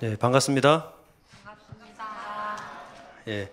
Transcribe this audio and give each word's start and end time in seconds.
네, 0.00 0.14
반갑습니다. 0.14 0.92
예, 3.26 3.50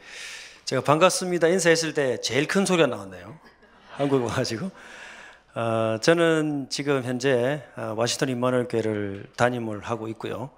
제가 0.63 0.83
반갑습니다 0.83 1.47
인사했을 1.47 1.95
때 1.95 2.21
제일 2.21 2.47
큰 2.47 2.67
소리가 2.67 2.85
나왔네요. 2.85 3.35
한국에 3.93 4.23
와가지고. 4.23 4.69
어, 5.55 5.97
저는 6.01 6.67
지금 6.69 7.01
현재 7.03 7.63
어, 7.75 7.95
워싱턴 7.97 8.29
임마누엘 8.29 8.67
교회를 8.67 9.25
담임을 9.35 9.81
하고 9.81 10.07
있고요. 10.09 10.51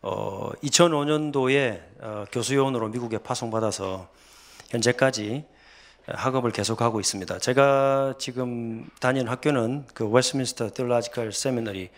어, 0.00 0.52
2005년도에 0.62 1.82
어, 2.00 2.24
교수요원으로 2.32 2.88
미국에 2.88 3.18
파송받아서 3.18 4.08
현재까지 4.70 5.44
학업을 6.06 6.50
계속하고 6.50 6.98
있습니다. 6.98 7.40
제가 7.40 8.14
지금 8.18 8.88
다니는 9.00 9.30
학교는 9.30 9.84
그 9.92 10.08
Westminster 10.08 10.70
Theological 10.70 11.34
Seminary 11.34 11.90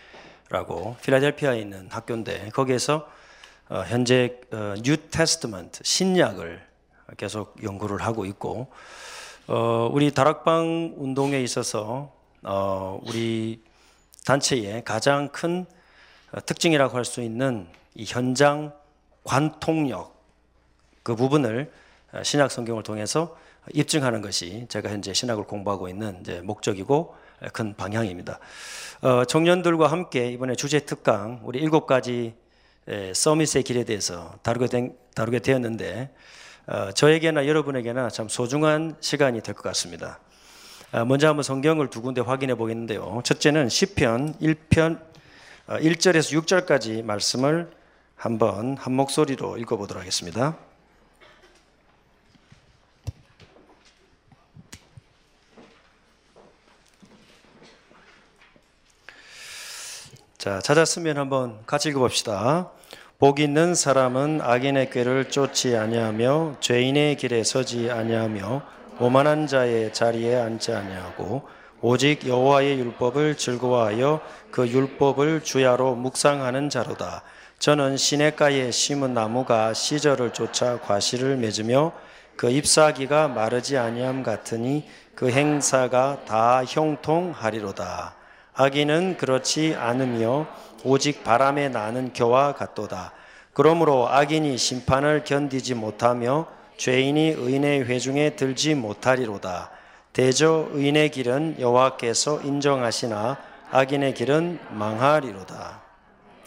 라고 0.53 0.97
필라델피아에 1.03 1.59
있는 1.59 1.89
학교인데 1.91 2.51
거기에서 2.51 3.09
어, 3.71 3.85
현재 3.87 4.39
어, 4.53 4.75
New 4.83 4.99
Testament 5.09 5.83
신약을 5.83 6.63
계속 7.17 7.57
연구를 7.63 8.03
하고 8.03 8.27
있고 8.27 8.71
어, 9.47 9.89
우리 9.91 10.13
다락방 10.13 10.97
운동에 10.99 11.41
있어서 11.41 12.13
어, 12.43 13.01
우리 13.03 13.63
단체의 14.27 14.85
가장 14.85 15.31
큰 15.31 15.65
어, 16.33 16.45
특징이라고 16.45 16.99
할 16.99 17.07
수 17.07 17.23
있는 17.23 17.67
이 17.95 18.05
현장 18.07 18.75
관통력 19.25 20.15
그 21.03 21.17
부분을 21.17 21.73
어, 22.13 22.23
신약 22.23 22.51
성경을 22.51 22.83
통해서 22.83 23.39
입증하는 23.73 24.21
것이 24.21 24.67
제가 24.69 24.91
현재 24.91 25.15
신학을 25.15 25.45
공부하고 25.45 25.89
있는 25.89 26.21
이제 26.21 26.43
목적이고 26.43 27.22
큰 27.53 27.75
방향입니다. 27.75 28.39
어, 29.03 29.25
청년들과 29.25 29.89
함께 29.89 30.31
이번에 30.31 30.55
주제 30.55 30.81
특강 30.81 31.41
우리 31.45 31.59
일곱 31.59 31.87
가지 31.87 32.35
서밋의 33.15 33.63
길에 33.63 33.85
대해서 33.85 34.35
다루게, 34.43 34.67
된, 34.67 34.97
다루게 35.15 35.41
되었는데 35.41 36.11
어, 36.67 36.93
저에게나 36.93 37.47
여러분에게나 37.47 38.09
참 38.11 38.29
소중한 38.29 38.97
시간이 39.01 39.41
될 39.43 39.55
것 39.55 39.63
같습니다. 39.63 40.21
어, 40.93 41.05
먼저 41.05 41.29
한번 41.29 41.43
성경을 41.43 41.91
두 41.91 42.03
군데 42.03 42.21
확인해 42.21 42.55
보겠는데요. 42.55 43.23
첫째는 43.25 43.69
시편 43.69 44.35
1편 44.41 45.01
1절에서 45.69 46.43
6절까지 46.43 47.03
말씀을 47.05 47.71
한번 48.17 48.77
한 48.77 48.93
목소리로 48.95 49.57
읽어보도록 49.59 50.01
하겠습니다. 50.01 50.57
자, 60.43 60.59
찾았으면 60.59 61.19
한번 61.19 61.61
같이 61.67 61.91
읽어봅시다. 61.91 62.73
복 63.21 63.39
있는 63.39 63.77
사람은 63.77 64.41
악인의 64.43 64.91
꾀를 64.91 65.29
쫓지 65.29 65.77
아니하며 65.77 66.57
죄인의 66.59 67.17
길에 67.17 67.45
서지 67.45 67.93
아니하며 67.93 68.63
오만한 68.99 69.47
자의 69.47 69.93
자리에 69.93 70.35
앉지 70.35 70.73
아니하고 70.73 71.47
오직 71.81 72.27
여호와의 72.27 72.77
율법을 72.81 73.37
즐거워하여 73.37 74.21
그 74.51 74.67
율법을 74.67 75.45
주야로 75.45 75.95
묵상하는 75.95 76.71
자로다. 76.71 77.23
저는 77.61 77.97
시냇가에 77.97 78.73
심은 78.73 79.15
나무가 79.15 79.73
시절을 79.73 80.33
쫓아 80.33 80.81
과실을 80.81 81.37
맺으며 81.37 81.93
그 82.35 82.51
잎사귀가 82.51 83.29
마르지 83.29 83.79
아니함 83.79 84.25
같으니 84.25 84.89
그 85.15 85.31
행사가 85.31 86.25
다 86.25 86.65
형통하리로다. 86.65 88.22
악인은 88.55 89.17
그렇지 89.17 89.75
않으며 89.79 90.47
오직 90.85 91.25
바람에 91.25 91.69
나는 91.69 92.13
겨와 92.13 92.53
같도다. 92.53 93.13
그러므로 93.55 94.09
악인이 94.09 94.57
심판을 94.57 95.25
견디지 95.25 95.75
못하며 95.75 96.47
죄인이 96.77 97.35
의인의 97.39 97.85
회중에 97.85 98.31
들지 98.37 98.75
못하리로다. 98.75 99.71
대저 100.13 100.69
의인의 100.73 101.11
길은 101.11 101.57
여호와께서 101.61 102.43
인정하시나 102.43 103.39
악인의 103.71 104.15
길은 104.15 104.59
망하리로다. 104.71 105.83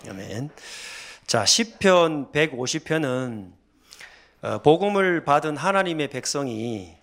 아멘. 0.10 0.50
자, 1.26 1.46
시편 1.46 2.32
150편은 2.32 3.52
어, 4.44 4.60
복음을 4.62 5.24
받은 5.24 5.58
하나님의 5.58 6.10
백성이 6.10 6.96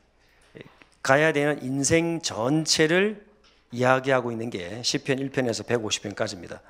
가야 1.03 1.33
되는 1.33 1.61
인생 1.63 2.23
전체를 2.23 3.32
이야기하고 3.73 4.31
있는 4.31 4.51
게 4.51 4.83
시편 4.83 5.17
1편에서 5.19 5.67
150편까지입니다. 5.67 6.61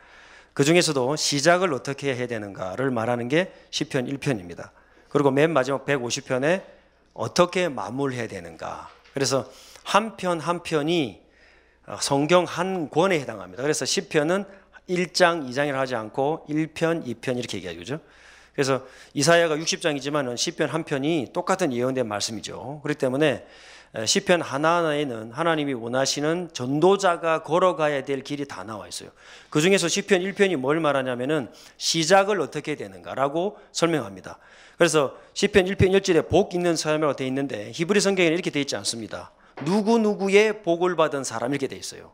그 0.54 0.64
중에서도 0.64 1.16
시작을 1.16 1.72
어떻게 1.74 2.14
해야 2.14 2.26
되는가를 2.26 2.90
말하는 2.90 3.28
게 3.28 3.52
시편 3.70 4.06
1편입니다. 4.06 4.70
그리고 5.08 5.30
맨 5.30 5.52
마지막 5.52 5.84
150편에 5.84 6.62
어떻게 7.14 7.68
마무리해야 7.68 8.28
되는가. 8.28 8.88
그래서 9.12 9.50
한 9.84 10.16
편 10.16 10.40
한 10.40 10.62
편이 10.62 11.20
성경 12.00 12.44
한 12.44 12.88
권에 12.88 13.18
해당합니다. 13.20 13.62
그래서 13.62 13.84
시편은 13.84 14.44
1장, 14.88 15.48
2장이라 15.48 15.72
하지 15.72 15.94
않고 15.94 16.46
1편, 16.48 17.04
2편 17.06 17.38
이렇게 17.38 17.58
얘기하죠. 17.58 18.00
그래서 18.54 18.86
이사야가 19.14 19.56
60장이지만 19.56 20.36
시편 20.36 20.68
한 20.68 20.84
편이 20.84 21.28
똑같은 21.32 21.72
예언된 21.72 22.06
말씀이죠. 22.06 22.80
그렇기 22.82 22.98
때문에 22.98 23.46
시편 24.06 24.40
하나하나에는 24.40 25.32
하나님이 25.32 25.74
원하시는 25.74 26.50
전도자가 26.54 27.42
걸어가야 27.42 28.04
될 28.04 28.22
길이 28.22 28.46
다 28.46 28.64
나와 28.64 28.88
있어요. 28.88 29.10
그 29.50 29.60
중에서 29.60 29.86
시편 29.86 30.22
1편이 30.22 30.56
뭘 30.56 30.80
말하냐면은 30.80 31.50
시작을 31.76 32.40
어떻게 32.40 32.74
되는가라고 32.74 33.58
설명합니다. 33.70 34.38
그래서 34.78 35.14
시편 35.34 35.66
1편 35.66 35.90
1절에 36.00 36.30
복 36.30 36.54
있는 36.54 36.74
사람이라고 36.74 37.16
되어 37.16 37.26
있는데 37.26 37.70
히브리 37.74 38.00
성경에는 38.00 38.34
이렇게 38.34 38.50
되어 38.50 38.62
있지 38.62 38.76
않습니다. 38.76 39.30
누구 39.66 39.98
누구의 39.98 40.62
복을 40.62 40.96
받은 40.96 41.22
사람 41.22 41.52
이렇게 41.52 41.68
되어 41.68 41.78
있어요. 41.78 42.12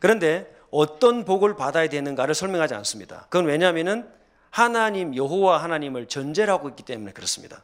그런데 0.00 0.54
어떤 0.70 1.24
복을 1.24 1.56
받아야 1.56 1.88
되는가를 1.88 2.34
설명하지 2.34 2.74
않습니다. 2.74 3.26
그건 3.30 3.46
왜냐하면은 3.46 4.06
하나님 4.50 5.16
여호와 5.16 5.62
하나님을 5.62 6.08
전제로 6.08 6.52
하고 6.52 6.68
있기 6.68 6.82
때문에 6.82 7.12
그렇습니다. 7.12 7.62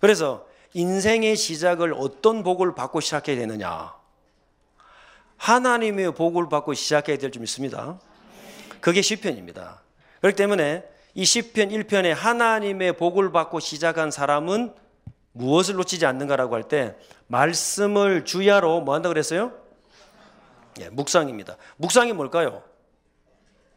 그래서 0.00 0.46
인생의 0.74 1.36
시작을 1.36 1.94
어떤 1.96 2.42
복을 2.42 2.74
받고 2.74 3.00
시작해야 3.00 3.36
되느냐? 3.36 3.94
하나님의 5.36 6.14
복을 6.14 6.48
받고 6.48 6.74
시작해야 6.74 7.18
될좀 7.18 7.42
있습니다. 7.42 7.98
그게 8.80 9.02
시편입니다. 9.02 9.82
그렇기 10.20 10.36
때문에 10.36 10.84
이 11.14 11.24
시편 11.24 11.68
1편에 11.68 12.14
하나님의 12.14 12.96
복을 12.96 13.32
받고 13.32 13.60
시작한 13.60 14.10
사람은 14.10 14.74
무엇을 15.32 15.74
놓치지 15.74 16.06
않는가라고 16.06 16.54
할 16.54 16.64
때 16.64 16.96
말씀을 17.26 18.24
주야로 18.24 18.80
뭐 18.82 18.94
한다 18.94 19.08
그랬어요? 19.08 19.52
예, 20.80 20.88
묵상입니다. 20.90 21.56
묵상이 21.76 22.12
뭘까요? 22.12 22.62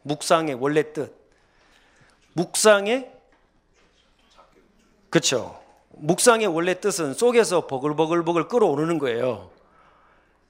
묵상의 0.02 0.54
원래 0.54 0.92
뜻. 0.92 1.14
묵상의 2.34 3.10
그렇죠. 5.10 5.60
묵상의 5.96 6.46
원래 6.46 6.78
뜻은 6.80 7.14
속에서 7.14 7.66
버글버글버글 7.66 8.48
끓어오르는 8.48 8.98
거예요. 8.98 9.50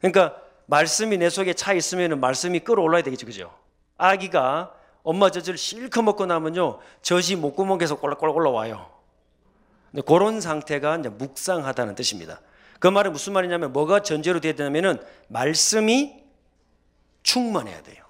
그러니까 0.00 0.36
말씀이 0.66 1.16
내 1.16 1.30
속에 1.30 1.54
차 1.54 1.72
있으면 1.72 2.20
말씀이 2.20 2.60
끓어올라야 2.60 3.02
되겠죠. 3.02 3.26
그죠? 3.26 3.54
아기가 3.96 4.74
엄마 5.02 5.30
젖을 5.30 5.56
실컷 5.56 6.02
먹고 6.02 6.26
나면요. 6.26 6.80
젖이 7.02 7.36
목구멍에서 7.36 7.96
꼴락꼴락 7.96 8.36
올라와요. 8.36 8.90
그런 10.04 10.40
상태가 10.40 10.96
이제 10.96 11.08
묵상하다는 11.08 11.94
뜻입니다. 11.94 12.40
그 12.80 12.88
말은 12.88 13.12
무슨 13.12 13.32
말이냐면 13.32 13.72
뭐가 13.72 14.02
전제로 14.02 14.40
되야 14.40 14.54
되냐면은 14.54 15.00
말씀이 15.28 16.22
충만해야 17.22 17.82
돼요. 17.82 18.04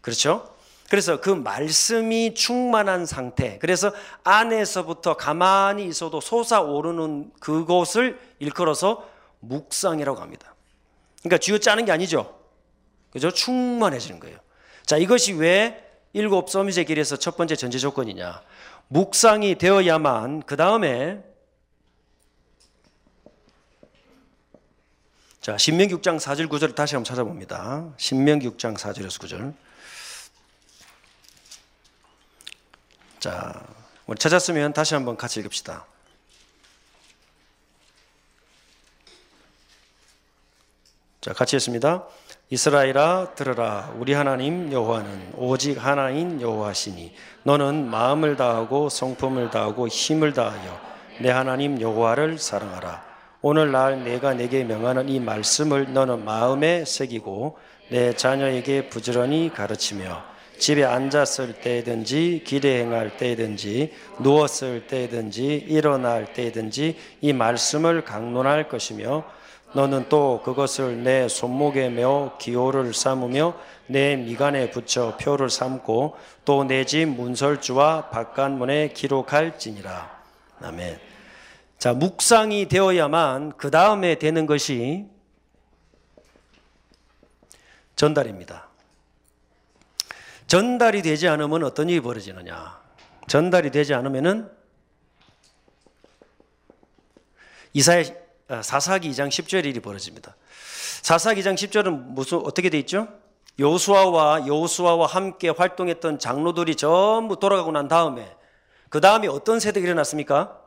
그렇죠? 0.00 0.54
그래서 0.88 1.20
그 1.20 1.30
말씀이 1.30 2.34
충만한 2.34 3.04
상태. 3.04 3.58
그래서 3.58 3.92
안에서부터 4.24 5.16
가만히 5.16 5.86
있어도 5.86 6.20
솟아오르는 6.20 7.32
그것을 7.40 8.18
일컬어서 8.38 9.06
묵상이라고 9.40 10.20
합니다. 10.20 10.54
그러니까 11.20 11.38
쥐어 11.38 11.58
짜는 11.58 11.84
게 11.84 11.92
아니죠. 11.92 12.38
그죠? 13.10 13.30
충만해지는 13.30 14.18
거예요. 14.20 14.38
자, 14.86 14.96
이것이 14.96 15.34
왜 15.34 15.84
일곱 16.14 16.48
서밋의 16.48 16.86
길에서 16.86 17.16
첫 17.16 17.36
번째 17.36 17.54
전제 17.54 17.78
조건이냐. 17.78 18.40
묵상이 18.88 19.56
되어야만 19.56 20.44
그 20.44 20.56
다음에 20.56 21.22
자, 25.42 25.58
신명기 25.58 25.94
6장 25.96 26.18
4절 26.18 26.48
9절을 26.48 26.74
다시 26.74 26.94
한번 26.94 27.04
찾아봅니다. 27.04 27.92
신명기 27.98 28.48
6장 28.50 28.76
4절에서 28.76 29.20
9절. 29.20 29.67
자, 33.18 33.52
우리 34.06 34.16
찾았으면 34.16 34.72
다시 34.72 34.94
한번 34.94 35.16
같이 35.16 35.40
읽읍시다. 35.40 35.84
자, 41.20 41.32
같이 41.32 41.56
했습니다. 41.56 42.06
이스라엘아 42.50 43.34
들으라 43.34 43.92
우리 43.98 44.14
하나님 44.14 44.72
여호와는 44.72 45.32
오직 45.36 45.84
하나인 45.84 46.40
여호와시니 46.40 47.12
너는 47.42 47.90
마음을 47.90 48.36
다하고 48.36 48.88
성품을 48.88 49.50
다하고 49.50 49.88
힘을 49.88 50.32
다하여 50.32 50.80
내 51.20 51.30
하나님 51.30 51.78
여호와를 51.78 52.38
사랑하라 52.38 53.04
오늘날 53.42 54.02
내가 54.02 54.32
내게 54.32 54.64
명하는 54.64 55.10
이 55.10 55.20
말씀을 55.20 55.92
너는 55.92 56.24
마음에 56.24 56.86
새기고 56.86 57.58
내 57.90 58.14
자녀에게 58.14 58.88
부지런히 58.88 59.52
가르치며 59.52 60.37
집에 60.58 60.84
앉았을 60.84 61.54
때든지 61.60 62.42
길에 62.44 62.80
행할 62.80 63.16
때든지 63.16 63.92
누웠을 64.20 64.86
때든지 64.86 65.66
일어날 65.68 66.32
때든지 66.32 66.96
이 67.20 67.32
말씀을 67.32 68.04
강론할 68.04 68.68
것이며 68.68 69.24
너는 69.74 70.08
또 70.08 70.40
그것을 70.44 71.02
내 71.02 71.28
손목에 71.28 71.90
메어 71.90 72.36
기호를 72.40 72.94
삼으며 72.94 73.54
내 73.86 74.16
미간에 74.16 74.70
붙여 74.70 75.16
표를 75.18 75.50
삼고 75.50 76.16
또 76.44 76.64
내 76.64 76.84
집 76.84 77.06
문설주와 77.06 78.08
바깥문에 78.08 78.88
기록할지니라. 78.94 80.22
아멘. 80.62 80.98
자, 81.78 81.92
묵상이 81.92 82.66
되어야만 82.68 83.52
그 83.56 83.70
다음에 83.70 84.16
되는 84.16 84.46
것이 84.46 85.06
전달입니다. 87.94 88.67
전달이 90.48 91.02
되지 91.02 91.28
않으면 91.28 91.62
어떤 91.62 91.88
일이 91.88 92.00
벌어지느냐? 92.00 92.80
전달이 93.28 93.70
되지 93.70 93.94
않으면은 93.94 94.50
이사야 97.74 98.04
아, 98.48 98.62
사사기 98.62 99.10
2장 99.10 99.28
10절 99.28 99.66
일이 99.66 99.78
벌어집니다. 99.78 100.34
사사기 101.02 101.42
2장 101.42 101.54
10절은 101.54 101.90
무슨 101.90 102.38
어떻게 102.38 102.70
돼 102.70 102.78
있죠? 102.78 103.08
여수아와 103.58 104.46
여수아와 104.46 105.06
함께 105.06 105.50
활동했던 105.50 106.18
장로들이 106.18 106.76
전부 106.76 107.38
돌아가고 107.38 107.70
난 107.70 107.86
다음에 107.86 108.34
그 108.88 109.02
다음에 109.02 109.28
어떤 109.28 109.60
세대가 109.60 109.84
일어났습니까? 109.84 110.62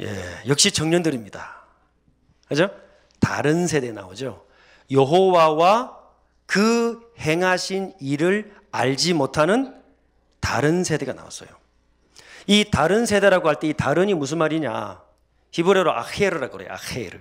예, 0.00 0.42
역시 0.48 0.72
청년들입니다. 0.72 1.64
그죠? 2.48 2.70
다른 3.20 3.68
세대 3.68 3.92
나오죠. 3.92 4.45
여호와와 4.90 5.96
그 6.46 7.12
행하신 7.18 7.94
일을 8.00 8.54
알지 8.72 9.14
못하는 9.14 9.74
다른 10.40 10.84
세대가 10.84 11.12
나왔어요. 11.12 11.48
이 12.46 12.70
다른 12.70 13.06
세대라고 13.06 13.48
할 13.48 13.56
때 13.58 13.68
이 13.68 13.72
다른이 13.74 14.14
무슨 14.14 14.38
말이냐? 14.38 15.02
히브리어로 15.50 15.92
아헤르라고 15.92 16.52
그래요. 16.58 16.70
아헤르. 16.72 17.18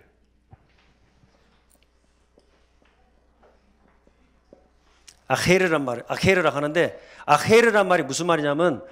아헤르란 5.27 5.83
말, 5.85 6.03
아헤르라 6.07 6.51
하는데 6.51 6.99
아헤르란 7.25 7.87
말이 7.87 8.03
무슨 8.03 8.27
말이냐면 8.27 8.83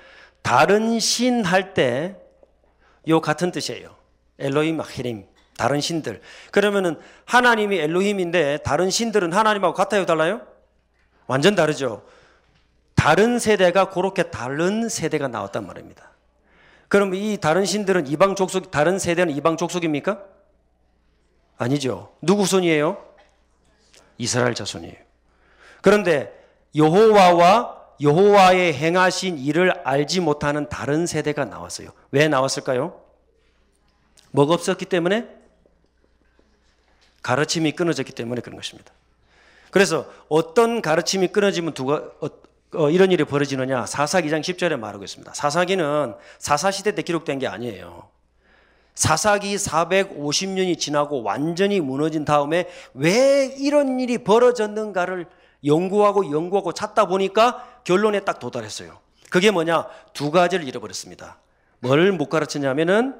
다른 0.42 1.00
신 1.00 1.44
할 1.46 1.74
때 1.74 2.16
요 3.08 3.20
같은 3.22 3.52
뜻이에요. 3.52 3.96
엘로임 4.40 4.80
아헤림. 4.80 5.26
다른 5.58 5.82
신들. 5.82 6.22
그러면은 6.52 7.00
하나님이 7.26 7.78
엘로힘인데 7.80 8.60
다른 8.64 8.90
신들은 8.90 9.34
하나님하고 9.34 9.74
같아요, 9.74 10.06
달라요? 10.06 10.42
완전 11.28 11.56
다르죠. 11.56 12.04
다른 12.96 13.40
세대가 13.40 13.90
그렇게 13.90 14.24
다른 14.24 14.90
세대가 14.90 15.28
나왔단 15.28 15.66
말입니다. 15.66 16.12
그럼 16.88 17.14
이 17.16 17.38
다른 17.38 17.66
신들은 17.66 18.08
이방 18.08 18.36
족속, 18.36 18.72
다른 18.72 19.00
세대는 19.00 19.34
이방 19.36 19.58
족속입니까? 19.58 20.24
아니죠. 21.58 22.14
누구 22.22 22.46
손이에요? 22.46 23.04
이스라엘 24.18 24.54
자손이에요. 24.54 24.96
그런데 25.82 26.34
여호와와 26.76 27.82
여호와의 28.02 28.74
행하신 28.74 29.38
일을 29.38 29.72
알지 29.86 30.20
못하는 30.20 30.68
다른 30.70 31.06
세대가 31.06 31.46
나왔어요. 31.46 31.90
왜 32.12 32.28
나왔을까요? 32.28 33.00
뭐가 34.32 34.54
없었기 34.56 34.86
때문에? 34.86 35.28
가르침이 37.24 37.72
끊어졌기 37.72 38.12
때문에 38.12 38.42
그런 38.42 38.56
것입니다. 38.58 38.94
그래서 39.72 40.06
어떤 40.30 40.82
가르침이 40.82 41.30
끊어지면 41.30 41.74
두가, 41.74 42.04
어, 42.22 42.28
어, 42.76 42.90
이런 42.90 43.12
일이 43.12 43.24
벌어지느냐? 43.24 43.86
사사기 43.88 44.30
2장 44.30 44.42
10절에 44.42 44.78
말하고 44.78 45.04
있습니다. 45.04 45.34
사사기는 45.34 46.14
사사시대 46.38 46.94
때 46.94 47.02
기록된 47.02 47.40
게 47.40 47.48
아니에요. 47.48 48.08
사사기 48.94 49.56
450년이 49.56 50.78
지나고 50.78 51.24
완전히 51.24 51.80
무너진 51.80 52.26
다음에 52.26 52.68
왜 52.94 53.46
이런 53.58 54.00
일이 54.00 54.20
벌어졌는가를 54.20 55.26
연구하고 55.66 56.32
연구하고 56.32 56.74
찾다 56.74 57.06
보니까 57.06 57.66
결론에 57.84 58.20
딱 58.20 58.38
도달했어요. 58.40 59.00
그게 59.32 59.50
뭐냐? 59.50 59.88
두 60.14 60.30
가지를 60.30 60.68
잃어버렸습니다. 60.68 61.38
뭘 61.80 62.12
못 62.12 62.30
가르쳤냐면은 62.30 63.16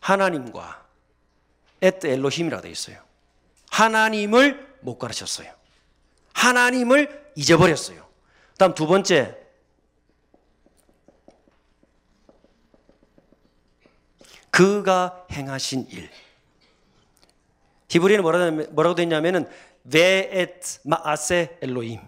하나님과 0.00 0.85
에트 1.86 2.06
엘로힘이라 2.06 2.60
되어 2.60 2.70
있어요. 2.70 2.98
하나님을 3.70 4.76
못 4.80 4.98
가르쳤어요. 4.98 5.52
하나님을 6.32 7.32
잊어버렸어요. 7.34 8.06
다음 8.58 8.74
두 8.74 8.86
번째. 8.86 9.36
그가 14.50 15.26
행하신 15.30 15.88
일. 15.90 16.10
히브리는 17.88 18.22
뭐라고 18.74 18.94
되냐면은 18.94 19.48
베에트 19.90 20.80
마아세 20.84 21.58
엘로임. 21.60 22.00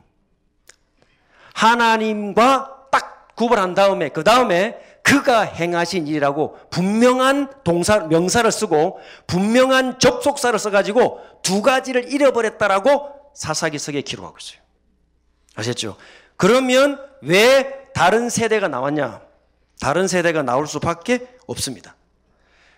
하나님과 1.54 2.88
딱 2.90 3.36
구분한 3.36 3.74
다음에 3.74 4.08
그 4.08 4.24
다음에 4.24 4.87
그가 5.08 5.40
행하신 5.40 6.06
일이라고 6.06 6.58
분명한 6.68 7.62
동사 7.64 8.00
명사를 8.00 8.50
쓰고 8.52 9.00
분명한 9.26 10.00
접속사를 10.00 10.58
써가지고 10.58 11.20
두 11.42 11.62
가지를 11.62 12.12
잃어버렸다라고 12.12 13.14
사사기석에 13.34 14.02
기록하고 14.02 14.36
있어요. 14.38 14.60
아셨죠? 15.54 15.96
그러면 16.36 17.00
왜 17.22 17.88
다른 17.94 18.28
세대가 18.28 18.68
나왔냐? 18.68 19.22
다른 19.80 20.08
세대가 20.08 20.42
나올 20.42 20.66
수밖에 20.66 21.26
없습니다. 21.46 21.96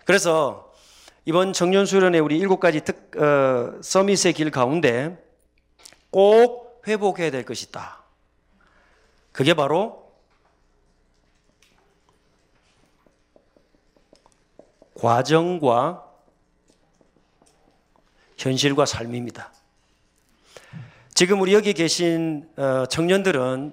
그래서 0.05 0.73
이번 1.25 1.53
청년 1.53 1.85
수련회 1.85 2.21
우리 2.21 2.39
일곱 2.39 2.61
가지 2.61 2.81
특, 2.83 3.17
어, 3.21 3.81
서밋의 3.83 4.35
길 4.35 4.53
가운데 4.53 5.19
꼭 6.11 6.83
회복해야 6.87 7.33
될 7.33 7.45
것이 7.45 7.67
있다. 7.67 8.05
그게 9.33 9.55
바로 9.55 10.00
과정과 15.01 16.05
현실과 18.37 18.85
삶입니다. 18.85 19.51
지금 21.15 21.41
우리 21.41 21.55
여기 21.55 21.73
계신 21.73 22.49
어, 22.57 22.85
청년들은 22.87 23.73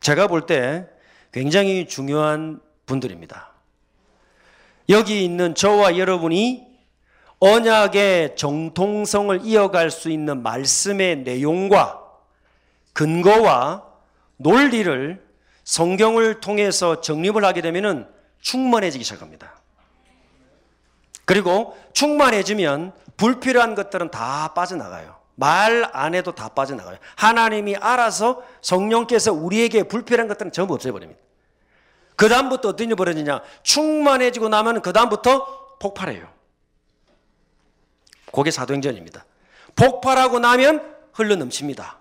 제가 0.00 0.26
볼 0.26 0.46
때 0.46 0.86
굉장히 1.32 1.86
중요한 1.86 2.60
분들입니다. 2.86 3.52
여기 4.88 5.24
있는 5.24 5.54
저와 5.54 5.96
여러분이 5.96 6.66
언약의 7.40 8.36
정통성을 8.36 9.40
이어갈 9.44 9.90
수 9.90 10.10
있는 10.10 10.42
말씀의 10.42 11.18
내용과 11.18 12.02
근거와 12.94 13.84
논리를 14.38 15.24
성경을 15.62 16.40
통해서 16.40 17.00
정립을 17.00 17.44
하게 17.44 17.60
되면 17.60 18.12
충만해지기 18.40 19.04
시작합니다. 19.04 19.57
그리고 21.28 21.76
충만해지면 21.92 22.92
불필요한 23.18 23.74
것들은 23.74 24.10
다 24.10 24.54
빠져나가요. 24.54 25.14
말 25.34 25.90
안 25.92 26.14
해도 26.14 26.32
다 26.34 26.48
빠져나가요. 26.48 26.96
하나님이 27.16 27.76
알아서 27.76 28.42
성령께서 28.62 29.34
우리에게 29.34 29.82
불필요한 29.82 30.26
것들은 30.26 30.52
전부 30.52 30.72
없애버립니다. 30.72 31.20
그 32.16 32.30
다음부터 32.30 32.70
어떤 32.70 32.86
일이 32.86 32.94
벌어지냐? 32.94 33.42
충만해지고 33.62 34.48
나면 34.48 34.80
그 34.80 34.94
다음부터 34.94 35.76
폭발해요. 35.78 36.26
그게 38.32 38.50
사도행전입니다. 38.50 39.26
폭발하고 39.76 40.38
나면 40.38 40.96
흘러 41.12 41.36
넘칩니다. 41.36 41.98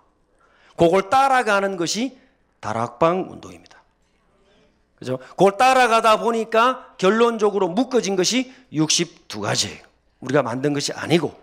그걸 0.77 1.09
따라가는 1.09 1.75
것이 1.75 2.17
다락방 2.61 3.27
운동입니다. 3.29 3.76
그죠? 4.97 5.17
그걸 5.17 5.57
따라가다 5.57 6.19
보니까 6.19 6.95
결론적으로 6.97 7.67
묶어진 7.67 8.15
것이 8.15 8.53
62가지예요. 8.73 9.79
우리가 10.19 10.41
만든 10.41 10.73
것이 10.73 10.91
아니고 10.91 11.39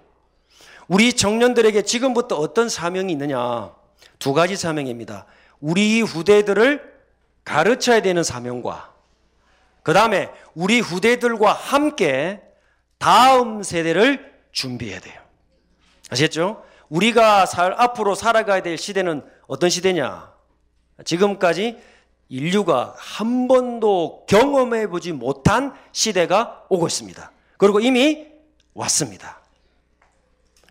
우리 0.89 1.13
청년들에게 1.13 1.83
지금부터 1.83 2.37
어떤 2.37 2.69
사명이 2.69 3.13
있느냐? 3.13 3.73
두 4.19 4.33
가지 4.33 4.57
사명입니다. 4.57 5.27
우리 5.61 6.03
후대들을 6.03 6.95
가르쳐야 7.45 8.03
되는 8.03 8.23
사명과 8.23 8.93
그 9.83 9.93
다음에 9.93 10.31
우리 10.55 10.81
후대들과 10.81 11.53
함께 11.53 12.43
다음 12.99 13.63
세대를 13.63 14.35
준비해야 14.51 14.99
돼요. 15.01 15.21
아시겠죠? 16.11 16.65
우리가 16.89 17.47
살, 17.47 17.75
앞으로 17.77 18.15
살아가야 18.15 18.63
될 18.63 18.79
시대는 18.79 19.23
어떤 19.47 19.71
시대냐? 19.71 20.33
지금까지 21.05 21.79
인류가 22.35 22.97
한 22.99 23.47
번도 23.47 24.27
경험해 24.29 24.89
보지 24.89 25.13
못한 25.13 25.73
시대가 25.93 26.65
오고 26.69 26.89
있습니다. 26.89 27.31
그리고 27.59 27.79
이미 27.79 28.27
왔습니다. 28.75 29.41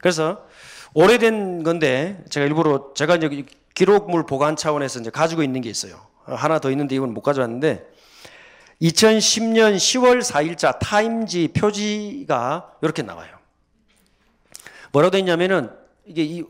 그래서 0.02 0.46
오래된 0.94 1.64
건데 1.64 2.22
제가 2.30 2.46
일부러 2.48 2.92
제가 2.96 3.16
이제 3.16 3.46
기록물 3.76 4.26
보관 4.26 4.58
차원에서 4.58 5.00
이제 5.00 5.10
가지고 5.10 5.42
있는 5.42 5.62
게 5.62 5.70
있어요. 5.70 6.06
하나 6.26 6.60
더 6.60 6.70
있는데 6.70 6.96
이건 6.96 7.14
못 7.14 7.22
가져왔는데 7.22 7.88
2010년 8.82 9.78
10월 9.78 10.22
4일자 10.22 10.78
타임지 10.80 11.54
표지가 11.54 12.74
이렇게 12.82 13.04
나와요. 13.04 13.38
뭐라고 14.92 15.12
돼 15.12 15.20
있냐면은 15.20 15.72
이게 16.06 16.24
이 16.26 16.44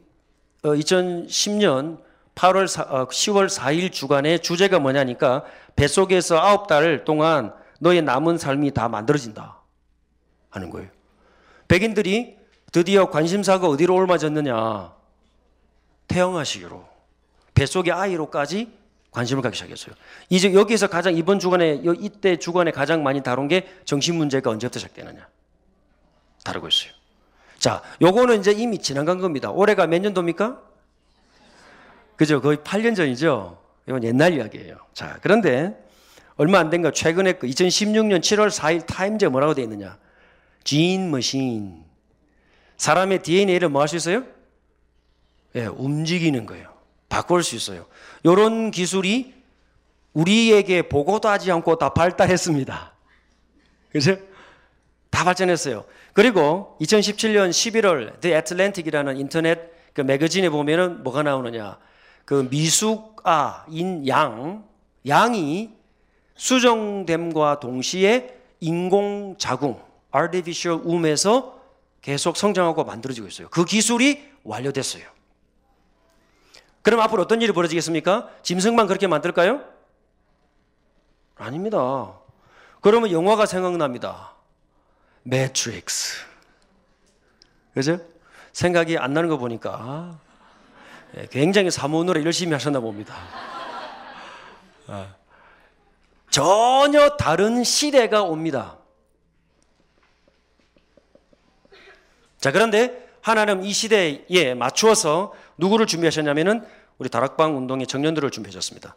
2010년 0.64 2.00
8월 2.36 2.68
4, 2.68 2.84
어, 2.84 3.08
10월 3.08 3.48
4일 3.48 3.92
주간의 3.92 4.40
주제가 4.40 4.80
뭐냐니까 4.80 5.44
뱃속에서 5.76 6.40
아홉 6.40 6.68
달 6.68 7.04
동안 7.04 7.54
너의 7.80 8.02
남은 8.02 8.38
삶이 8.38 8.72
다 8.72 8.88
만들어진다 8.88 9.62
하는 10.50 10.70
거예요. 10.70 10.90
백인들이 11.68 12.38
드디어 12.72 13.10
관심사가 13.10 13.68
어디로 13.68 13.96
옮아졌느냐? 13.96 14.94
태영하시기로 16.08 16.86
뱃속의 17.54 17.94
아이로까지 17.94 18.72
관심을 19.12 19.44
갖기 19.44 19.58
시작했어요. 19.58 19.96
이제 20.30 20.54
여기서 20.54 20.88
가장 20.88 21.16
이번 21.16 21.40
주간에 21.40 21.82
이때 22.00 22.38
주간에 22.38 22.72
가장 22.72 23.04
많이 23.04 23.22
다룬 23.22 23.48
게 23.48 23.68
정신 23.86 24.16
문제가 24.16 24.50
언제부터 24.50 24.80
시작되느냐 24.80 25.28
다루고 26.44 26.68
있어요. 26.68 26.92
자, 27.60 27.82
요거는 28.02 28.40
이제 28.40 28.52
이미 28.52 28.80
지나간 28.80 29.20
겁니다. 29.20 29.52
올해가 29.52 29.88
몇 29.88 30.00
년도입니까? 30.02 30.73
그죠? 32.16 32.42
거의 32.42 32.58
8년 32.58 32.96
전이죠. 32.96 33.60
이건 33.88 34.04
옛날 34.04 34.34
이야기예요. 34.34 34.78
자, 34.94 35.18
그런데 35.22 35.78
얼마 36.36 36.60
안 36.60 36.70
된 36.70 36.82
거 36.82 36.92
최근에 36.92 37.34
그 37.34 37.48
2016년 37.48 38.20
7월 38.20 38.50
4일 38.50 38.86
타임즈에 38.86 39.28
뭐라고 39.30 39.54
되어 39.54 39.64
있느냐? 39.66 39.98
진 40.64 41.12
머신. 41.12 41.84
사람의 42.78 43.22
DNA를 43.24 43.70
뭐 43.70 43.82
할 43.82 43.88
수 43.88 43.96
있어요? 43.98 44.24
예, 45.56 45.66
움직이는 45.66 46.46
거예요. 46.46 46.74
바꿀 47.10 47.44
수 47.44 47.56
있어요. 47.56 47.86
이런 48.24 48.72
기술이 48.72 49.34
우리에게 50.14 50.84
보고도 50.84 51.28
하지 51.30 51.52
않고 51.52 51.78
다 51.78 51.90
발달했습니다. 51.94 52.94
그죠? 53.92 54.18
다 55.12 55.24
발전했어요. 55.24 55.86
그리고 56.14 56.76
2017년 56.82 57.50
11월 57.52 58.20
The 58.22 58.36
Atlantic이라는 58.36 59.18
인터넷 59.18 59.60
그 59.94 60.02
매거진에 60.02 60.50
보면은 60.50 61.04
뭐가 61.04 61.22
나오느냐? 61.22 61.78
그 62.26 62.48
미숙아 62.50 63.66
인 63.70 64.08
양, 64.08 64.68
양이 65.08 65.72
수정됨과 66.36 67.60
동시에 67.60 68.40
인공 68.60 69.36
자궁, 69.38 69.82
artificial 70.16 70.86
womb에서 70.86 71.60
계속 72.02 72.38
성장하고 72.38 72.84
만들어지고 72.84 73.28
있어요. 73.28 73.50
그 73.50 73.66
기술이 73.66 74.32
완료됐어요. 74.44 75.04
그럼 76.82 77.00
앞으로 77.00 77.22
어떤 77.24 77.42
일이 77.42 77.54
벌어지겠습니까? 77.54 78.30
짐승만 78.42 78.88
그렇게 78.88 79.08
만들까요? 79.08 79.62
아닙니다. 81.36 82.14
그러면 82.82 83.12
영화가 83.12 83.46
생각납니다. 83.46 84.34
매트릭스. 85.24 86.26
그죠? 87.74 88.00
생각이 88.52 88.98
안 88.98 89.14
나는 89.14 89.30
거 89.30 89.38
보니까 89.38 90.20
예, 90.20 90.33
굉장히 91.30 91.70
사모노래 91.70 92.24
열심히 92.24 92.54
하셨나 92.54 92.80
봅니다. 92.80 93.16
아, 94.88 95.16
전혀 96.30 97.10
다른 97.18 97.64
시대가 97.64 98.24
옵니다. 98.24 98.78
자, 102.40 102.52
그런데 102.52 103.08
하나님 103.22 103.64
이 103.64 103.72
시대에 103.72 104.54
맞추어서 104.56 105.34
누구를 105.58 105.86
준비하셨냐면은 105.86 106.66
우리 106.98 107.10
다락방 107.10 107.56
운동의 107.56 107.88
청년들을 107.88 108.32
준비하셨습니다. 108.32 108.96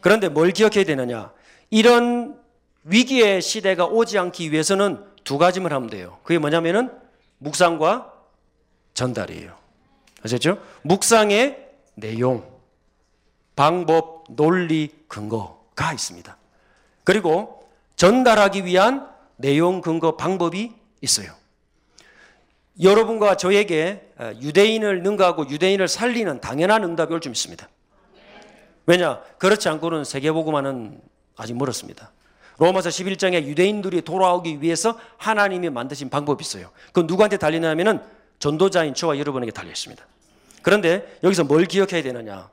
그런데 0.00 0.28
뭘 0.28 0.52
기억해야 0.52 0.84
되느냐? 0.84 1.32
이런 1.70 2.40
위기의 2.84 3.42
시대가 3.42 3.84
오지 3.84 4.18
않기 4.18 4.52
위해서는 4.52 5.04
두 5.24 5.38
가지만 5.38 5.72
하면 5.72 5.90
돼요. 5.90 6.18
그게 6.22 6.38
뭐냐면은 6.38 6.96
묵상과 7.38 8.12
전달이에요. 8.94 9.65
아셨죠? 10.22 10.58
묵상의 10.82 11.66
내용, 11.94 12.44
방법, 13.54 14.24
논리, 14.30 14.90
근거가 15.08 15.92
있습니다. 15.92 16.36
그리고 17.04 17.68
전달하기 17.96 18.64
위한 18.64 19.08
내용, 19.36 19.80
근거, 19.80 20.16
방법이 20.16 20.72
있어요. 21.00 21.32
여러분과 22.82 23.36
저에게 23.36 24.10
어, 24.18 24.32
유대인을 24.40 25.02
능가하고 25.02 25.48
유대인을 25.48 25.88
살리는 25.88 26.40
당연한 26.40 26.84
응답이 26.84 27.12
올 27.14 27.20
줄 27.20 27.30
믿습니다. 27.30 27.68
왜냐? 28.86 29.20
그렇지 29.38 29.68
않고는 29.68 30.04
세계복음화는 30.04 31.00
아직 31.36 31.56
멀었습니다. 31.56 32.12
로마서 32.58 32.88
11장에 32.88 33.44
유대인들이 33.44 34.02
돌아오기 34.02 34.62
위해서 34.62 34.98
하나님이 35.18 35.70
만드신 35.70 36.08
방법이 36.08 36.42
있어요. 36.42 36.70
그 36.92 37.00
누구한테 37.00 37.36
달리냐면은 37.36 38.00
전도자인 38.38 38.94
저와 38.94 39.18
여러분에게 39.18 39.52
달려 39.52 39.70
있습니다. 39.70 40.04
그런데 40.62 41.18
여기서 41.22 41.44
뭘 41.44 41.64
기억해야 41.66 42.02
되느냐? 42.02 42.50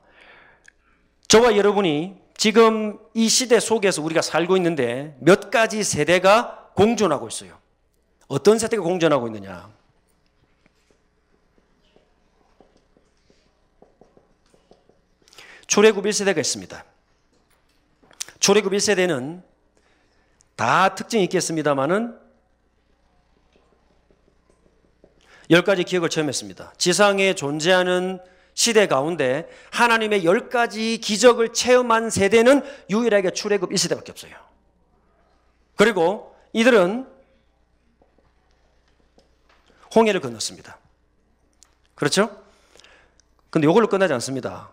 저와 1.28 1.56
여러분이 1.56 2.16
지금 2.36 2.98
이 3.14 3.28
시대 3.28 3.60
속에서 3.60 4.02
우리가 4.02 4.22
살고 4.22 4.56
있는데 4.56 5.16
몇 5.20 5.50
가지 5.50 5.82
세대가 5.82 6.70
공존하고 6.74 7.28
있어요. 7.28 7.58
어떤 8.28 8.58
세대가 8.58 8.82
공존하고 8.82 9.26
있느냐? 9.28 9.72
출애굽 15.66 16.04
1세대가 16.04 16.38
있습니다. 16.38 16.84
출애굽 18.38 18.72
1세대는 18.72 19.42
다 20.56 20.94
특징이 20.94 21.24
있겠습니다만은 21.24 22.23
열 25.50 25.62
가지 25.62 25.84
기억을 25.84 26.08
처음 26.08 26.28
했습니다. 26.28 26.72
지상에 26.78 27.34
존재하는 27.34 28.20
시대 28.54 28.86
가운데 28.86 29.48
하나님의 29.72 30.24
열 30.24 30.48
가지 30.48 30.98
기적을 30.98 31.52
체험한 31.52 32.10
세대는 32.10 32.62
유일하게 32.88 33.32
출애굽 33.32 33.70
1세대밖에 33.70 34.10
없어요. 34.10 34.32
그리고 35.76 36.36
이들은 36.52 37.06
홍해를 39.94 40.20
건넜습니다. 40.20 40.78
그렇죠? 41.94 42.42
근데 43.50 43.68
이걸로 43.68 43.88
끝나지 43.88 44.12
않습니다. 44.14 44.70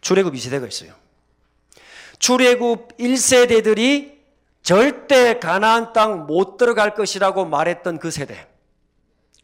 출애굽 0.00 0.34
2세대가 0.34 0.68
있어요. 0.68 0.94
출애굽 2.18 2.96
1세대들이 2.98 4.19
절대 4.62 5.38
가나안 5.38 5.92
땅 5.92 6.26
못 6.26 6.56
들어갈 6.56 6.94
것이라고 6.94 7.44
말했던 7.44 7.98
그 7.98 8.10
세대. 8.10 8.46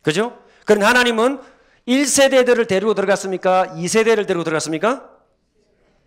그죠? 0.03 0.39
그럼 0.65 0.83
하나님은 0.83 1.41
1세대들을 1.89 2.69
데리고 2.69 2.95
들어갔습니까? 2.95 3.67
2세대를 3.75 4.27
데리고 4.27 4.45
들어갔습니까? 4.45 5.11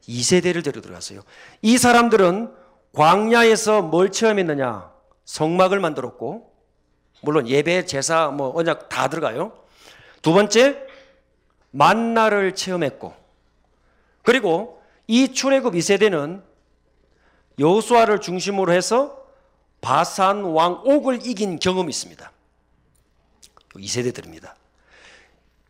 2세대를 0.08 0.64
데리고 0.64 0.82
들어갔어요. 0.82 1.22
이 1.62 1.78
사람들은 1.78 2.54
광야에서 2.94 3.82
뭘 3.82 4.12
체험했느냐? 4.12 4.92
성막을 5.26 5.80
만들었고, 5.80 6.52
물론 7.22 7.48
예배, 7.48 7.86
제사, 7.86 8.30
뭐 8.30 8.58
언약 8.58 8.90
다 8.90 9.10
들어가요. 9.10 9.54
두 10.22 10.34
번째, 10.34 10.82
만나를 11.72 12.56
체험했고, 12.56 13.14
그리고 14.24 14.82
이 15.08 15.34
출애굽 15.34 15.74
2세대는 15.74 16.49
여호수아를 17.60 18.20
중심으로 18.22 18.72
해서 18.72 19.18
바산 19.82 20.44
왕 20.44 20.82
옥을 20.86 21.26
이긴 21.26 21.60
경험이 21.60 21.90
있습니다. 21.90 22.32
2세대들입니다. 23.76 24.54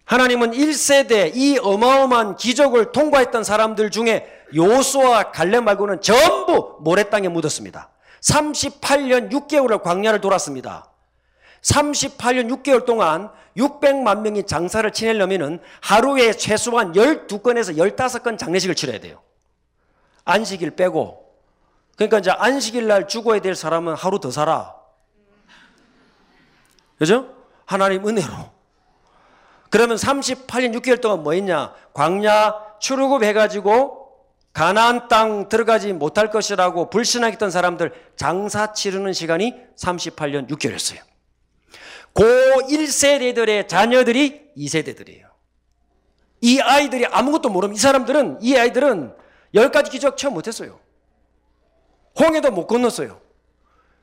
하나님은 0.06 0.52
1세대 0.52 1.36
이 1.36 1.60
어마어마한 1.60 2.36
기적을 2.38 2.92
통과했던 2.92 3.44
사람들 3.44 3.92
중에 3.92 4.28
요수와 4.56 5.32
갈렙 5.32 5.64
말고는 5.64 6.02
전부 6.02 6.78
모래 6.82 7.10
땅에 7.10 7.28
묻었습니다. 7.28 7.90
38년 8.22 9.30
6개월을 9.32 9.84
광야를 9.84 10.20
돌았습니다. 10.22 10.90
38년 11.62 12.64
6개월 12.64 12.86
동안 12.86 13.30
600만 13.56 14.22
명이 14.22 14.48
장사를 14.48 14.90
치내려면 14.92 15.62
하루에 15.82 16.34
최소한 16.34 16.94
12건에서 16.94 17.78
15건 17.78 18.38
장례식을 18.38 18.74
치러야 18.74 19.00
돼요. 19.00 19.22
안식일 20.26 20.72
빼고 20.72 21.29
그러니까 22.00 22.20
이제 22.20 22.32
안식일 22.32 22.88
날 22.88 23.10
죽어야 23.10 23.42
될 23.42 23.56
사람은 23.56 23.94
하루 23.94 24.22
더 24.22 24.32
살아. 24.32 24.74
그죠? 26.98 27.36
하나님 27.66 28.08
은혜로. 28.08 28.32
그러면 29.70 29.98
38년 29.98 30.74
6개월 30.80 31.02
동안 31.02 31.24
뭐 31.24 31.34
했냐? 31.34 31.74
광야 31.94 32.56
출애굽 32.80 33.24
해가지고 33.24 34.16
가나안 34.54 35.10
땅 35.10 35.50
들어가지 35.50 35.92
못할 35.92 36.32
것이라고 36.32 36.90
불신하겠던 36.90 37.52
사람들 37.52 37.92
장사 38.16 38.72
치르는 38.72 39.12
시간이 39.12 39.56
38년 39.78 40.50
6개월이었어요. 40.50 41.00
고 42.14 42.24
1세대들의 42.24 43.68
자녀들이 43.68 44.52
2세대들이에요. 44.58 45.26
이 46.42 46.62
아이들이 46.62 47.06
아무것도 47.06 47.50
모르면 47.50 47.76
이 47.76 47.78
사람들은 47.78 48.38
이 48.42 48.56
아이들은 48.56 49.14
열 49.56 49.72
가지 49.72 49.92
기적 49.92 50.16
체험 50.16 50.34
못했어요. 50.34 50.80
홍해도 52.18 52.52
못 52.52 52.68
건넜어요. 52.68 53.20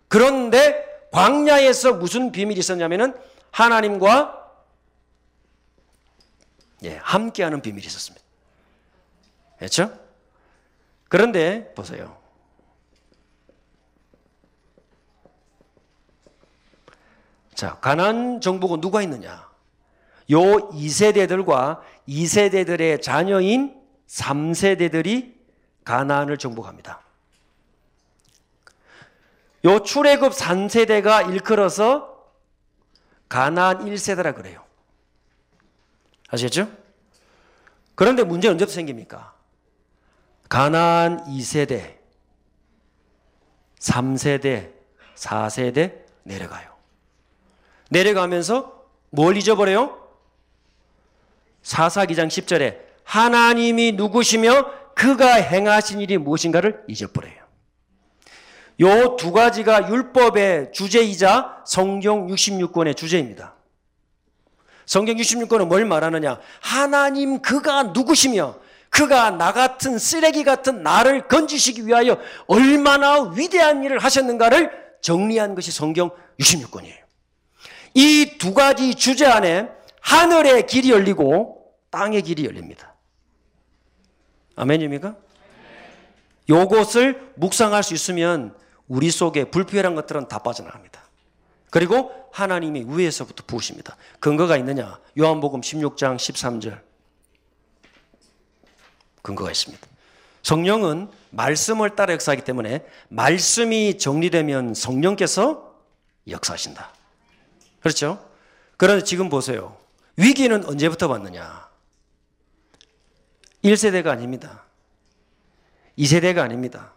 그런데 0.09 0.85
광야에서 1.13 1.95
무슨 1.95 2.31
비밀이 2.33 2.59
있었냐면은 2.61 3.15
하나님과 3.51 4.37
예, 6.85 6.97
함께하는 6.97 7.63
비밀이 7.63 7.87
있었습니다. 7.87 8.25
그렇죠? 9.59 9.99
그런데 11.09 11.73
보세요. 11.75 12.19
자, 17.55 17.79
가난 17.81 18.43
정복은 18.43 18.83
누가 18.83 19.01
있느냐? 19.01 19.49
요 20.31 20.41
2세대들과 20.71 21.81
2세대들의 22.07 23.01
자녀인 23.01 23.81
3세대들이 24.07 25.35
가나안을 25.85 26.37
정복합니다. 26.37 27.06
요 29.67 29.81
출애굽 29.83 30.33
3세대가 30.33 31.29
일컬어서 31.29 32.17
가나안 33.29 33.85
1세대라 33.85 34.33
그래요. 34.35 34.65
아시겠죠? 36.29 36.71
그런데 37.97 38.23
문제는 38.23 38.55
언제부터 38.55 38.73
생깁니까? 38.73 39.35
가나안 40.49 41.25
2세대, 41.25 41.97
3세대, 43.81 44.73
4세대 45.17 46.05
내려가요. 46.23 46.73
내려가면서 47.91 48.85
뭘 49.11 49.37
잊어버려요? 49.37 50.07
사사기장 51.63 52.29
10절에 52.29 52.79
하나님이 53.03 53.93
누구시며 53.93 54.95
그가 54.95 55.35
행하신 55.35 56.01
일이 56.01 56.19
무엇인가를 56.19 56.85
잊어버려요. 56.87 57.46
요 58.81 59.17
두 59.17 59.33
가지가 59.33 59.89
율법의 59.89 60.73
주제이자 60.73 61.63
성경 61.65 62.27
66권의 62.27 62.97
주제입니다. 62.97 63.55
성경 64.85 65.17
66권은 65.17 65.67
뭘 65.67 65.85
말하느냐? 65.87 66.39
하나님 66.61 67.41
그가 67.41 67.85
누구시며 67.85 68.57
그가 68.91 69.31
나 69.31 69.53
같은 69.53 69.99
쓰레기 69.99 70.45
같은 70.45 70.83
나를 70.83 71.27
건지시기 71.27 71.87
위하여 71.87 72.19
얼마나 72.47 73.23
위대한 73.33 73.83
일을 73.83 73.99
하셨는가를 73.99 74.71
정리한 75.01 75.55
것이 75.55 75.71
성경 75.73 76.11
66권이에요. 76.41 77.05
이 77.95 78.37
두 78.39 78.53
가지 78.53 78.95
주제 78.95 79.25
안에 79.27 79.71
하늘의 80.03 80.67
길이 80.67 80.91
열리고 80.91 81.73
땅의 81.91 82.23
길이 82.23 82.45
열립니다. 82.45 82.95
아멘입니까? 84.55 85.17
요것을 86.49 87.33
묵상할 87.37 87.83
수 87.83 87.95
있으면 87.95 88.55
우리 88.89 89.11
속에 89.11 89.45
불필요한 89.51 89.95
것들은 89.95 90.29
다 90.29 90.39
빠져나갑니다. 90.39 91.01
그리고 91.71 92.13
하나님이 92.33 92.85
위에서부터 92.89 93.45
부으십니다. 93.47 93.97
근거가 94.21 94.57
있느냐? 94.59 95.01
요한복음 95.19 95.61
16장 95.61 96.17
13절. 96.17 96.81
근거가 99.23 99.51
있습니다. 99.51 99.87
성령은 100.43 101.11
말씀을 101.31 101.97
따라 101.97 102.13
역사하기 102.13 102.45
때문에 102.45 102.87
말씀이 103.09 103.99
정리되면 103.99 104.75
성령께서 104.75 105.75
역사하신다. 106.29 106.93
그렇죠? 107.81 108.25
그런데 108.77 109.05
지금 109.05 109.29
보세요. 109.29 109.77
위기는 110.17 110.65
언제부터 110.65 111.09
왔느냐? 111.09 111.69
1세대가 113.65 114.09
아닙니다. 114.09 114.65
2세대가 115.99 116.39
아닙니다. 116.39 116.93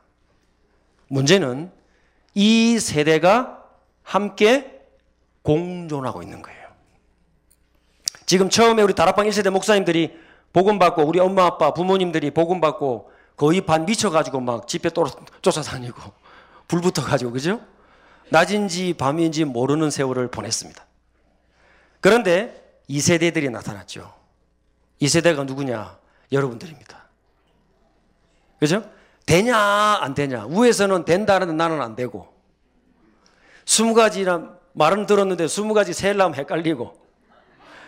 문제는 1.07 1.71
이 2.33 2.79
세대가 2.79 3.63
함께 4.03 4.81
공존하고 5.41 6.21
있는 6.21 6.41
거예요. 6.41 6.59
지금 8.25 8.49
처음에 8.49 8.81
우리 8.83 8.93
다락방 8.93 9.27
1세대 9.27 9.49
목사님들이 9.49 10.17
복음 10.53 10.79
받고 10.79 11.03
우리 11.03 11.19
엄마 11.19 11.45
아빠 11.45 11.73
부모님들이 11.73 12.31
복음 12.31 12.61
받고 12.61 13.11
거의 13.35 13.61
반 13.61 13.85
미쳐가지고 13.85 14.41
막 14.41 14.67
집에 14.67 14.89
또 14.89 15.07
쫓아다니고 15.41 15.99
불 16.67 16.81
붙어가지고 16.81 17.31
그죠? 17.31 17.61
낮인지 18.29 18.93
밤인지 18.93 19.45
모르는 19.45 19.89
세월을 19.89 20.29
보냈습니다. 20.29 20.85
그런데 22.01 22.81
이 22.87 22.99
세대들이 23.01 23.49
나타났죠. 23.49 24.13
이 24.99 25.07
세대가 25.07 25.43
누구냐? 25.43 25.97
여러분들입니다. 26.31 27.07
그죠? 28.59 28.83
되냐 29.29 29.55
안 30.01 30.15
되냐? 30.15 30.47
위에서는 30.47 31.05
된다는데 31.05 31.53
나는 31.53 31.83
안 31.83 31.95
되고 31.95 32.33
스무 33.63 33.93
가지란 33.93 34.57
말은 34.73 35.05
들었는데 35.05 35.47
스무 35.47 35.75
가지 35.75 35.93
세려면 35.93 36.33
헷갈리고 36.33 36.99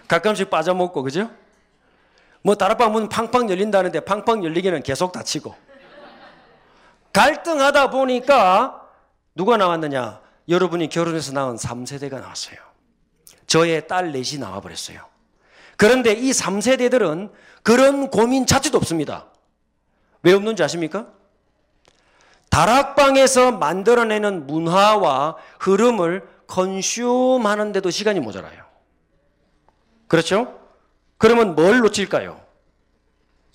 가끔씩 0.08 0.52
빠져먹고 0.52 1.02
그죠? 1.02 1.32
뭐 2.44 2.54
다락방 2.54 2.92
문 2.92 3.10
팡팡 3.10 3.50
열린다는데 3.50 4.02
팡팡 4.02 4.44
열리기는 4.44 4.84
계속 4.84 5.12
닫히고 5.14 5.56
갈등하다 7.12 7.90
보니까 7.90 8.88
누가 9.34 9.58
나왔느냐? 9.58 10.22
여러분이 10.48 10.90
결혼해서 10.90 11.32
낳은 11.32 11.56
3세대가 11.56 12.20
나왔어요. 12.22 12.58
저의 13.48 13.88
딸 13.88 14.12
넷이 14.12 14.40
나와버렸어요. 14.40 15.04
그런데 15.76 16.14
이 16.14 16.30
3세대들은 16.30 17.32
그런 17.64 18.12
고민 18.12 18.46
자체도 18.46 18.78
없습니다. 18.78 19.26
왜 20.22 20.34
없는지 20.34 20.62
아십니까? 20.62 21.08
다락방에서 22.52 23.54
만들어내는 23.54 24.46
문화와 24.46 25.38
흐름을 25.60 26.28
컨슘 26.48 27.46
하는데도 27.46 27.90
시간이 27.90 28.20
모자라요. 28.20 28.64
그렇죠? 30.08 30.60
그러면 31.18 31.56
뭘 31.56 31.80
놓칠까요? 31.80 32.42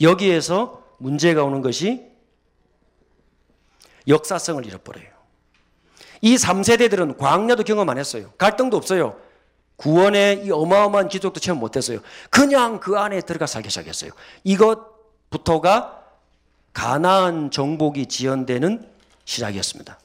여기에서 0.01 0.83
문제가 0.99 1.45
오는 1.45 1.61
것이 1.61 2.07
역사성을 4.09 4.65
잃어버려요. 4.65 5.09
이 6.23 6.37
3세대들은 6.37 7.19
광야도 7.19 7.65
경험 7.65 7.91
안 7.91 7.99
했어요. 7.99 8.33
갈등도 8.39 8.79
없어요. 8.79 9.21
구원의 9.77 10.47
이 10.47 10.51
어마어마한 10.51 11.09
기적도 11.09 11.39
체험 11.39 11.61
못 11.61 11.77
했어요. 11.77 12.01
그냥 12.31 12.81
그 12.81 12.99
안에 12.99 13.21
들어가 13.21 13.47
살기 13.47 13.69
시작했어요. 13.69 14.13
이것부터가 14.43 15.96
가나안 16.77 17.51
정복이 17.51 18.05
지연되는 18.05 18.87
시작이었습니다. 19.25 19.99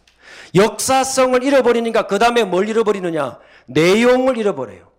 역사성을 0.55 1.43
잃어버리니까 1.43 2.07
그 2.07 2.17
다음에 2.17 2.45
뭘 2.45 2.69
잃어버리느냐? 2.69 3.39
내용을 3.65 4.38
잃어버려요. 4.38 4.89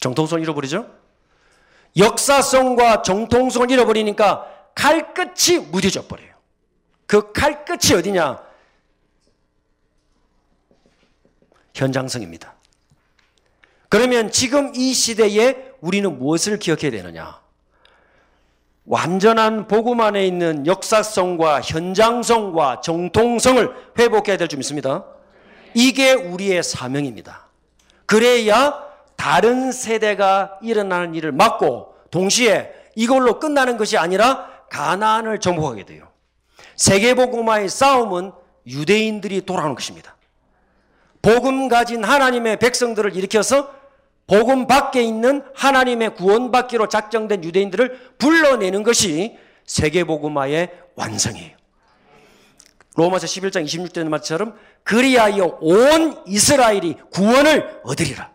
정통성을 0.00 0.42
잃어버리죠? 0.42 0.90
역사성과 1.98 3.02
정통성을 3.02 3.70
잃어버리니까 3.70 4.70
칼끝이 4.74 5.58
무뎌져 5.70 6.06
버려요. 6.06 6.34
그 7.06 7.30
칼끝이 7.32 7.98
어디냐? 7.98 8.42
현장성입니다. 11.74 12.54
그러면 13.90 14.30
지금 14.30 14.72
이 14.74 14.94
시대에 14.94 15.74
우리는 15.82 16.18
무엇을 16.18 16.58
기억해야 16.58 16.90
되느냐? 16.90 17.39
완전한 18.90 19.68
복음 19.68 20.00
안에 20.00 20.26
있는 20.26 20.66
역사성과 20.66 21.60
현장성과 21.60 22.80
정통성을 22.80 23.72
회복해야 23.96 24.36
될 24.36 24.48
줄 24.48 24.56
믿습니다. 24.56 25.04
이게 25.74 26.12
우리의 26.12 26.64
사명입니다. 26.64 27.46
그래야 28.04 28.82
다른 29.14 29.70
세대가 29.70 30.58
일어나는 30.60 31.14
일을 31.14 31.30
막고 31.30 31.94
동시에 32.10 32.72
이걸로 32.96 33.38
끝나는 33.38 33.76
것이 33.76 33.96
아니라 33.96 34.48
가나안을 34.70 35.38
정복하게 35.38 35.84
돼요. 35.84 36.08
세계복음화의 36.74 37.68
싸움은 37.68 38.32
유대인들이 38.66 39.42
돌아오는 39.46 39.76
것입니다. 39.76 40.16
복음 41.22 41.68
가진 41.68 42.02
하나님의 42.02 42.58
백성들을 42.58 43.14
일으켜서 43.14 43.70
복음 44.30 44.68
밖에 44.68 45.02
있는 45.02 45.42
하나님의 45.56 46.14
구원받기로 46.14 46.88
작정된 46.88 47.42
유대인들을 47.42 48.14
불러내는 48.18 48.84
것이 48.84 49.36
세계복음화의 49.66 50.70
완성이에요. 50.94 51.56
로마서 52.94 53.26
11장 53.26 53.64
26절 53.64 54.08
말처럼 54.08 54.56
그리하여 54.84 55.58
온 55.60 56.22
이스라엘이 56.28 56.98
구원을 57.10 57.80
얻으리라. 57.82 58.30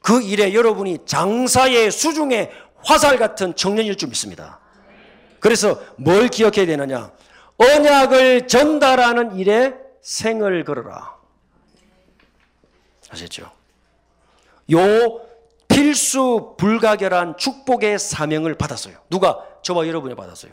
그 0.00 0.22
일에 0.22 0.54
여러분이 0.54 0.98
장사의 1.06 1.90
수중에 1.90 2.52
화살 2.84 3.18
같은 3.18 3.56
청년일 3.56 3.96
줄 3.96 4.10
믿습니다. 4.10 4.60
그래서 5.40 5.82
뭘 5.96 6.28
기억해야 6.28 6.66
되느냐? 6.66 7.10
언약을 7.56 8.46
전달하는 8.46 9.34
일에 9.34 9.74
생을 10.02 10.62
걸어라. 10.62 11.16
아셨죠? 13.10 13.59
요 14.72 15.20
필수 15.68 16.54
불가결한 16.58 17.36
축복의 17.36 17.98
사명을 17.98 18.56
받았어요. 18.56 18.96
누가? 19.08 19.44
저와 19.62 19.86
여러분이 19.86 20.14
받았어요. 20.14 20.52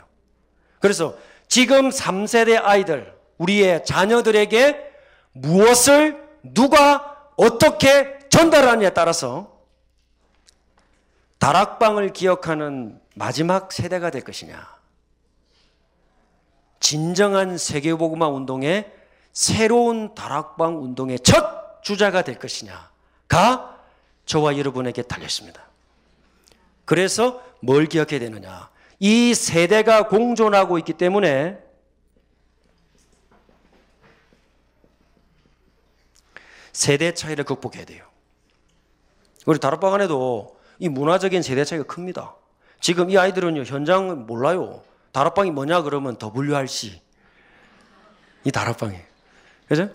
그래서 0.80 1.16
지금 1.48 1.90
3세대 1.90 2.60
아이들, 2.62 3.16
우리의 3.38 3.84
자녀들에게 3.84 4.86
무엇을 5.32 6.22
누가 6.42 7.30
어떻게 7.36 8.18
전달하느냐에 8.28 8.90
따라서 8.90 9.58
다락방을 11.38 12.12
기억하는 12.12 13.00
마지막 13.14 13.72
세대가 13.72 14.10
될 14.10 14.22
것이냐. 14.22 14.78
진정한 16.80 17.58
세계복음화 17.58 18.28
운동의 18.28 18.92
새로운 19.32 20.14
다락방 20.14 20.82
운동의 20.82 21.20
첫 21.20 21.82
주자가 21.82 22.22
될 22.22 22.38
것이냐가 22.38 23.77
저와 24.28 24.58
여러분에게 24.58 25.02
달렸습니다. 25.02 25.62
그래서 26.84 27.42
뭘 27.60 27.86
기억해야 27.86 28.20
되느냐. 28.20 28.68
이 29.00 29.34
세대가 29.34 30.06
공존하고 30.06 30.78
있기 30.78 30.92
때문에 30.92 31.58
세대 36.72 37.14
차이를 37.14 37.44
극복해야 37.44 37.86
돼요. 37.86 38.04
우리 39.46 39.58
다락방 39.58 39.94
안에도 39.94 40.60
이 40.78 40.90
문화적인 40.90 41.42
세대 41.42 41.64
차이가 41.64 41.84
큽니다. 41.84 42.36
지금 42.80 43.10
이 43.10 43.16
아이들은요, 43.16 43.62
현장 43.62 44.26
몰라요. 44.26 44.84
다락방이 45.12 45.50
뭐냐 45.50 45.82
그러면 45.82 46.18
WRC. 46.22 47.00
이 48.44 48.52
다락방이에요. 48.52 49.02
그죠? 49.66 49.90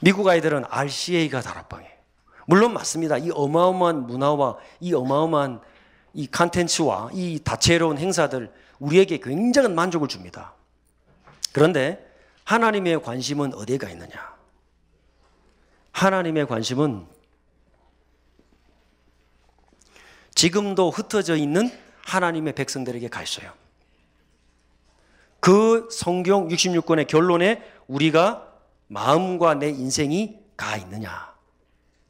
미국 0.00 0.26
아이들은 0.26 0.64
RCA가 0.68 1.42
다락방이에요. 1.42 1.93
물론 2.46 2.74
맞습니다. 2.74 3.18
이 3.18 3.30
어마어마한 3.30 4.06
문화와 4.06 4.56
이 4.80 4.92
어마어마한 4.94 5.60
이 6.14 6.26
컨텐츠와 6.26 7.10
이 7.12 7.40
다채로운 7.42 7.98
행사들 7.98 8.52
우리에게 8.78 9.18
굉장한 9.18 9.74
만족을 9.74 10.08
줍니다. 10.08 10.54
그런데 11.52 12.04
하나님의 12.44 13.02
관심은 13.02 13.54
어디가 13.54 13.88
있느냐? 13.90 14.34
하나님의 15.92 16.46
관심은 16.46 17.06
지금도 20.34 20.90
흩어져 20.90 21.36
있는 21.36 21.70
하나님의 22.04 22.54
백성들에게 22.54 23.08
가 23.08 23.22
있어요. 23.22 23.52
그 25.40 25.88
성경 25.90 26.48
66권의 26.48 27.06
결론에 27.06 27.62
우리가 27.86 28.48
마음과 28.88 29.54
내 29.54 29.68
인생이 29.68 30.38
가 30.56 30.76
있느냐. 30.76 31.33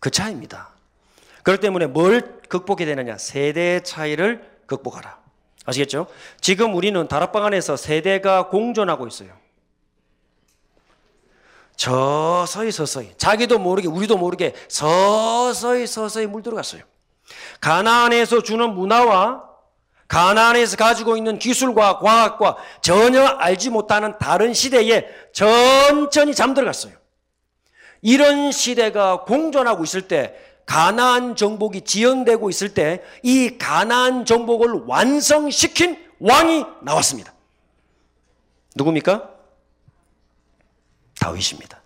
그 0.05 0.11
차이입니다. 0.11 0.69
그렇기 1.45 1.62
때문에 1.62 1.87
뭘 1.87 2.38
극복해야 2.51 2.87
되느냐? 2.88 3.17
세대 3.17 3.81
차이를 3.81 4.47
극복하라. 4.67 5.17
아시겠죠? 5.64 6.09
지금 6.43 6.75
우리는 6.75 7.09
다락방 7.09 7.43
안에서 7.43 7.79
세대가 7.79 8.49
공존하고 8.49 9.07
있어요. 9.07 9.31
서서히 11.79 12.71
서서히 12.71 13.14
자기도 13.17 13.59
모르게 13.59 13.88
우리도 13.88 14.19
모르게 14.19 14.55
서서히 14.69 15.87
서서히 15.87 16.27
물들어갔어요. 16.27 16.83
가나안에서 17.62 18.43
주는 18.43 18.75
문화와 18.75 19.43
가나안에서 20.07 20.77
가지고 20.77 21.17
있는 21.17 21.38
기술과 21.38 22.01
과학과 22.01 22.59
전혀 22.83 23.25
알지 23.25 23.71
못하는 23.71 24.19
다른 24.19 24.53
시대에 24.53 25.09
천천히 25.33 26.35
잠들어갔어요. 26.35 27.04
이런 28.05 28.53
시대가 28.53 29.23
공존하고 29.25 29.83
있을 29.83 30.03
때 30.03 30.37
가나안 30.67 31.37
정복이 31.37 31.81
지연되고 31.83 32.51
있을 32.51 32.75
때 32.75 33.03
이 33.23 33.57
가나안 33.59 34.27
정복을 34.27 34.85
완성시킨 34.87 35.97
왕이 36.21 36.64
나왔습니다. 36.83 37.33
누굽니까? 38.77 39.31
다윗입니다. 41.19 41.81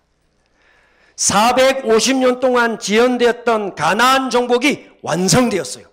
450년 1.15 2.39
동안 2.41 2.79
지연되었던 2.79 3.75
가나안 3.75 4.29
정복이 4.29 4.89
완성되었어요. 5.01 5.87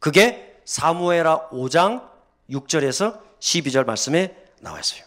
그게 0.00 0.56
사무에라 0.64 1.48
5장 1.50 2.08
6절에서 2.50 3.20
12절 3.38 3.84
말씀에 3.84 4.34
나와 4.60 4.80
있어요. 4.80 5.04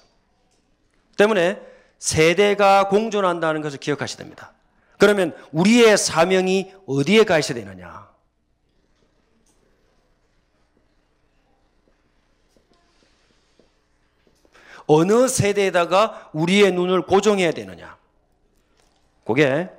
때문에 1.17 1.70
세대가 2.01 2.87
공존한다는 2.87 3.61
것을 3.61 3.77
기억하셔야 3.77 4.17
됩니다. 4.17 4.53
그러면 4.97 5.35
우리의 5.51 5.97
사명이 5.99 6.73
어디에 6.87 7.23
가 7.23 7.37
있어야 7.37 7.53
되느냐? 7.53 8.09
어느 14.87 15.27
세대에다가 15.27 16.31
우리의 16.33 16.71
눈을 16.71 17.03
고정해야 17.03 17.51
되느냐? 17.51 17.95
그게 19.23 19.69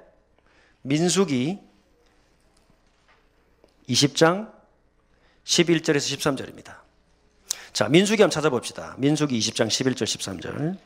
민수기 0.82 1.58
20장 3.88 4.52
11절에서 5.44 6.16
13절입니다. 6.16 6.76
자, 7.72 7.88
민수기 7.88 8.22
한번 8.22 8.30
찾아봅시다. 8.30 8.94
민수기 8.98 9.36
20장 9.38 9.66
11절 9.66 10.04
13절. 10.04 10.78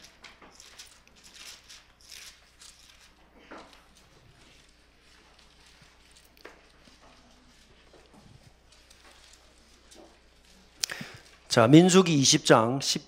자, 11.56 11.66
민수기 11.66 12.20
20장 12.20 12.82
10, 12.82 13.02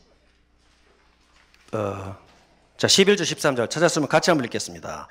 어, 1.73 2.17
자, 2.79 2.87
11절 2.87 3.21
13절 3.21 3.69
찾았으면 3.69 4.09
같이 4.09 4.31
한번 4.31 4.47
읽겠습니다. 4.47 5.07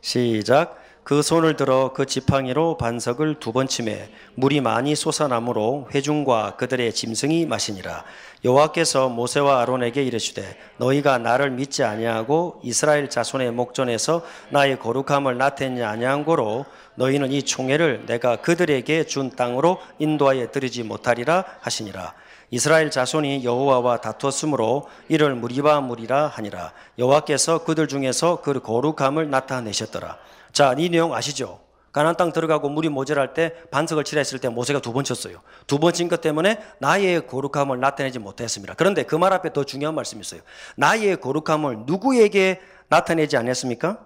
시작. 0.00 0.80
그 1.02 1.22
손을 1.22 1.56
들어 1.56 1.92
그 1.92 2.06
지팡이로 2.06 2.76
반석을 2.78 3.40
두 3.40 3.50
번 3.50 3.66
치매 3.66 4.08
물이 4.36 4.60
많이 4.60 4.94
솟아나므로 4.94 5.88
회중과 5.92 6.54
그들의 6.54 6.94
짐승이 6.94 7.46
마시니라 7.46 8.04
여호와께서 8.44 9.08
모세와 9.08 9.60
아론에게 9.62 10.04
이르시되 10.04 10.56
너희가 10.76 11.18
나를 11.18 11.50
믿지 11.50 11.82
아니하고 11.82 12.60
이스라엘 12.62 13.10
자손의 13.10 13.50
목전에서 13.50 14.24
나의 14.50 14.78
거룩함을 14.78 15.36
나타내지 15.36 15.82
아니한 15.82 16.24
고로 16.24 16.66
너희는 16.94 17.32
이 17.32 17.42
총회를 17.42 18.06
내가 18.06 18.36
그들에게 18.36 19.06
준 19.06 19.30
땅으로 19.34 19.80
인도하여 19.98 20.52
드리지 20.52 20.84
못하리라 20.84 21.44
하시니라 21.60 22.14
이스라엘 22.52 22.90
자손이 22.90 23.44
여호와와 23.44 24.02
다투었으므로 24.02 24.86
이를 25.08 25.34
무리바 25.34 25.80
무리라 25.80 26.26
하니라 26.28 26.72
여호와께서 26.98 27.64
그들 27.64 27.88
중에서 27.88 28.42
그 28.42 28.60
거룩함을 28.60 29.30
나타내셨더라 29.30 30.18
자, 30.52 30.74
이 30.76 30.90
내용 30.90 31.14
아시죠? 31.14 31.60
가나안 31.92 32.16
땅 32.16 32.30
들어가고 32.30 32.68
물이 32.68 32.90
모자랄 32.90 33.32
때 33.32 33.54
반석을 33.70 34.04
치라 34.04 34.20
했을 34.20 34.38
때 34.38 34.48
모세가 34.50 34.80
두 34.80 34.92
번 34.92 35.02
쳤어요. 35.04 35.40
두 35.66 35.78
번 35.78 35.92
친 35.94 36.08
것 36.08 36.20
때문에 36.20 36.58
나의 36.78 37.26
거룩함을 37.26 37.80
나타내지 37.80 38.18
못했습니다. 38.18 38.74
그런데 38.74 39.02
그 39.04 39.16
말 39.16 39.32
앞에 39.32 39.52
더 39.54 39.64
중요한 39.64 39.94
말씀이 39.94 40.20
있어요. 40.20 40.42
나의 40.76 41.20
거룩함을 41.20 41.84
누구에게 41.86 42.60
나타내지 42.88 43.36
않았습니까? 43.38 43.98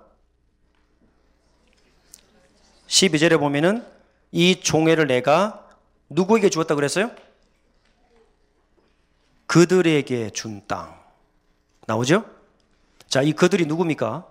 12절에 2.87 3.39
보면은 3.41 3.85
이 4.31 4.61
종회를 4.61 5.09
내가 5.09 5.65
누구에게 6.09 6.49
주었다 6.49 6.77
그랬어요? 6.77 7.11
그들에게 9.47 10.31
준 10.31 10.67
땅. 10.67 11.01
나오죠? 11.87 12.25
자, 13.09 13.23
이 13.23 13.33
그들이 13.33 13.67
누굽니까? 13.67 14.27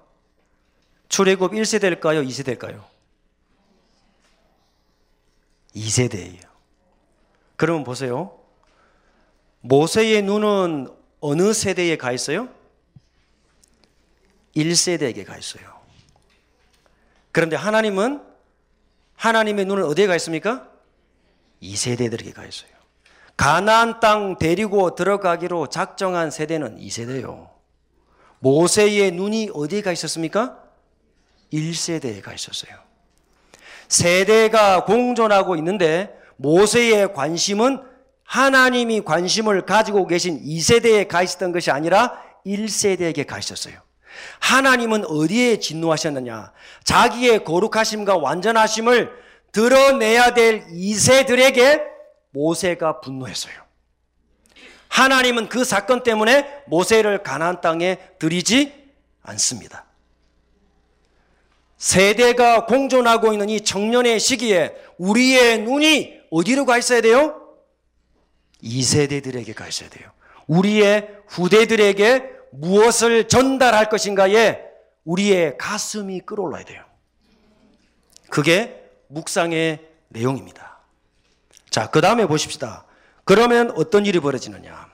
출애굽 1.08 1.54
1세대일까요? 1.54 2.28
2세대일까요? 2.28 2.84
2세대예요. 5.76 6.46
그러면 7.56 7.84
보세요. 7.84 8.40
모세의 9.62 10.22
눈은 10.24 10.90
어느 11.22 11.54
세대에 11.54 11.98
가 11.98 12.12
있어요? 12.12 12.50
1세대에게 14.56 15.26
가 15.26 15.38
있어요. 15.38 15.82
그런데 17.32 17.56
하나님은 17.56 18.24
하나님의 19.16 19.66
눈은 19.66 19.84
어디에 19.86 20.08
가 20.08 20.16
있습니까? 20.18 20.70
2세대들에게 21.62 22.34
가 22.34 22.46
있어요. 22.46 22.75
가나안 23.38 24.00
땅 24.00 24.38
데리고 24.38 24.96
들어가기로 24.96 25.68
작정한 25.68 26.32
세대는 26.32 26.80
2세대요. 26.80 27.50
모세의 28.40 29.12
눈이 29.12 29.52
어디에 29.54 29.82
가 29.82 29.92
있었습니까? 29.92 30.60
1세대에 31.52 32.22
가 32.22 32.34
있었어요. 32.34 32.74
세대가 33.88 34.86
공존하고 34.86 35.56
있는데 35.58 36.18
모세의 36.38 37.14
관심은 37.14 37.82
하나님이 38.24 39.02
관심을 39.02 39.66
가지고 39.66 40.08
계신 40.08 40.42
2세대에 40.44 41.08
가 41.08 41.22
있었던 41.22 41.52
것이 41.52 41.72
아니라 41.72 42.22
1세대에게 42.46 43.26
가 43.28 43.38
있었어요. 43.38 43.76
하나님은 44.40 45.06
어디에 45.06 45.60
진노하셨느냐? 45.60 46.52
자기의 46.84 47.44
거룩하심과 47.44 48.18
완전하심을 48.18 49.12
드러내야 49.52 50.34
될 50.34 50.66
2세들에게 50.68 51.95
모세가 52.36 53.00
분노했어요. 53.00 53.54
하나님은 54.90 55.50
그 55.50 55.64
사건 55.64 56.04
때문에 56.04 56.64
모세를 56.68 57.24
가나안 57.24 57.62
땅에 57.62 57.98
들이지 58.20 58.74
않습니다. 59.24 59.86
세대가 61.78 62.66
공존하고 62.66 63.34
있는 63.34 63.50
이 63.50 63.62
청년의 63.62 64.20
시기에 64.20 64.76
우리의 64.98 65.60
눈이 65.64 66.22
어디로 66.32 66.66
가 66.66 66.78
있어야 66.78 67.02
돼요? 67.02 67.42
2세대들에게 68.64 69.54
가 69.54 69.68
있어야 69.68 69.90
돼요. 69.90 70.12
우리의 70.48 71.10
후대들에게 71.28 72.32
무엇을 72.52 73.28
전달할 73.28 73.90
것인가에 73.90 74.62
우리의 75.04 75.58
가슴이 75.58 76.22
끌어올라야 76.22 76.64
돼요. 76.64 76.84
그게 78.30 78.82
묵상의 79.08 79.86
내용입니다. 80.10 80.75
자, 81.76 81.88
그 81.88 82.00
다음에 82.00 82.26
보십시다. 82.26 82.86
그러면 83.26 83.70
어떤 83.72 84.06
일이 84.06 84.22
벌어지느냐? 84.22 84.90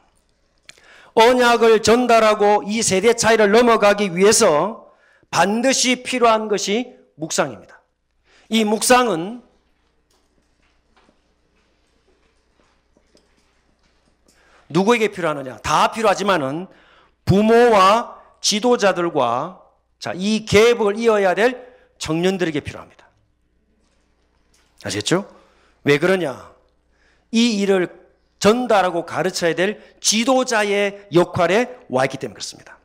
언약을 1.14 1.84
전달하고 1.84 2.64
이 2.66 2.82
세대 2.82 3.14
차이를 3.14 3.52
넘어가기 3.52 4.16
위해서 4.16 4.92
반드시 5.30 6.02
필요한 6.02 6.48
것이 6.48 6.98
묵상입니다. 7.18 7.84
이 8.50 8.64
묵상은 8.64 9.44
누구에게 14.70 15.10
필요하느냐? 15.10 15.58
다 15.58 15.92
필요하지만은 15.92 16.66
부모와 17.26 18.20
지도자들과 18.42 19.62
자, 20.00 20.14
이 20.16 20.48
계획을 20.48 20.98
이어야 20.98 21.36
될 21.36 21.76
청년들에게 22.00 22.60
필요합니다. 22.62 23.08
아시겠죠? 24.84 25.32
왜 25.84 26.00
그러냐? 26.00 26.50
이 27.32 27.60
일을 27.60 28.02
전달하고 28.40 29.06
가르쳐야 29.06 29.56
될 29.56 29.82
지도자의 30.02 31.08
역할에 31.14 31.78
와 31.90 32.06
있기 32.06 32.18
때문에 32.18 32.34
그렇습니다. 32.34 32.78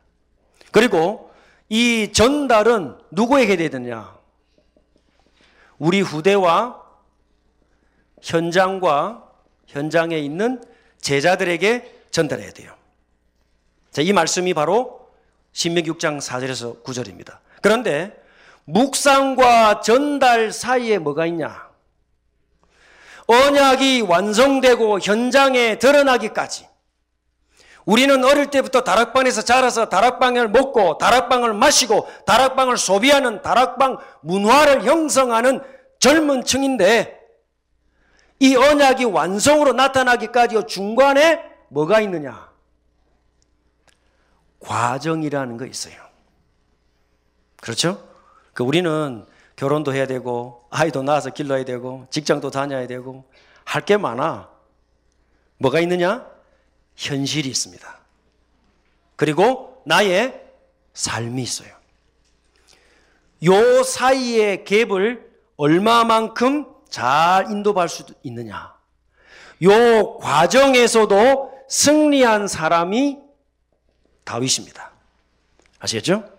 그리고 0.71 1.31
이 1.69 2.11
전달은 2.13 2.97
누구에게 3.11 3.57
해야 3.57 3.69
되느냐? 3.69 4.15
우리 5.79 6.01
후대와 6.01 6.81
현장과 8.21 9.23
현장에 9.67 10.17
있는 10.17 10.63
제자들에게 11.01 12.05
전달해야 12.11 12.51
돼요. 12.51 12.73
자, 13.91 14.01
이 14.01 14.13
말씀이 14.13 14.53
바로 14.53 15.09
신명기 15.53 15.91
6장 15.91 16.19
4절에서 16.21 16.83
9절입니다. 16.83 17.39
그런데 17.61 18.15
묵상과 18.65 19.81
전달 19.81 20.51
사이에 20.51 20.99
뭐가 20.99 21.25
있냐? 21.27 21.66
언약이 23.27 24.01
완성되고 24.01 24.99
현장에 24.99 25.77
드러나기까지 25.77 26.67
우리는 27.85 28.23
어릴 28.23 28.47
때부터 28.47 28.81
다락방에서 28.81 29.43
자라서 29.43 29.87
다락방을 29.87 30.49
먹고 30.49 30.97
다락방을 30.97 31.53
마시고 31.53 32.07
다락방을 32.25 32.77
소비하는 32.77 33.41
다락방 33.41 33.97
문화를 34.21 34.83
형성하는 34.83 35.61
젊은 35.99 36.43
층인데 36.43 37.17
이 38.39 38.55
언약이 38.55 39.05
완성으로 39.05 39.73
나타나기까지 39.73 40.63
중간에 40.67 41.41
뭐가 41.69 42.01
있느냐? 42.01 42.49
과정이라는 44.59 45.57
거 45.57 45.65
있어요. 45.65 45.95
그렇죠? 47.61 48.05
그 48.53 48.63
우리는 48.63 49.25
결혼도 49.57 49.93
해야 49.93 50.05
되고 50.07 50.65
아이도 50.69 51.03
낳아서 51.03 51.31
길러야 51.31 51.65
되고 51.65 52.07
직장도 52.09 52.51
다녀야 52.51 52.87
되고 52.87 53.25
할 53.65 53.83
게 53.83 53.97
많아. 53.97 54.49
뭐가 55.57 55.81
있느냐? 55.81 56.25
현실이 56.95 57.49
있습니다. 57.49 57.99
그리고 59.17 59.81
나의 59.85 60.41
삶이 60.93 61.41
있어요. 61.41 61.75
요 63.45 63.83
사이의 63.83 64.63
갭을 64.63 65.25
얼마만큼 65.57 66.65
잘 66.89 67.49
인도할 67.51 67.89
수 67.89 68.05
있느냐. 68.23 68.73
요 69.63 70.17
과정에서도 70.19 71.65
승리한 71.67 72.47
사람이 72.47 73.17
다윗입니다. 74.23 74.91
아시겠죠? 75.79 76.36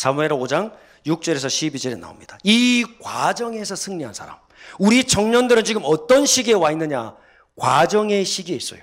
사무엘 0.00 0.30
5장 0.30 0.72
6절에서 1.04 1.48
12절에 1.48 1.98
나옵니다. 1.98 2.38
이 2.42 2.86
과정에서 3.02 3.76
승리한 3.76 4.14
사람. 4.14 4.34
우리 4.78 5.04
청년들은 5.04 5.62
지금 5.64 5.82
어떤 5.84 6.24
시기에 6.24 6.54
와 6.54 6.72
있느냐? 6.72 7.14
과정의 7.56 8.24
시기에 8.24 8.56
있어요. 8.56 8.80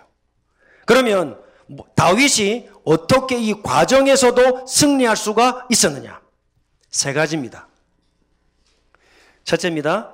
그러면 0.86 1.42
뭐 1.66 1.88
다윗이 1.96 2.70
어떻게 2.86 3.40
이 3.40 3.60
과정에서도 3.64 4.68
승리할 4.68 5.18
수가 5.18 5.66
있었느냐? 5.72 6.22
세 6.92 7.14
가지입니다. 7.14 7.68
첫째입니다. 9.44 10.14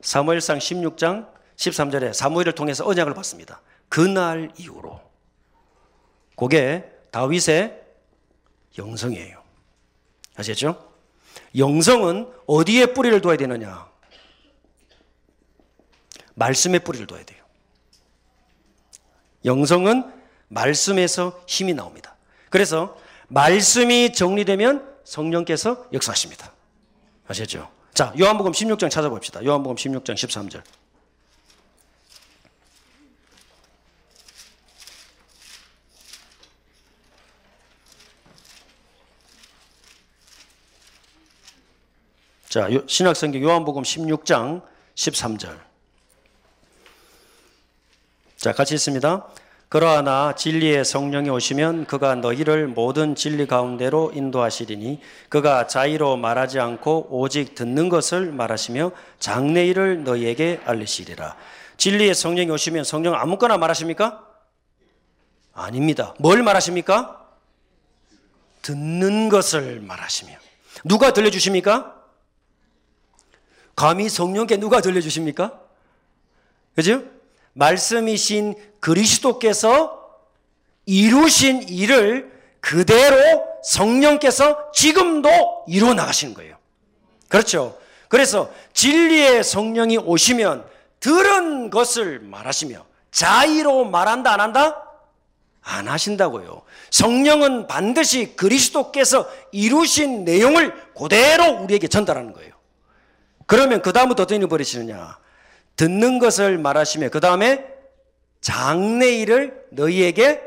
사무엘상 0.00 0.58
16장 0.58 1.28
13절에 1.56 2.14
사무엘을 2.14 2.54
통해서 2.54 2.86
언약을 2.86 3.12
받습니다. 3.12 3.60
그날 3.90 4.50
이후로 4.56 5.02
그게 6.34 6.90
다윗의 7.10 7.79
영성이에요. 8.78 9.42
아시겠죠? 10.36 10.92
영성은 11.56 12.32
어디에 12.46 12.86
뿌리를 12.86 13.20
둬야 13.20 13.36
되느냐? 13.36 13.88
말씀에 16.34 16.78
뿌리를 16.78 17.06
둬야 17.06 17.24
돼요. 17.24 17.44
영성은 19.44 20.12
말씀에서 20.48 21.40
힘이 21.46 21.74
나옵니다. 21.74 22.16
그래서 22.50 22.96
말씀이 23.28 24.12
정리되면 24.12 24.88
성령께서 25.04 25.86
역사하십니다. 25.92 26.52
아시겠죠? 27.26 27.70
자, 27.94 28.12
요한복음 28.18 28.52
16장 28.52 28.90
찾아봅시다. 28.90 29.44
요한복음 29.44 29.76
16장 29.76 30.14
13절. 30.14 30.62
자, 42.50 42.68
신학성경 42.84 43.42
요한복음 43.44 43.84
16장 43.84 44.62
13절. 44.96 45.56
자, 48.36 48.52
같이 48.52 48.74
있습니다. 48.74 49.28
그러하나 49.68 50.34
진리의 50.34 50.84
성령이 50.84 51.30
오시면 51.30 51.84
그가 51.84 52.16
너희를 52.16 52.66
모든 52.66 53.14
진리 53.14 53.46
가운데로 53.46 54.10
인도하시리니 54.16 55.00
그가 55.28 55.68
자의로 55.68 56.16
말하지 56.16 56.58
않고 56.58 57.06
오직 57.10 57.54
듣는 57.54 57.88
것을 57.88 58.32
말하시며 58.32 58.90
장래일을 59.20 60.02
너희에게 60.02 60.60
알리시리라. 60.64 61.36
진리의 61.76 62.16
성령이 62.16 62.50
오시면 62.50 62.82
성령 62.82 63.14
아무거나 63.14 63.58
말하십니까? 63.58 64.26
아닙니다. 65.52 66.16
뭘 66.18 66.42
말하십니까? 66.42 67.28
듣는 68.62 69.28
것을 69.28 69.78
말하시며. 69.82 70.32
누가 70.82 71.12
들려주십니까? 71.12 71.99
감히 73.80 74.10
성령께 74.10 74.58
누가 74.58 74.82
들려주십니까? 74.82 75.58
그죠? 76.76 77.02
말씀이신 77.54 78.54
그리스도께서 78.78 80.18
이루신 80.84 81.62
일을 81.70 82.30
그대로 82.60 83.42
성령께서 83.64 84.70
지금도 84.72 85.64
이루어 85.66 85.94
나가시는 85.94 86.34
거예요. 86.34 86.58
그렇죠. 87.28 87.78
그래서 88.08 88.52
진리의 88.74 89.42
성령이 89.42 89.96
오시면 89.96 90.66
들은 91.00 91.70
것을 91.70 92.18
말하시며 92.20 92.84
자의로 93.10 93.86
말한다 93.86 94.30
안 94.30 94.40
한다? 94.40 94.84
안 95.62 95.88
하신다고요. 95.88 96.60
성령은 96.90 97.66
반드시 97.66 98.36
그리스도께서 98.36 99.26
이루신 99.52 100.26
내용을 100.26 100.74
그대로 100.94 101.62
우리에게 101.62 101.88
전달하는 101.88 102.34
거예요. 102.34 102.59
그러면 103.50 103.82
그 103.82 103.92
다음부터 103.92 104.22
어떤 104.22 104.36
일이 104.38 104.46
벌어지느냐? 104.46 105.18
듣는 105.74 106.20
것을 106.20 106.56
말하시며 106.56 107.08
그 107.08 107.18
다음에 107.18 107.66
장래일을 108.40 109.66
너희에게 109.72 110.40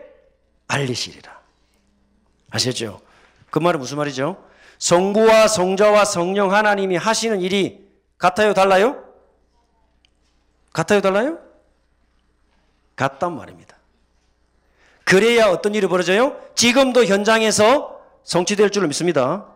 알리시리라. 0.70 1.38
아시죠? 2.50 3.02
그 3.50 3.60
말은 3.60 3.82
무슨 3.82 3.98
말이죠? 3.98 4.42
성부와 4.78 5.50
성자와 5.50 6.06
성령 6.06 6.54
하나님이 6.54 6.96
하시는 6.96 7.42
일이 7.42 7.86
같아요, 8.18 8.54
달라요? 8.54 9.04
같아요, 10.72 11.02
달라요? 11.02 11.40
같단 12.96 13.36
말입니다. 13.36 13.76
그래야 15.04 15.48
어떤 15.48 15.76
일이 15.76 15.88
벌어져요? 15.88 16.40
지금도 16.56 17.04
현장에서 17.04 18.00
성취될 18.24 18.70
줄로 18.70 18.88
믿습니다. 18.88 19.53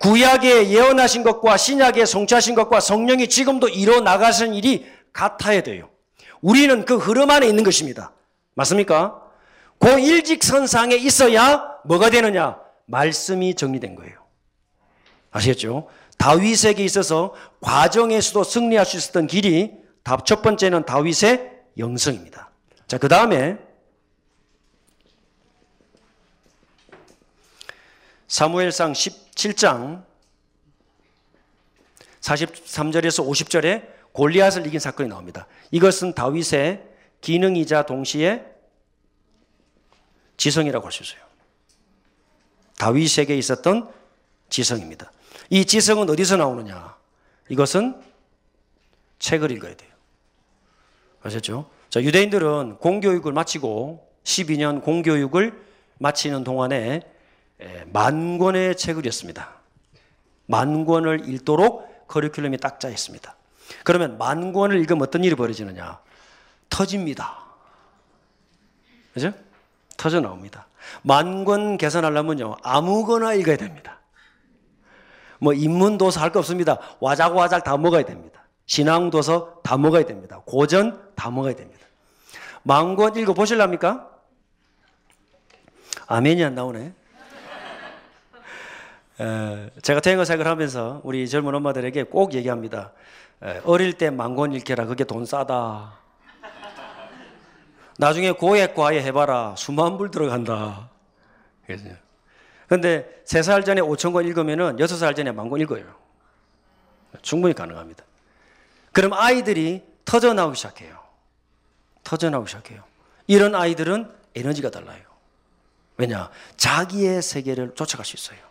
구약에 0.00 0.70
예언하신 0.70 1.22
것과 1.22 1.58
신약에 1.58 2.06
성취하신 2.06 2.54
것과 2.54 2.80
성령이 2.80 3.28
지금도 3.28 3.68
이뤄 3.68 4.00
나가시는 4.00 4.54
일이 4.54 4.86
같아야 5.12 5.62
돼요. 5.62 5.90
우리는 6.40 6.86
그 6.86 6.96
흐름 6.96 7.30
안에 7.30 7.46
있는 7.46 7.64
것입니다. 7.64 8.12
맞습니까? 8.54 9.22
그 9.78 9.98
일직선상에 9.98 10.96
있어야 10.96 11.78
뭐가 11.84 12.08
되느냐? 12.08 12.58
말씀이 12.86 13.54
정리된 13.54 13.94
거예요. 13.94 14.14
아시겠죠? 15.30 15.88
다윗에게 16.16 16.82
있어서 16.84 17.34
과정에서도 17.60 18.42
승리할 18.42 18.86
수 18.86 18.96
있었던 18.96 19.26
길이 19.26 19.72
첫 20.24 20.40
번째는 20.42 20.86
다윗의 20.86 21.50
영성입니다. 21.78 22.50
자, 22.88 22.96
그 22.98 23.08
다음에 23.08 23.58
사무엘상 28.28 28.94
17장 29.40 30.04
43절에서 32.20 33.26
50절에 33.26 33.88
골리앗을 34.12 34.66
이긴 34.66 34.78
사건이 34.80 35.08
나옵니다. 35.08 35.46
이것은 35.70 36.14
다윗의 36.14 36.84
기능이자 37.20 37.86
동시에 37.86 38.44
지성이라고 40.36 40.84
할 40.84 40.92
수 40.92 41.02
있어요. 41.02 41.20
다윗에게 42.78 43.36
있었던 43.36 43.90
지성입니다. 44.48 45.12
이 45.50 45.64
지성은 45.64 46.08
어디서 46.08 46.36
나오느냐? 46.36 46.96
이것은 47.48 48.00
책을 49.18 49.50
읽어야 49.52 49.74
돼요. 49.76 49.90
아셨죠? 51.22 51.70
자, 51.90 52.02
유대인들은 52.02 52.78
공교육을 52.78 53.32
마치고 53.32 54.08
12년 54.24 54.82
공교육을 54.82 55.62
마치는 55.98 56.44
동안에 56.44 57.02
만 57.92 58.38
권의 58.38 58.76
책을 58.76 59.06
읽습니다. 59.06 59.50
만 60.46 60.84
권을 60.84 61.28
읽도록 61.28 62.06
커리큘럼이 62.08 62.60
딱 62.60 62.80
짜 62.80 62.88
있습니다. 62.88 63.34
그러면 63.84 64.18
만 64.18 64.52
권을 64.52 64.78
읽으면 64.80 65.02
어떤 65.02 65.22
일이 65.24 65.34
벌어지느냐? 65.34 66.00
터집니다. 66.68 67.38
그죠? 69.14 69.32
터져 69.96 70.20
나옵니다. 70.20 70.66
만 71.02 71.44
권 71.44 71.76
계산하려면요, 71.76 72.56
아무거나 72.62 73.34
읽어야 73.34 73.56
됩니다. 73.56 73.98
뭐, 75.38 75.52
인문도서 75.52 76.20
할 76.20 76.32
거 76.32 76.38
없습니다. 76.40 76.78
와작와작 77.00 77.64
다 77.64 77.76
먹어야 77.76 78.04
됩니다. 78.04 78.42
신앙도서 78.66 79.60
다 79.62 79.76
먹어야 79.76 80.04
됩니다. 80.04 80.42
고전 80.46 81.12
다 81.14 81.30
먹어야 81.30 81.54
됩니다. 81.54 81.86
만 82.62 82.96
권 82.96 83.16
읽어 83.16 83.34
보실랍니까? 83.34 84.08
아멘이 86.06 86.42
안 86.44 86.54
나오네. 86.54 86.92
제가 89.82 90.00
생활 90.24 90.46
하면서 90.46 91.00
우리 91.04 91.28
젊은 91.28 91.54
엄마들에게 91.54 92.04
꼭 92.04 92.32
얘기합니다. 92.34 92.92
어릴 93.64 93.94
때 93.94 94.10
만권 94.10 94.54
읽게라 94.54 94.86
그게 94.86 95.04
돈 95.04 95.26
싸다. 95.26 95.98
나중에 97.98 98.32
고액 98.32 98.74
과외 98.74 99.02
해봐라 99.02 99.54
수만 99.58 99.98
불 99.98 100.10
들어간다. 100.10 100.88
그런데 102.66 103.22
세살 103.26 103.64
전에 103.64 103.82
5천 103.82 104.14
권 104.14 104.26
읽으면은 104.26 104.78
여섯 104.78 104.96
살 104.96 105.14
전에 105.14 105.32
만권 105.32 105.60
읽어요. 105.60 105.84
충분히 107.20 107.52
가능합니다. 107.52 108.04
그럼 108.92 109.12
아이들이 109.12 109.84
터져 110.04 110.32
나오기 110.32 110.56
시작해요. 110.56 110.98
터져 112.04 112.30
나오기 112.30 112.48
시작해요. 112.48 112.82
이런 113.26 113.54
아이들은 113.54 114.10
에너지가 114.34 114.70
달라요. 114.70 115.02
왜냐? 115.98 116.30
자기의 116.56 117.20
세계를 117.20 117.74
쫓아갈 117.74 118.06
수 118.06 118.16
있어요. 118.16 118.49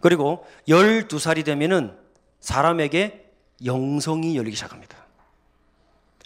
그리고 0.00 0.46
12살이 0.68 1.44
되면은 1.44 1.96
사람에게 2.40 3.30
영성이 3.64 4.36
열리기 4.36 4.56
시작합니다. 4.56 4.96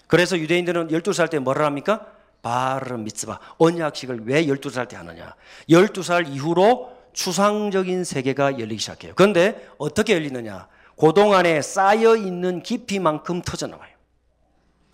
그래서 0.06 0.38
유대인들은 0.38 0.88
12살 0.88 1.30
때 1.30 1.38
뭐를 1.38 1.64
합니까? 1.64 2.06
바르 2.42 2.94
미tz바, 2.94 3.38
언약식을 3.58 4.26
왜 4.26 4.44
12살 4.46 4.88
때 4.88 4.96
하느냐? 4.96 5.34
12살 5.70 6.28
이후로 6.28 6.92
추상적인 7.12 8.04
세계가 8.04 8.58
열리기 8.58 8.78
시작해요. 8.78 9.12
그런데 9.14 9.66
어떻게 9.78 10.14
열리느냐? 10.14 10.68
그동안에 10.98 11.62
쌓여 11.62 12.16
있는 12.16 12.62
깊이만큼 12.62 13.42
터져나와요. 13.42 13.92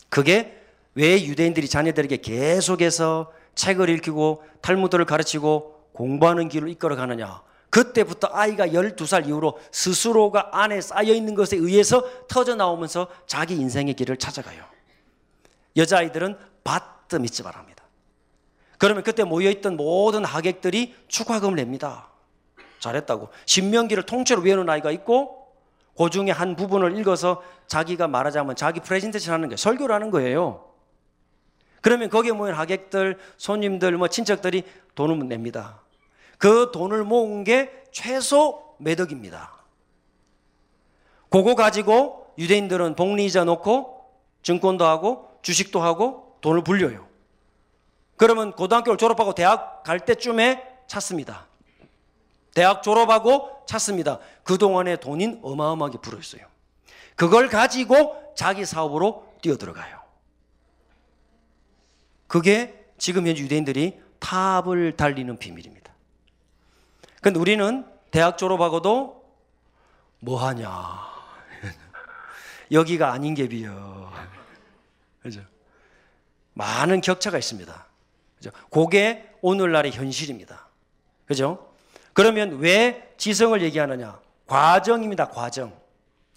그게 0.09 0.63
왜 0.95 1.25
유대인들이 1.25 1.69
자녀들에게 1.69 2.19
계속해서 2.19 3.33
책을 3.55 3.89
읽히고 3.89 4.45
탈무드를 4.61 5.05
가르치고 5.05 5.91
공부하는 5.93 6.49
길을 6.49 6.69
이끌어 6.69 6.97
가느냐? 6.97 7.43
그때부터 7.71 8.29
아이가 8.33 8.69
12살 8.69 9.27
이후로 9.27 9.59
스스로가 9.71 10.51
안에 10.53 10.81
쌓여 10.81 11.13
있는 11.13 11.35
것에 11.35 11.57
의해서 11.57 12.05
터져 12.29 12.55
나오면서 12.55 13.09
자기 13.27 13.55
인생의 13.55 13.95
길을 13.95 14.17
찾아가요. 14.17 14.65
여자아이들은 15.77 16.37
바트 16.65 17.17
미츠바랍니다. 17.17 17.85
그러면 18.79 19.03
그때 19.03 19.25
모여있던 19.25 19.77
모든 19.77 20.25
하객들이 20.25 20.95
축하금을 21.09 21.57
냅니다. 21.57 22.09
잘했다고. 22.81 23.29
신명기를 23.45 24.05
통째로 24.05 24.41
외우는 24.43 24.69
아이가 24.69 24.91
있고 24.93 25.53
그 25.97 26.11
중에 26.11 26.31
한 26.31 26.55
부분을 26.55 26.97
읽어서 26.99 27.43
자기가 27.67 28.07
말하자면 28.07 28.55
자기 28.55 28.81
프레젠테이션 28.81 29.35
하는 29.35 29.49
게 29.49 29.57
설교를 29.57 29.95
하는 29.95 30.11
거예요. 30.11 30.65
그러면 31.81 32.09
거기에 32.09 32.33
모인 32.33 32.55
하객들, 32.55 33.19
손님들, 33.37 33.97
뭐 33.97 34.09
친척들이 34.09 34.63
돈을 34.95 35.27
냅니다. 35.29 35.81
그 36.39 36.71
돈을 36.73 37.05
모은 37.05 37.45
게 37.45 37.71
최소 37.93 38.75
매덕입니다. 38.79 39.53
그거 41.29 41.55
가지고 41.55 42.33
유대인들은 42.39 42.95
복리이자 42.95 43.45
놓고 43.45 44.07
증권도 44.43 44.85
하고 44.85 45.39
주식도 45.43 45.81
하고 45.81 46.39
돈을 46.41 46.63
불려요. 46.65 47.07
그러면 48.17 48.53
고등학교를 48.53 48.97
졸업하고 48.97 49.35
대학 49.35 49.83
갈 49.83 50.01
때쯤에 50.01 50.63
찾습니다. 50.87 51.47
대학 52.55 52.83
졸업하고 52.83 53.63
찾습니다. 53.67 54.19
그동안의 54.45 55.01
돈인 55.01 55.41
어마어마하게 55.43 55.99
불어있어요. 55.99 56.43
그걸 57.15 57.49
가지고 57.49 58.33
자기 58.37 58.65
사업으로 58.65 59.35
뛰어들어가요. 59.43 59.99
그게 62.27 62.87
지금 62.97 63.27
현재 63.27 63.43
유대인들이 63.43 64.01
탑을 64.21 64.97
달리는 64.97 65.37
비밀입니다. 65.39 65.88
근데 67.21 67.39
우리는 67.39 67.85
대학 68.11 68.39
졸업하고도 68.39 69.25
뭐 70.21 70.45
하냐. 70.47 71.09
여기가 72.71 73.13
아닌 73.13 73.35
게 73.35 73.49
비어. 73.49 74.13
그죠? 75.23 75.41
많은 76.55 77.01
격차가 77.01 77.39
있습니다. 77.39 77.87
그죠? 78.37 78.51
그게 78.71 79.31
오늘날의 79.41 79.93
현실입니다. 79.93 80.67
그죠? 81.27 81.73
그러면 82.13 82.59
왜 82.59 83.15
지성을 83.17 83.61
얘기하느냐? 83.63 84.19
과정입니다, 84.47 85.29
과정. 85.29 85.73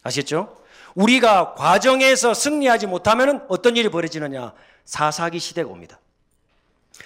아시겠죠? 0.04 0.58
우리가 0.96 1.54
과정에서 1.56 2.34
승리하지 2.34 2.88
못하면 2.88 3.46
어떤 3.48 3.78
일이 3.78 3.90
벌어지느냐? 3.90 4.54
사사기 4.84 5.40
시대가 5.40 5.70
옵니다. 5.70 6.00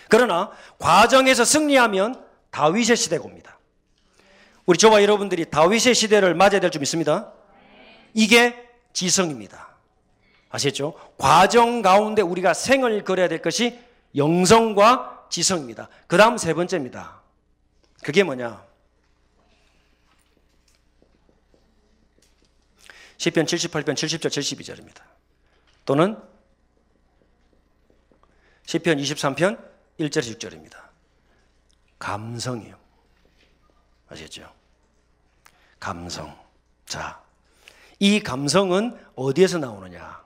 그러나 0.09 0.51
과정에서 0.79 1.45
승리하면 1.45 2.25
다윗의 2.49 2.95
시대가 2.97 3.23
옵니다. 3.25 3.54
우리 4.65 4.77
저와 4.77 5.01
여러분들이 5.03 5.49
다윗의 5.49 5.93
시대를 5.93 6.33
맞아야 6.33 6.59
될줄 6.59 6.79
믿습니다. 6.79 7.31
이게 8.13 8.55
지성입니다. 8.93 9.75
아시겠죠? 10.49 10.93
과정 11.17 11.81
가운데 11.81 12.21
우리가 12.21 12.53
생을 12.53 13.03
걸어야 13.03 13.27
될 13.27 13.41
것이 13.41 13.79
영성과 14.15 15.27
지성입니다. 15.29 15.89
그 16.07 16.17
다음 16.17 16.37
세 16.37 16.53
번째입니다. 16.53 17.21
그게 18.01 18.23
뭐냐? 18.23 18.63
10편 23.17 23.45
78편 23.45 23.93
70절 23.93 24.27
72절입니다. 24.27 25.01
또는 25.85 26.17
10편 28.65 28.99
23편 28.99 29.59
1절 29.99 30.37
6절입니다. 30.37 30.75
감성이요. 31.99 32.84
아시겠죠? 34.15 34.51
감성. 35.79 36.35
자, 36.85 37.21
이 37.99 38.21
감성은 38.21 38.97
어디에서 39.15 39.59
나오느냐? 39.59 40.23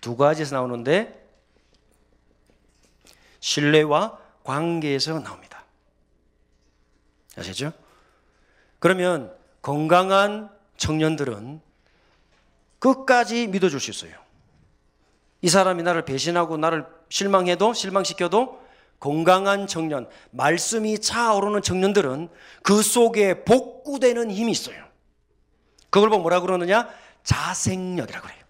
두 0.00 0.16
가지에서 0.16 0.56
나오는데 0.56 1.26
신뢰와 3.40 4.18
관계에서 4.44 5.20
나옵니다. 5.20 5.64
아시죠? 7.36 7.72
그러면 8.80 9.34
건강한 9.62 10.50
청년들은 10.76 11.60
끝까지 12.78 13.46
믿어줄 13.48 13.80
수 13.80 13.90
있어요. 13.90 14.18
이 15.42 15.48
사람이 15.48 15.82
나를 15.82 16.04
배신하고 16.04 16.56
나를 16.56 16.86
실망해도 17.08 17.74
실망시켜도 17.74 18.67
건강한 19.00 19.66
청년, 19.66 20.08
말씀이 20.30 20.98
차오르는 20.98 21.62
청년들은 21.62 22.28
그 22.62 22.82
속에 22.82 23.44
복구되는 23.44 24.30
힘이 24.30 24.52
있어요. 24.52 24.84
그걸 25.90 26.10
보고 26.10 26.22
뭐라 26.22 26.40
그러느냐? 26.40 26.88
자생력이라고 27.22 28.26
그래요. 28.26 28.42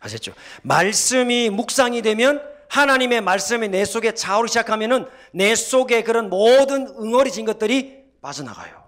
아셨죠? 0.00 0.32
말씀이 0.62 1.50
묵상이 1.50 2.02
되면 2.02 2.42
하나님의 2.68 3.20
말씀이 3.20 3.68
내 3.68 3.84
속에 3.84 4.12
차오르기 4.12 4.50
시작하면은 4.50 5.06
내 5.32 5.54
속에 5.54 6.02
그런 6.02 6.28
모든 6.28 6.86
응어리진 6.86 7.44
것들이 7.44 8.04
빠져나가요. 8.20 8.84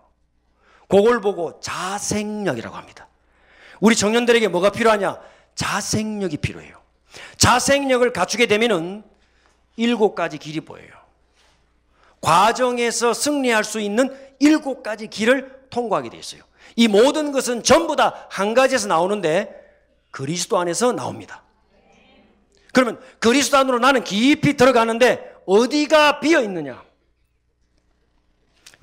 그걸 0.88 1.20
보고 1.20 1.60
자생력이라고 1.60 2.76
합니다. 2.76 3.08
우리 3.80 3.96
청년들에게 3.96 4.48
뭐가 4.48 4.70
필요하냐? 4.70 5.18
자생력이 5.54 6.38
필요해요. 6.38 6.80
자생력을 7.36 8.12
갖추게 8.12 8.46
되면은 8.46 9.02
일곱 9.76 10.14
가지 10.14 10.38
길이 10.38 10.60
보여요. 10.60 10.90
과정에서 12.20 13.14
승리할 13.14 13.64
수 13.64 13.80
있는 13.80 14.14
일곱 14.38 14.82
가지 14.82 15.06
길을 15.06 15.68
통과하게 15.70 16.10
되어 16.10 16.20
있어요. 16.20 16.42
이 16.76 16.86
모든 16.88 17.32
것은 17.32 17.62
전부 17.62 17.96
다 17.96 18.26
한 18.30 18.54
가지에서 18.54 18.88
나오는데 18.88 19.58
그리스도 20.10 20.58
안에서 20.58 20.92
나옵니다. 20.92 21.42
그러면 22.72 23.00
그리스도 23.18 23.56
안으로 23.56 23.78
나는 23.78 24.04
깊이 24.04 24.56
들어가는데 24.56 25.34
어디가 25.46 26.20
비어 26.20 26.40
있느냐? 26.42 26.82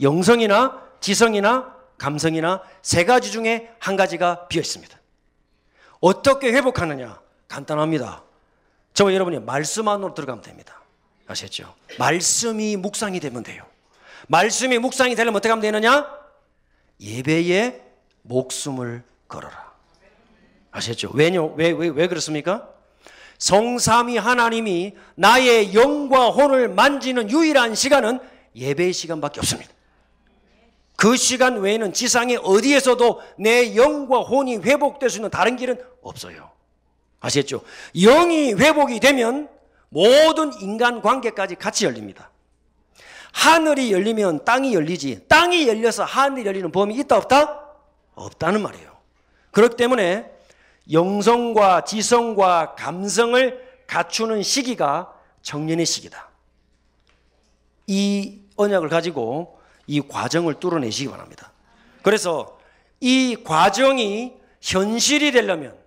영성이나 0.02 0.84
지성이나 1.00 1.76
감성이나 1.98 2.62
세 2.82 3.06
가지 3.06 3.32
중에 3.32 3.72
한 3.80 3.96
가지가 3.96 4.48
비어 4.48 4.62
있습니다. 4.62 4.98
어떻게 6.00 6.52
회복하느냐? 6.52 7.20
간단합니다. 7.48 8.24
저와 8.98 9.14
여러분이 9.14 9.38
말씀 9.42 9.88
안으로 9.88 10.16
들어가면 10.16 10.42
됩니다. 10.42 10.82
아셨죠? 11.28 11.76
말씀이 12.00 12.78
묵상이 12.78 13.20
되면 13.20 13.44
돼요. 13.44 13.64
말씀이 14.28 14.80
묵상이 14.80 15.14
되려면 15.14 15.38
어떻게 15.38 15.52
하면 15.52 15.62
되느냐? 15.62 16.10
예배에 17.00 17.80
목숨을 18.24 19.04
걸어라. 19.28 19.72
아셨죠? 20.72 21.12
왜요? 21.14 21.54
왜, 21.58 21.70
왜, 21.70 21.90
왜 21.90 22.08
그렇습니까? 22.08 22.70
성삼이 23.38 24.18
하나님이 24.18 24.96
나의 25.14 25.76
영과 25.76 26.30
혼을 26.30 26.68
만지는 26.68 27.30
유일한 27.30 27.76
시간은 27.76 28.20
예배의 28.56 28.94
시간밖에 28.94 29.40
없습니다. 29.42 29.72
그 30.96 31.16
시간 31.18 31.60
외에는 31.60 31.94
지상에 31.94 32.38
어디에서도 32.38 33.22
내 33.38 33.76
영과 33.76 34.22
혼이 34.22 34.58
회복될 34.58 35.12
수 35.12 35.18
있는 35.18 35.30
다른 35.30 35.56
길은 35.56 35.80
없어요. 36.02 36.57
아시겠죠? 37.20 37.62
영이 37.96 38.54
회복이 38.54 39.00
되면 39.00 39.50
모든 39.90 40.52
인간 40.62 41.02
관계까지 41.02 41.56
같이 41.56 41.86
열립니다. 41.86 42.32
하늘이 43.32 43.92
열리면 43.92 44.46
땅이 44.46 44.74
열리지. 44.74 45.28
땅이 45.28 45.68
열려서 45.68 46.04
하늘이 46.04 46.46
열리는 46.46 46.72
범위 46.72 46.96
있다 46.96 47.18
없다? 47.18 47.62
없다는 48.16 48.62
말이에요. 48.62 48.98
그렇기 49.52 49.76
때문에 49.78 50.32
영성과 50.92 51.84
지성과 51.84 52.76
감성을 52.76 53.68
갖추는 53.88 54.44
시기가 54.44 55.14
청년의 55.42 55.86
시기다. 55.86 56.30
이 57.88 58.42
언약을 58.56 58.90
가지고 58.90 59.60
이 59.86 60.02
과정을 60.02 60.56
뚫어내시기 60.56 61.10
바랍니다. 61.10 61.52
그래서 62.02 62.58
이 63.00 63.38
과정이 63.44 64.34
현실이 64.62 65.32
되려면 65.32 65.78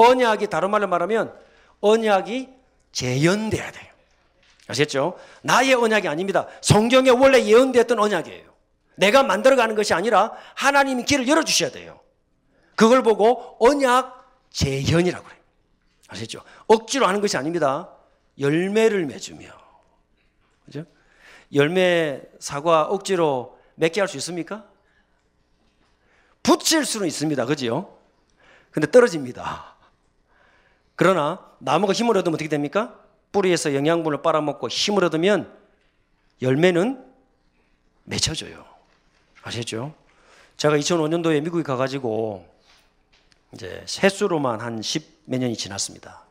언약이 0.00 0.48
다른 0.48 0.70
말로 0.70 0.86
말하면 0.88 1.34
언약이 1.80 2.48
재현돼야 2.92 3.70
돼요. 3.70 3.90
아셨죠? 4.68 5.18
나의 5.42 5.74
언약이 5.74 6.08
아닙니다. 6.08 6.46
성경에 6.60 7.10
원래 7.10 7.42
예언됐던 7.44 7.98
언약이에요. 7.98 8.50
내가 8.96 9.22
만들어가는 9.22 9.74
것이 9.74 9.94
아니라 9.94 10.32
하나님이 10.54 11.04
길을 11.04 11.26
열어주셔야 11.26 11.70
돼요. 11.70 12.00
그걸 12.76 13.02
보고 13.02 13.56
언약 13.60 14.48
재현이라고 14.50 15.24
그래요. 15.24 15.40
아셨죠? 16.08 16.42
억지로 16.66 17.06
하는 17.06 17.20
것이 17.20 17.36
아닙니다. 17.36 17.90
열매를 18.38 19.06
맺으며. 19.06 19.48
그죠? 20.64 20.84
열매, 21.54 22.22
사과 22.38 22.82
억지로 22.84 23.58
맺게 23.74 24.00
할 24.00 24.08
수 24.08 24.16
있습니까? 24.18 24.64
붙일 26.42 26.84
수는 26.84 27.06
있습니다. 27.06 27.44
그지요? 27.46 27.96
근데 28.70 28.90
떨어집니다. 28.90 29.69
그러나 31.00 31.42
나무가 31.60 31.94
힘을 31.94 32.18
얻으면 32.18 32.34
어떻게 32.34 32.50
됩니까? 32.50 32.94
뿌리에서 33.32 33.74
영양분을 33.74 34.20
빨아먹고 34.20 34.68
힘을 34.68 35.02
얻으면 35.04 35.50
열매는 36.42 37.02
맺혀져요. 38.04 38.66
아셨죠? 39.40 39.94
제가 40.58 40.76
2005년도에 40.76 41.40
미국에 41.40 41.62
가가지고 41.62 42.46
이제 43.54 43.82
세수로만 43.86 44.60
한 44.60 44.82
10 44.82 45.20
몇 45.24 45.38
년이 45.38 45.56
지났습니다. 45.56 46.24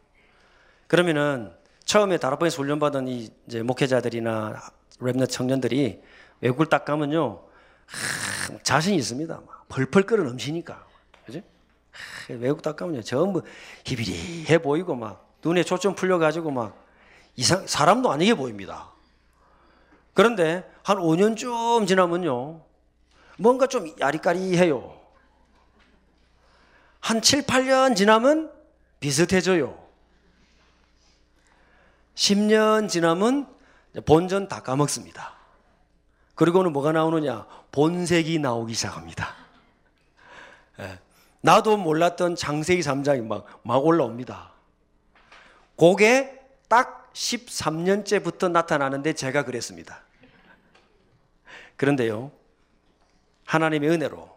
그러면은 0.86 1.52
처음에 1.86 2.18
다락방에서 2.18 2.58
훈련받은 2.58 3.08
이 3.08 3.30
이제 3.48 3.64
목회자들이나 3.64 4.62
랩너 5.00 5.28
청년들이 5.28 6.00
외국을 6.42 6.68
딱 6.68 6.86
가면요. 6.86 7.42
하, 7.88 8.60
자신이 8.62 8.98
있습니다. 8.98 9.34
막 9.34 9.68
펄펄 9.70 10.04
끓어 10.04 10.24
넘치니까. 10.26 10.89
외국 12.30 12.62
딱 12.62 12.76
가면요. 12.76 13.02
전부 13.02 13.42
희비리해 13.86 14.58
보이고 14.60 14.96
막 14.96 15.36
눈에 15.44 15.64
초점 15.64 15.96
풀려가지고 15.96 16.52
막 16.52 16.86
이상, 17.36 17.66
사람도 17.66 18.12
아니게 18.12 18.34
보입니다. 18.34 18.92
그런데 20.14 20.70
한 20.84 20.98
5년쯤 20.98 21.88
지나면요. 21.88 22.62
뭔가 23.38 23.68
좀 23.68 23.94
야리까리해요. 24.00 25.00
한 27.00 27.22
7, 27.22 27.44
8년 27.44 27.96
지나면 27.96 28.52
비슷해져요. 29.00 29.78
10년 32.16 32.90
지나면 32.90 33.48
본전 34.06 34.50
다 34.50 34.62
까먹습니다. 34.62 35.34
그리고는 36.36 36.74
뭐가 36.74 36.92
나오느냐? 36.92 37.46
본색이 37.72 38.40
나오기 38.40 38.74
시작합니다. 38.74 39.36
예. 40.80 41.00
나도 41.42 41.78
몰랐던 41.78 42.36
장세기 42.36 42.82
3장이 42.82 43.26
막, 43.26 43.46
막 43.64 43.86
올라옵니다. 43.86 44.52
그게 45.78 46.40
딱 46.68 47.12
13년째부터 47.14 48.52
나타나는데 48.52 49.14
제가 49.14 49.44
그랬습니다. 49.44 50.04
그런데요, 51.78 52.32
하나님의 53.46 53.90
은혜로 53.90 54.30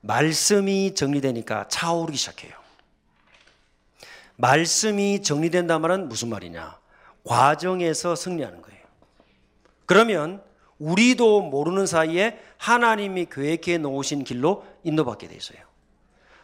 말씀이 0.00 0.94
정리되니까 0.94 1.68
차오르기 1.68 2.16
시작해요. 2.16 2.52
말씀이 4.36 5.22
정리된다 5.22 5.78
말은 5.78 6.08
무슨 6.08 6.28
말이냐? 6.28 6.78
과정에서 7.24 8.14
승리하는 8.14 8.62
거예요. 8.62 8.78
그러면 9.86 10.42
우리도 10.78 11.42
모르는 11.42 11.86
사이에 11.86 12.40
하나님이 12.56 13.26
계획해 13.30 13.78
놓으신 13.78 14.22
길로 14.22 14.64
인도받게 14.84 15.26
돼 15.26 15.34
있어요. 15.34 15.67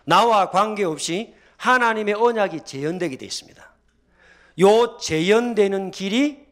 나와 0.04 0.50
관계없이 0.50 1.34
하나님의 1.56 2.14
언약이 2.14 2.64
재현되게 2.64 3.16
돼 3.16 3.26
있습니다. 3.26 3.74
요 4.60 4.98
재현되는 4.98 5.90
길이 5.90 6.44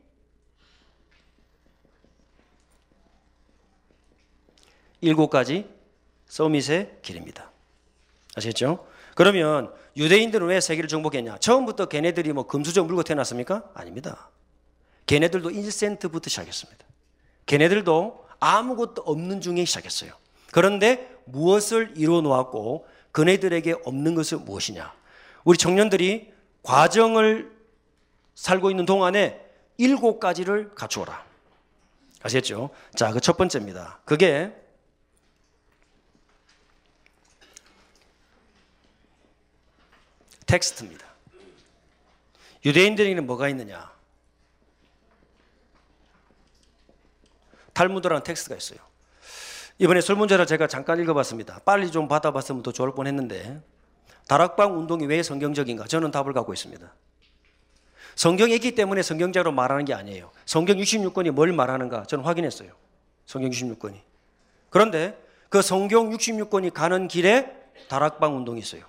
일곱 5.01 5.31
가지 5.31 5.69
서밋의 6.27 6.99
길입니다. 7.03 7.51
아시겠죠? 8.37 8.87
그러면 9.15 9.73
유대인들은 9.97 10.47
왜 10.47 10.61
세계를 10.61 10.89
정복했냐? 10.89 11.39
처음부터 11.39 11.87
걔네들이 11.87 12.33
뭐 12.33 12.47
금수저 12.47 12.85
물고 12.85 13.03
태어났습니까? 13.03 13.71
아닙니다. 13.75 14.31
걔네들도 15.07 15.51
1센트부터 15.51 16.29
시작했습니다. 16.29 16.87
걔네들도 17.47 18.27
아무것도 18.41 19.03
없는 19.03 19.41
중에 19.41 19.65
시작했어요. 19.65 20.13
그런데 20.51 21.15
무엇을 21.27 21.95
이루어 21.97 22.21
놓았고 22.23 22.87
그네들에게 23.13 23.75
없는 23.85 24.15
것은 24.15 24.45
무엇이냐? 24.45 24.93
우리 25.45 25.59
청년들이 25.59 26.33
과정을 26.63 27.53
살고 28.35 28.71
있는 28.71 28.87
동안에 28.87 29.41
일곱 29.79 30.19
가지를 30.21 30.75
갖추어라. 30.75 31.25
아시겠죠? 32.23 32.71
자, 32.97 33.13
그 33.13 33.21
첫 33.21 33.37
번째입니다. 33.37 34.01
그게 34.05 34.55
텍스트입니다. 40.47 41.07
유대인들에게는 42.65 43.27
뭐가 43.27 43.49
있느냐? 43.49 43.91
탈무드라는 47.73 48.23
텍스트가 48.23 48.57
있어요. 48.57 48.79
이번에 49.83 50.01
설문조사를 50.01 50.47
제가 50.47 50.69
잠깐 50.69 51.01
읽어봤습니다. 51.01 51.59
빨리 51.65 51.91
좀 51.91 52.07
받아봤으면 52.07 52.63
더 52.63 52.71
좋을 52.71 52.95
뻔했는데 52.95 53.61
다락방 54.29 54.79
운동이 54.79 55.07
왜 55.07 55.25
성경적인가? 55.25 55.89
저는 55.89 56.13
답을 56.13 56.33
갖고 56.33 56.53
있습니다. 56.53 56.95
성경이 58.15 58.55
있기 58.55 58.77
때문에 58.77 59.03
성경자로 59.03 59.51
말하는 59.51 59.85
게 59.85 59.93
아니에요. 59.93 60.31
성경 60.47 60.77
66권이 60.77 61.33
뭘 61.33 61.53
말하는가? 61.53 62.05
저는 62.05 62.25
확인했어요. 62.25 62.71
성경 63.27 63.51
66권이. 63.51 63.97
그런데 64.71 65.21
그 65.49 65.63
성경 65.63 66.11
66권이 66.11 66.73
가는 66.73 67.09
길에 67.09 67.53
다락방 67.89 68.37
운동이 68.37 68.61
있어요. 68.61 68.85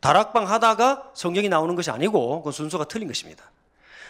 다락방 0.00 0.48
하다가 0.48 1.10
성경이 1.12 1.50
나오는 1.50 1.76
것이 1.76 1.90
아니고 1.90 2.42
그 2.42 2.52
순서가 2.52 2.84
틀린 2.84 3.06
것입니다. 3.06 3.50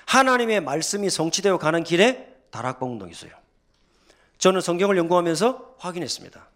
하나님의 0.06 0.60
말씀이 0.60 1.10
성취되어 1.10 1.58
가는 1.58 1.82
길에 1.82 2.32
다락방 2.52 2.92
운동이 2.92 3.10
있어요. 3.10 3.39
저는 4.40 4.60
성경을 4.60 4.96
연구하면서 4.96 5.76
확인했습니다. 5.78 6.48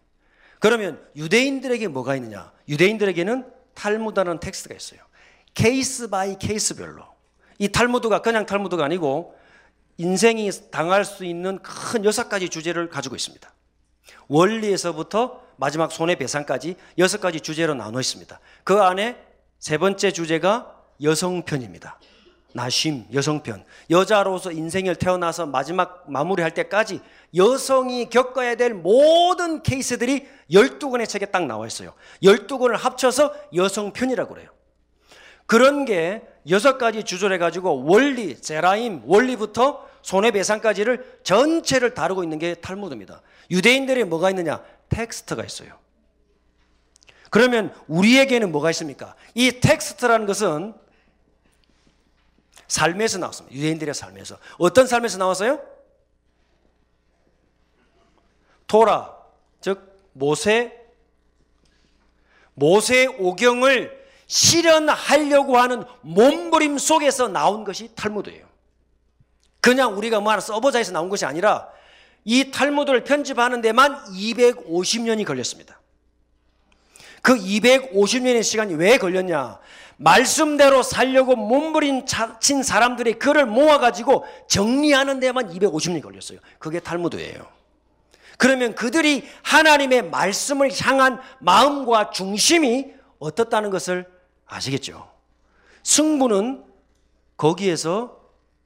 그러면 0.59 1.01
유대인들에게 1.15 1.87
뭐가 1.87 2.15
있느냐? 2.15 2.51
유대인들에게는 2.67 3.51
탈무드라는 3.75 4.39
텍스트가 4.39 4.75
있어요. 4.75 5.01
case 5.53 6.09
by 6.09 6.37
case별로. 6.37 7.05
이 7.59 7.69
탈무드가 7.69 8.21
그냥 8.21 8.45
탈무드가 8.45 8.83
아니고 8.83 9.35
인생이 9.97 10.51
당할 10.71 11.05
수 11.05 11.23
있는 11.23 11.59
큰 11.61 12.03
여섯 12.03 12.27
가지 12.27 12.49
주제를 12.49 12.89
가지고 12.89 13.15
있습니다. 13.15 13.53
원리에서부터 14.27 15.41
마지막 15.57 15.91
손해배상까지 15.91 16.75
여섯 16.97 17.21
가지 17.21 17.39
주제로 17.39 17.75
나눠 17.75 17.99
있습니다. 18.01 18.39
그 18.63 18.81
안에 18.81 19.17
세 19.59 19.77
번째 19.77 20.11
주제가 20.11 20.75
여성편입니다. 21.01 21.99
나심, 22.55 23.05
여성편. 23.13 23.65
여자로서 23.89 24.49
인생을 24.49 24.95
태어나서 24.95 25.45
마지막 25.45 26.05
마무리할 26.07 26.53
때까지 26.53 27.01
여성이 27.35 28.09
겪어야 28.09 28.55
될 28.55 28.73
모든 28.73 29.61
케이스들이 29.61 30.25
12권의 30.49 31.09
책에 31.09 31.25
딱 31.25 31.47
나와 31.47 31.67
있어요. 31.67 31.93
12권을 32.23 32.77
합쳐서 32.77 33.33
여성편이라고 33.53 34.33
그래요. 34.33 34.49
그런 35.45 35.83
게 35.83 36.23
여섯 36.49 36.77
가지 36.77 37.03
주조를 37.03 37.35
해가지고 37.35 37.83
원리, 37.83 38.39
제라임, 38.39 39.01
원리부터 39.05 39.85
손해배상까지를 40.01 41.19
전체를 41.23 41.93
다루고 41.93 42.23
있는 42.23 42.39
게 42.39 42.53
탈무드입니다. 42.53 43.21
유대인들이 43.51 44.05
뭐가 44.05 44.29
있느냐? 44.29 44.63
텍스트가 44.87 45.43
있어요. 45.43 45.73
그러면 47.29 47.73
우리에게는 47.87 48.53
뭐가 48.53 48.69
있습니까? 48.69 49.13
이 49.33 49.59
텍스트라는 49.59 50.25
것은 50.25 50.84
삶에서 52.67 53.19
나왔습니다. 53.19 53.55
유대인들의 53.55 53.93
삶에서. 53.93 54.37
어떤 54.57 54.87
삶에서 54.87 55.17
나왔어요? 55.17 55.61
토라, 58.67 59.15
즉 59.61 60.09
모세 60.13 60.85
모세 62.55 63.05
오경을 63.05 64.05
실현하려고 64.27 65.57
하는 65.57 65.83
몸부림 66.01 66.77
속에서 66.77 67.27
나온 67.27 67.63
것이 67.63 67.93
탈무드예요. 67.95 68.45
그냥 69.59 69.97
우리가 69.97 70.19
뭐 70.19 70.31
하나 70.31 70.41
써보자 70.41 70.79
해서 70.79 70.91
나온 70.91 71.09
것이 71.09 71.25
아니라 71.25 71.69
이 72.23 72.49
탈무드를 72.49 73.03
편집하는 73.03 73.61
데만 73.61 74.03
250년이 74.05 75.25
걸렸습니다. 75.25 75.79
그 77.21 77.35
250년의 77.35 78.43
시간이 78.43 78.75
왜 78.75 78.97
걸렸냐? 78.97 79.59
말씀대로 79.97 80.83
살려고 80.83 81.35
몸부림 81.35 82.05
친 82.39 82.63
사람들이 82.63 83.13
그를 83.13 83.45
모아가지고 83.45 84.25
정리하는 84.47 85.19
데만 85.19 85.49
250년이 85.49 86.01
걸렸어요. 86.01 86.39
그게 86.59 86.79
탈무드예요. 86.79 87.47
그러면 88.37 88.75
그들이 88.75 89.27
하나님의 89.43 90.09
말씀을 90.09 90.69
향한 90.81 91.19
마음과 91.39 92.09
중심이 92.09 92.93
어떻다는 93.19 93.69
것을 93.69 94.05
아시겠죠? 94.45 95.09
승부는 95.83 96.63
거기에서 97.37 98.19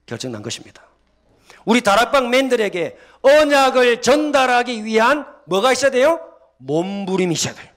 결정난 0.06 0.42
것입니다. 0.42 0.84
우리 1.66 1.82
다락방 1.82 2.30
맨들에게 2.30 2.98
언약을 3.22 4.02
전달하기 4.02 4.86
위한 4.86 5.28
뭐가 5.46 5.72
있어야 5.72 5.92
돼요? 5.92 6.20
몸부림이 6.58 7.34
있어야 7.34 7.54
돼요. 7.54 7.69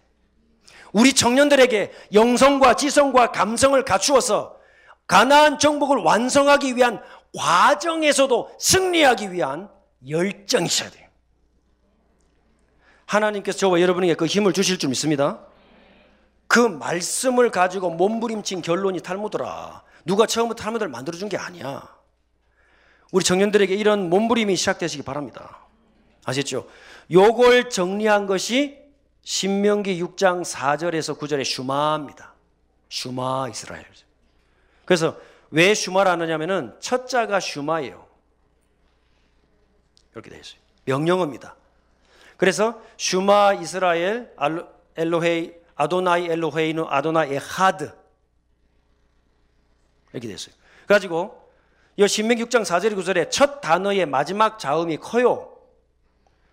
우리 0.92 1.12
청년들에게 1.12 1.92
영성과 2.12 2.74
지성과 2.74 3.32
감성을 3.32 3.82
갖추어서 3.84 4.56
가나안 5.06 5.58
정복을 5.58 5.98
완성하기 5.98 6.76
위한 6.76 7.02
과정에서도 7.36 8.50
승리하기 8.58 9.32
위한 9.32 9.68
열정이 10.06 10.66
있어야 10.66 10.90
돼요. 10.90 11.08
하나님께서 13.06 13.58
저와 13.58 13.80
여러분에게 13.80 14.14
그 14.14 14.26
힘을 14.26 14.52
주실 14.52 14.78
줄 14.78 14.88
믿습니다. 14.90 15.40
그 16.46 16.58
말씀을 16.58 17.50
가지고 17.50 17.90
몸부림친 17.90 18.62
결론이 18.62 19.00
탈무더라. 19.00 19.82
누가 20.04 20.26
처음부터 20.26 20.62
탈무드를 20.62 20.90
만들어준 20.90 21.28
게 21.28 21.36
아니야. 21.36 21.88
우리 23.10 23.24
청년들에게 23.24 23.74
이런 23.74 24.08
몸부림이 24.08 24.56
시작되시기 24.56 25.02
바랍니다. 25.02 25.66
아시죠? 26.24 26.66
요걸 27.10 27.70
정리한 27.70 28.26
것이 28.26 28.81
신명기 29.22 30.02
6장 30.02 30.44
4절에서 30.44 31.18
9절의 31.18 31.44
슈마입니다. 31.44 32.32
슈마 32.88 33.48
이스라엘. 33.50 33.86
그래서 34.84 35.16
왜 35.50 35.74
슈마를 35.74 36.10
하느냐면은 36.12 36.74
첫 36.80 37.08
자가 37.08 37.40
슈마예요. 37.40 38.06
이렇게 40.12 40.30
되어 40.30 40.40
있어요. 40.40 40.60
명령어입니다. 40.84 41.56
그래서 42.36 42.82
슈마 42.96 43.54
이스라엘 43.54 44.34
엘로헤이 44.96 45.54
아도나이 45.76 46.26
엘로헤이는 46.26 46.84
아도나이 46.88 47.36
하드 47.36 47.92
이렇게 50.12 50.28
됐어요. 50.28 50.54
가지고 50.86 51.40
이 51.96 52.06
신명기 52.06 52.44
6장 52.44 52.62
4절 52.62 52.94
9절에 52.96 53.30
첫 53.30 53.60
단어의 53.60 54.06
마지막 54.06 54.58
자음이 54.58 54.96
커요. 54.96 55.56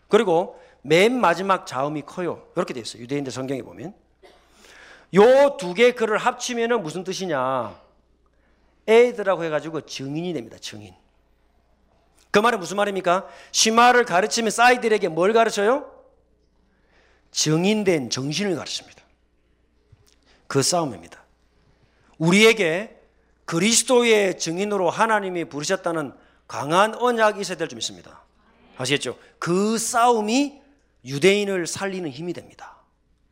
그리고 0.08 0.60
맨 0.82 1.20
마지막 1.20 1.66
자음이 1.68 2.04
커요. 2.04 2.48
이렇게 2.56 2.74
되어 2.74 2.82
있어요. 2.82 3.04
유대인들 3.04 3.32
성경에 3.32 3.62
보면. 3.62 3.94
요 5.16 5.58
두 5.58 5.74
개 5.74 5.92
글을 5.94 6.18
합치면 6.18 6.82
무슨 6.84 7.04
뜻이냐. 7.04 7.80
에이드라고 8.88 9.44
해가지고 9.44 9.82
증인이 9.82 10.34
됩니다. 10.34 10.58
증인. 10.60 10.94
그 12.32 12.40
말은 12.40 12.60
무슨 12.60 12.78
말입니까? 12.78 13.28
심화를 13.52 14.06
가르치면 14.06 14.52
사이들에게 14.52 15.08
뭘 15.10 15.34
가르쳐요? 15.34 15.92
증인된 17.32 18.10
정신을 18.10 18.56
가르칩니다. 18.56 19.04
그 20.48 20.62
싸움입니다. 20.64 21.24
우리에게 22.18 23.00
그리스도의 23.46 24.38
증인으로 24.38 24.90
하나님이 24.90 25.46
부르셨다는 25.46 26.14
강한 26.48 26.96
언약이 26.96 27.42
있어야 27.42 27.58
될줄 27.58 27.76
믿습니다. 27.78 28.24
아시겠죠? 28.78 29.18
그 29.40 29.78
싸움이 29.78 30.62
유대인을 31.06 31.68
살리는 31.68 32.10
힘이 32.10 32.34
됩니다. 32.34 32.78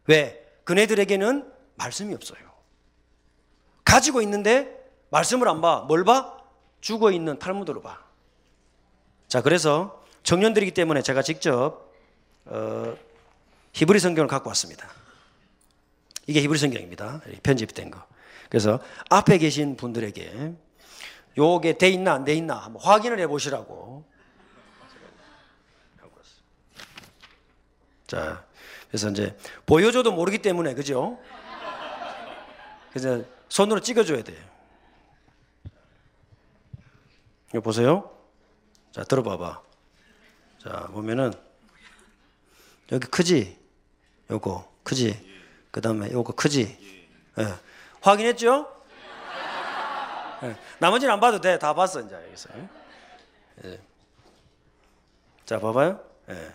왜? 0.05 0.45
그네들에게는 0.63 1.51
말씀이 1.76 2.13
없어요. 2.13 2.39
가지고 3.84 4.22
있는데 4.22 4.74
말씀을 5.09 5.47
안 5.47 5.61
봐. 5.61 5.86
뭘 5.88 6.03
봐? 6.03 6.38
죽어 6.82 7.11
있는 7.11 7.39
탈무드로 7.39 7.82
봐. 7.82 7.99
자, 9.28 9.41
그래서 9.41 10.03
청년들이기 10.24 10.72
때문에 10.72 11.01
제가 11.01 11.22
직접 11.22 11.91
어, 12.45 12.95
히브리 13.74 13.99
성경을 13.99 14.28
갖고 14.28 14.49
왔습니다. 14.49 14.88
이게 16.28 16.41
히브리 16.41 16.59
성경입니다. 16.59 17.22
편집된 17.43 17.91
거. 17.91 18.03
그래서 18.49 18.80
앞에 19.09 19.38
계신 19.38 19.76
분들에게 19.78 20.53
요게 21.38 21.78
돼 21.78 21.89
있나 21.89 22.13
안 22.13 22.24
돼 22.26 22.34
있나 22.34 22.55
한번 22.55 22.82
확인을 22.82 23.20
해 23.20 23.28
보시라고. 23.28 24.05
자, 28.08 28.45
그래서 28.88 29.10
이제 29.10 29.38
보여줘도 29.66 30.12
모르기 30.14 30.39
때문에 30.39 30.74
그죠? 30.74 31.20
그래서 32.91 33.24
손으로 33.49 33.82
찍어줘야 33.82 34.24
돼요. 34.24 34.41
이거 37.49 37.62
보세요. 37.62 38.18
자, 38.91 39.03
들어봐봐. 39.03 39.62
자, 40.64 40.88
보면은, 40.88 41.34
여기 42.91 43.08
크지? 43.08 43.60
요거, 44.32 44.74
크지? 44.84 45.39
그 45.72 45.82
다음에 45.82 46.12
요거 46.12 46.34
크지? 46.34 47.03
예. 47.39 47.43
확인했죠? 48.01 48.74
예. 50.43 50.58
나머지는 50.80 51.14
안 51.14 51.20
봐도 51.20 51.39
돼. 51.39 51.60
다 51.60 51.74
봤어, 51.74 52.01
이제. 52.01 52.16
여기서. 52.16 52.49
예. 53.66 53.80
자, 55.45 55.60
봐봐요. 55.60 56.03
예. 56.30 56.53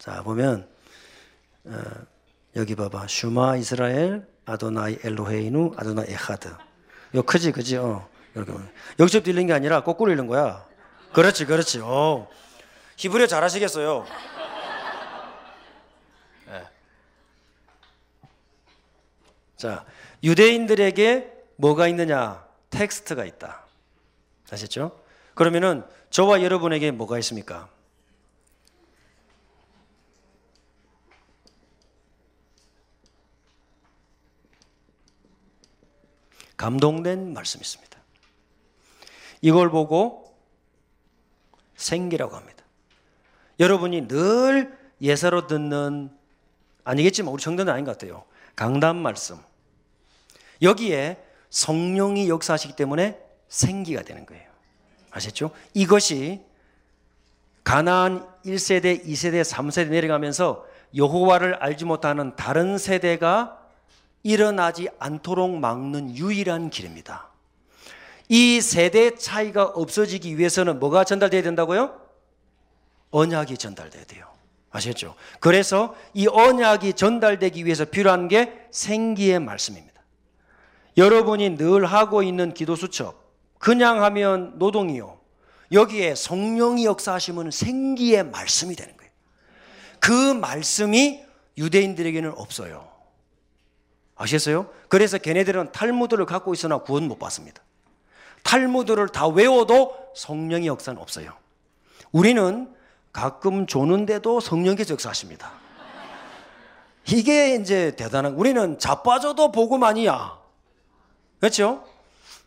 자, 0.00 0.22
보면, 0.22 0.66
어, 1.66 1.78
여기 2.56 2.74
봐봐. 2.74 3.06
슈마 3.06 3.58
이스라엘 3.58 4.26
아도나이 4.46 4.98
엘로헤이누 5.04 5.74
아도나 5.76 6.04
에하드. 6.08 6.48
요 7.16 7.22
크지 7.22 7.52
그지 7.52 7.76
어. 7.76 8.08
이렇게 8.34 8.52
여기서부터 8.98 9.30
읽는 9.30 9.46
게 9.46 9.52
아니라 9.52 9.82
거꾸로 9.84 10.10
읽는 10.10 10.26
거야. 10.26 10.66
그렇지 11.12 11.44
그렇지. 11.44 11.80
어. 11.82 12.28
히브리어 12.96 13.26
잘하시겠어요. 13.26 14.06
네. 16.46 16.64
자 19.58 19.84
유대인들에게 20.24 21.32
뭐가 21.56 21.88
있느냐? 21.88 22.42
텍스트가 22.70 23.26
있다. 23.26 23.66
아셨죠? 24.50 24.98
그러면은 25.34 25.84
저와 26.08 26.42
여러분에게 26.42 26.90
뭐가 26.90 27.18
있습니까? 27.18 27.68
감동된 36.60 37.32
말씀이 37.32 37.62
있습니다. 37.62 37.98
이걸 39.40 39.70
보고 39.70 40.36
생기라고 41.74 42.36
합니다. 42.36 42.62
여러분이 43.58 44.08
늘 44.08 44.78
예사로 45.00 45.46
듣는 45.46 46.10
아니겠지만 46.84 47.32
우리 47.32 47.42
정도는 47.42 47.72
아닌 47.72 47.86
것 47.86 47.92
같아요. 47.92 48.24
강단 48.56 48.96
말씀. 48.96 49.38
여기에 50.60 51.24
성령이 51.48 52.28
역사하시기 52.28 52.76
때문에 52.76 53.18
생기가 53.48 54.02
되는 54.02 54.26
거예요. 54.26 54.50
아셨죠? 55.10 55.52
이것이 55.72 56.44
가나안 57.64 58.28
1세대, 58.44 59.02
2세대, 59.06 59.42
3세대 59.42 59.88
내려가면서 59.88 60.66
여호와를 60.94 61.54
알지 61.54 61.86
못하는 61.86 62.36
다른 62.36 62.76
세대가 62.76 63.59
일어나지 64.22 64.88
않도록 64.98 65.58
막는 65.58 66.16
유일한 66.16 66.70
길입니다. 66.70 67.30
이 68.28 68.60
세대 68.60 69.14
차이가 69.16 69.64
없어지기 69.64 70.38
위해서는 70.38 70.78
뭐가 70.78 71.04
전달돼야 71.04 71.42
된다고요? 71.42 72.00
언약이 73.10 73.58
전달돼야 73.58 74.04
돼요. 74.04 74.26
아시겠죠? 74.70 75.16
그래서 75.40 75.96
이 76.14 76.28
언약이 76.28 76.92
전달되기 76.94 77.64
위해서 77.64 77.84
필요한 77.84 78.28
게 78.28 78.66
생기의 78.70 79.40
말씀입니다. 79.40 80.00
여러분이 80.96 81.56
늘 81.56 81.86
하고 81.86 82.22
있는 82.22 82.54
기도 82.54 82.76
수첩, 82.76 83.16
그냥 83.58 84.02
하면 84.04 84.58
노동이요. 84.58 85.18
여기에 85.72 86.14
성령이 86.14 86.84
역사하시면 86.84 87.50
생기의 87.50 88.24
말씀이 88.24 88.76
되는 88.76 88.96
거예요. 88.96 89.10
그 89.98 90.12
말씀이 90.34 91.22
유대인들에게는 91.58 92.32
없어요. 92.36 92.89
아시겠어요? 94.20 94.68
그래서 94.88 95.16
걔네들은 95.16 95.72
탈무드를 95.72 96.26
갖고 96.26 96.52
있으나 96.52 96.78
구원 96.78 97.08
못 97.08 97.18
받습니다. 97.18 97.62
탈무드를 98.42 99.08
다 99.08 99.26
외워도 99.26 99.96
성령의 100.14 100.66
역사는 100.66 101.00
없어요. 101.00 101.32
우리는 102.12 102.70
가끔 103.12 103.66
조는데도 103.66 104.40
성령께서 104.40 104.92
역사하십니다. 104.92 105.52
이게 107.06 107.54
이제 107.54 107.96
대단한, 107.96 108.34
우리는 108.34 108.78
자빠져도 108.78 109.52
복음 109.52 109.84
아니야. 109.84 110.38
그렇죠? 111.40 111.84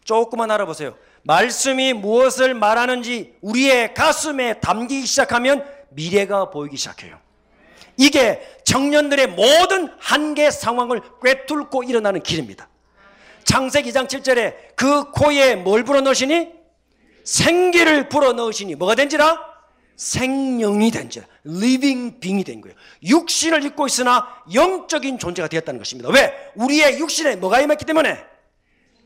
조금만 0.03 0.51
알아보세요. 0.51 0.95
말씀이 1.23 1.93
무엇을 1.93 2.53
말하는지 2.53 3.37
우리의 3.41 3.95
가슴에 3.95 4.59
담기기 4.59 5.07
시작하면 5.07 5.65
미래가 5.89 6.51
보이기 6.51 6.77
시작해요. 6.77 7.17
이게 7.97 8.41
청년들의 8.63 9.27
모든 9.27 9.89
한계 9.99 10.51
상황을 10.51 11.01
꿰뚫고 11.21 11.83
일어나는 11.83 12.23
길입니다. 12.23 12.69
창세기 13.43 13.91
2장 13.91 14.07
7절에 14.07 14.75
그 14.75 15.11
코에 15.11 15.55
뭘 15.55 15.83
불어넣으시니? 15.83 16.49
생기를 17.23 18.09
불어넣으시니 18.09 18.75
뭐가 18.75 18.95
된지라? 18.95 19.53
생명이 19.95 20.91
된지라. 20.91 21.25
living 21.45 22.19
being이 22.19 22.43
된 22.43 22.61
거예요. 22.61 22.75
육신을 23.03 23.63
입고 23.65 23.85
있으나 23.87 24.27
영적인 24.53 25.19
존재가 25.19 25.47
되었다는 25.47 25.77
것입니다. 25.77 26.09
왜? 26.09 26.51
우리의 26.55 26.99
육신에 26.99 27.35
뭐가 27.35 27.61
임했기 27.61 27.85
때문에? 27.85 28.23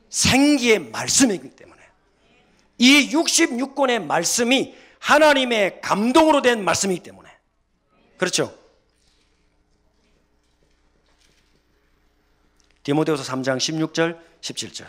생기의 0.10 0.80
말씀이기 0.80 1.50
때문에. 1.50 1.82
이 2.78 3.10
66권의 3.10 4.04
말씀이 4.04 4.76
하나님의 5.00 5.82
감동으로 5.82 6.42
된 6.42 6.64
말씀이기 6.64 7.02
때문에. 7.02 7.30
그렇죠? 8.18 8.54
디모데후서 12.88 13.22
3장 13.34 13.58
16절 13.58 14.18
17절. 14.40 14.88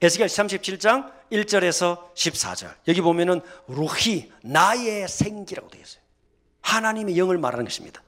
에스겔 0.00 0.28
37장 0.28 1.12
1절에서 1.30 2.14
14절. 2.14 2.74
여기 2.88 3.02
보면은 3.02 3.42
루히 3.68 4.32
나의 4.42 5.06
생기라고 5.08 5.68
되어 5.68 5.82
있어요. 5.82 6.02
하나님의 6.62 7.18
영을 7.18 7.36
말하는 7.36 7.66
것입니다. 7.66 8.02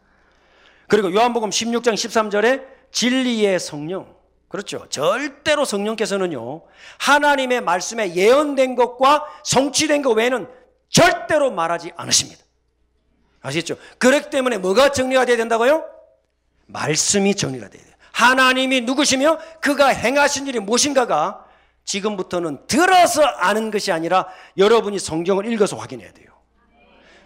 그리고 0.89 1.13
요한복음 1.13 1.51
16장 1.51 1.93
13절에 1.93 2.67
진리의 2.91 3.61
성령. 3.61 4.17
그렇죠. 4.49 4.89
절대로 4.89 5.67
성령께서는요. 5.67 6.63
하나님의 6.97 7.61
말씀에 7.61 8.15
예언된 8.15 8.75
것과 8.75 9.27
성취된 9.45 10.01
것 10.01 10.13
외에는 10.13 10.49
절대로 10.89 11.51
말하지 11.51 11.93
않으십니다. 11.95 12.44
아시겠죠? 13.45 13.77
그렇기 13.99 14.31
때문에 14.31 14.59
뭐가 14.59 14.91
정리가 14.91 15.27
돼야 15.27 15.37
된다고요? 15.37 15.85
말씀이 16.67 17.35
정리가 17.35 17.69
돼야 17.69 17.83
돼요. 17.83 17.95
하나님이 18.11 18.81
누구시며 18.83 19.39
그가 19.61 19.89
행하신 19.89 20.47
일이 20.47 20.61
무엇인가가 20.61 21.45
지금부터는 21.85 22.67
들어서 22.67 23.23
아는 23.23 23.71
것이 23.71 23.93
아니라 23.93 24.29
여러분이 24.57 24.99
성경을 24.99 25.53
읽어서 25.53 25.77
확인해야 25.77 26.11
돼요. 26.13 26.29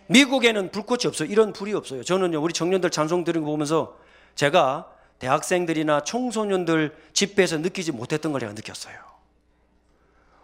미국에는 0.09 0.73
불꽃이 0.73 1.03
없어요. 1.07 1.29
이런 1.29 1.53
불이 1.53 1.73
없어요. 1.75 2.03
저는요, 2.03 2.43
우리 2.43 2.53
청년들 2.53 2.91
찬송 2.91 3.23
드리는 3.23 3.45
거 3.45 3.53
보면서 3.53 3.97
제가 4.35 4.91
대학생들이나 5.21 6.03
청소년들 6.03 6.97
집회에서 7.13 7.59
느끼지 7.59 7.93
못했던 7.93 8.33
걸 8.33 8.41
제가 8.41 8.55
느꼈어요. 8.55 8.97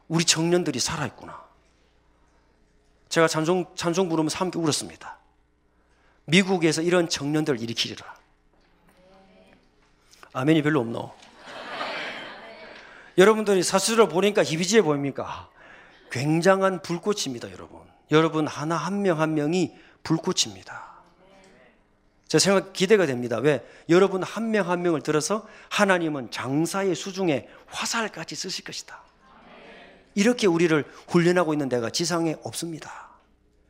우리 0.06 0.24
청년들이 0.24 0.78
살아있구나. 0.78 1.42
제가 3.08 3.26
찬송, 3.26 3.74
찬송 3.74 4.08
부르면서 4.08 4.38
함께 4.38 4.58
울었습니다. 4.58 5.23
미국에서 6.26 6.82
이런 6.82 7.08
청년들을 7.08 7.60
일으키리라. 7.60 8.14
아멘이 10.32 10.62
별로 10.62 10.80
없노. 10.80 11.12
여러분들이 13.16 13.62
사수를 13.62 14.08
보니까 14.08 14.42
희비지해 14.42 14.82
보입니까? 14.82 15.48
굉장한 16.10 16.82
불꽃입니다, 16.82 17.50
여러분. 17.52 17.80
여러분 18.10 18.46
하나 18.46 18.76
한 18.76 19.02
명 19.02 19.20
한 19.20 19.34
명이 19.34 19.74
불꽃입니다. 20.02 20.94
제 22.26 22.38
생각 22.38 22.72
기대가 22.72 23.06
됩니다. 23.06 23.38
왜? 23.38 23.64
여러분 23.88 24.22
한 24.22 24.50
명한 24.50 24.82
명을 24.82 25.02
들어서 25.02 25.46
하나님은 25.70 26.30
장사의 26.30 26.94
수중에 26.94 27.48
화살까지 27.66 28.34
쓰실 28.34 28.64
것이다. 28.64 29.00
이렇게 30.16 30.46
우리를 30.46 30.84
훈련하고 31.08 31.54
있는 31.54 31.68
데가 31.68 31.90
지상에 31.90 32.36
없습니다. 32.42 33.08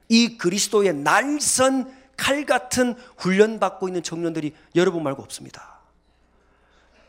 이 0.08 0.36
그리스도의 0.38 0.94
날선 0.94 2.03
칼 2.16 2.44
같은 2.46 2.96
훈련받고 3.16 3.88
있는 3.88 4.02
청년들이 4.02 4.54
여러분 4.76 5.02
말고 5.02 5.22
없습니다. 5.22 5.80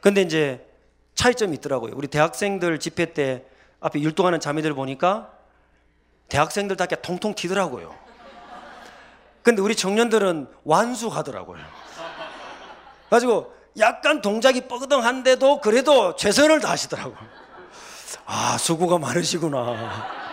근데 0.01 0.21
이제 0.21 0.65
차이점이 1.15 1.55
있더라고요. 1.57 1.93
우리 1.95 2.07
대학생들 2.07 2.79
집회 2.79 3.13
때 3.13 3.45
앞에 3.79 3.99
율동하는 3.99 4.39
자매들 4.39 4.73
보니까 4.73 5.31
대학생들답게 6.29 7.01
통통 7.01 7.33
튀더라고요. 7.35 7.95
근데 9.41 9.61
우리 9.61 9.75
청년들은 9.75 10.47
완수하더라고요. 10.63 11.61
가지고 13.09 13.53
약간 13.77 14.21
동작이 14.21 14.61
뻐그덩한데도 14.61 15.61
그래도 15.61 16.15
최선을 16.15 16.61
다하시더라고요. 16.61 17.17
아, 18.25 18.57
수고가 18.57 18.97
많으시구나. 18.97 20.24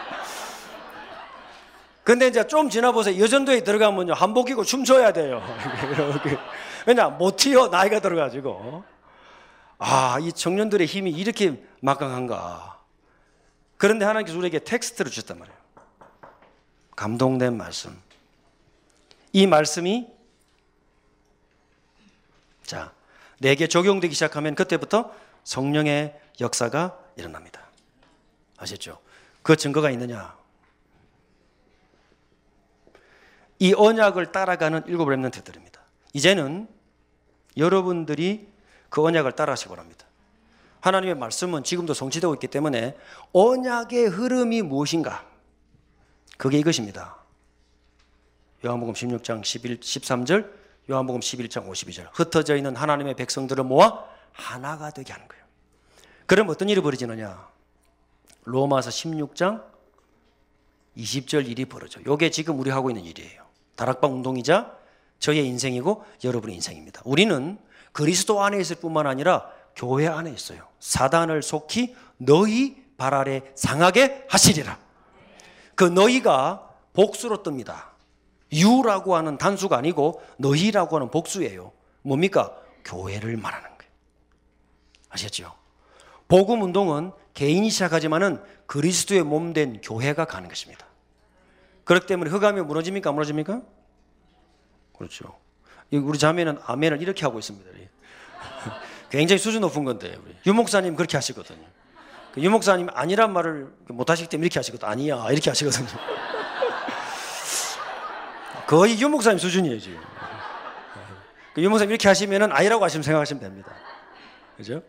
근데 2.05 2.26
이제 2.26 2.46
좀 2.46 2.68
지나 2.68 2.90
보세요. 2.92 3.22
여전도에 3.22 3.62
들어가면요. 3.62 4.14
한복 4.14 4.50
입고 4.50 4.64
춤춰야 4.64 5.12
돼요. 5.12 5.40
왜냐, 6.86 7.09
못 7.09 7.36
튀어. 7.36 7.68
나이가 7.68 8.00
들어가지고. 8.00 8.84
아, 9.78 10.18
이 10.20 10.32
청년들의 10.32 10.86
힘이 10.86 11.11
이렇게 11.11 11.62
막강한가. 11.80 12.80
그런데 13.76 14.05
하나님께서 14.05 14.36
우리에게 14.38 14.61
텍스트를 14.61 15.11
주셨단 15.11 15.38
말이에요. 15.38 15.59
감동된 16.96 17.57
말씀. 17.57 18.00
이 19.32 19.46
말씀이 19.46 20.09
자, 22.64 22.92
내게 23.38 23.66
적용되기 23.66 24.14
시작하면 24.14 24.55
그때부터 24.55 25.12
성령의 25.44 26.18
역사가 26.40 26.98
일어납니다. 27.16 27.61
아셨죠? 28.57 28.98
그 29.42 29.57
증거가 29.57 29.90
있느냐? 29.90 30.41
이 33.62 33.74
언약을 33.74 34.32
따라가는 34.32 34.82
일곱 34.88 35.08
렘넌트들입니다. 35.08 35.80
이제는 36.14 36.66
여러분들이 37.56 38.48
그 38.88 39.04
언약을 39.04 39.36
따라하시기 39.36 39.68
바랍니다. 39.68 40.04
하나님의 40.80 41.14
말씀은 41.14 41.62
지금도 41.62 41.94
성취되고 41.94 42.34
있기 42.34 42.48
때문에 42.48 42.96
언약의 43.32 44.06
흐름이 44.08 44.62
무엇인가? 44.62 45.24
그게 46.38 46.58
이것입니다. 46.58 47.18
요한복음 48.64 48.94
16장 48.94 49.44
11, 49.44 49.78
13절, 49.78 50.52
요한복음 50.90 51.20
11장 51.20 51.68
52절. 51.68 52.08
흩어져 52.12 52.56
있는 52.56 52.74
하나님의 52.74 53.14
백성들을 53.14 53.62
모아 53.62 54.04
하나가 54.32 54.90
되게 54.90 55.12
하는 55.12 55.28
거예요. 55.28 55.44
그럼 56.26 56.48
어떤 56.48 56.68
일이 56.68 56.80
벌어지느냐? 56.80 57.48
로마서 58.42 58.90
16장 58.90 59.62
20절 60.96 61.46
일이 61.46 61.64
벌어져. 61.64 62.00
요게 62.04 62.30
지금 62.30 62.58
우리 62.58 62.68
하고 62.68 62.90
있는 62.90 63.04
일이에요. 63.04 63.51
다락방 63.83 64.14
운동이자 64.14 64.76
저의 65.18 65.45
인생이고 65.49 66.05
여러분의 66.22 66.55
인생입니다. 66.57 67.03
우리는 67.05 67.59
그리스도 67.91 68.41
안에 68.43 68.61
있을 68.61 68.76
뿐만 68.76 69.09
아니라 69.09 69.49
교회 69.74 70.07
안에 70.07 70.30
있어요. 70.30 70.68
사단을 70.78 71.43
속히 71.43 71.97
너희 72.16 72.76
발 72.97 73.12
아래 73.12 73.43
상하게 73.57 74.26
하시리라. 74.28 74.78
그 75.74 75.83
너희가 75.83 76.70
복수로 76.93 77.43
뜹니다. 77.43 77.91
유라고 78.53 79.16
하는 79.16 79.37
단수가 79.37 79.76
아니고 79.76 80.22
너희라고 80.37 80.97
하는 80.97 81.11
복수예요. 81.11 81.72
뭡니까? 82.03 82.57
교회를 82.85 83.37
말하는 83.37 83.68
거예요. 83.68 83.93
아셨죠? 85.09 85.55
복음 86.28 86.62
운동은 86.62 87.11
개인이 87.35 87.68
시작하지만은 87.68 88.41
그리스도의 88.66 89.24
몸 89.24 89.53
된 89.53 89.80
교회가 89.80 90.26
가는 90.26 90.49
것입니다. 90.49 90.87
그렇기 91.93 92.07
때문에 92.07 92.30
흑암이 92.30 92.62
무너집니까? 92.62 93.12
무너집니까? 93.12 93.61
그렇죠. 94.97 95.36
우리 95.93 96.18
자매는 96.18 96.59
아멘을 96.64 97.03
이렇게 97.03 97.26
하고 97.26 97.38
있습니다. 97.38 97.70
굉장히 99.11 99.38
수준 99.38 99.61
높은 99.61 99.84
건데 99.84 100.16
우리 100.24 100.34
유 100.47 100.55
목사님 100.55 100.97
그렇게 100.97 101.18
하시거든요. 101.18 101.66
그유 102.32 102.51
목사님 102.51 102.88
아니란 102.95 103.34
말을 103.34 103.70
못 103.88 104.09
하시기 104.09 104.30
때문에 104.30 104.47
이렇게 104.47 104.59
하시거든. 104.59 104.88
아니야 104.88 105.26
이렇게 105.30 105.51
하시거든요. 105.51 105.88
거의 108.66 108.99
유 108.99 109.11
목사님 109.11 109.38
수준이에요 109.38 109.78
지금. 109.78 110.01
그유 111.53 111.68
목사님 111.68 111.90
이렇게 111.90 112.09
하시면은 112.09 112.53
아니라고 112.53 112.82
하시면 112.84 113.03
생각하시면 113.03 113.43
됩니다. 113.43 113.70
그죠? 114.57 114.82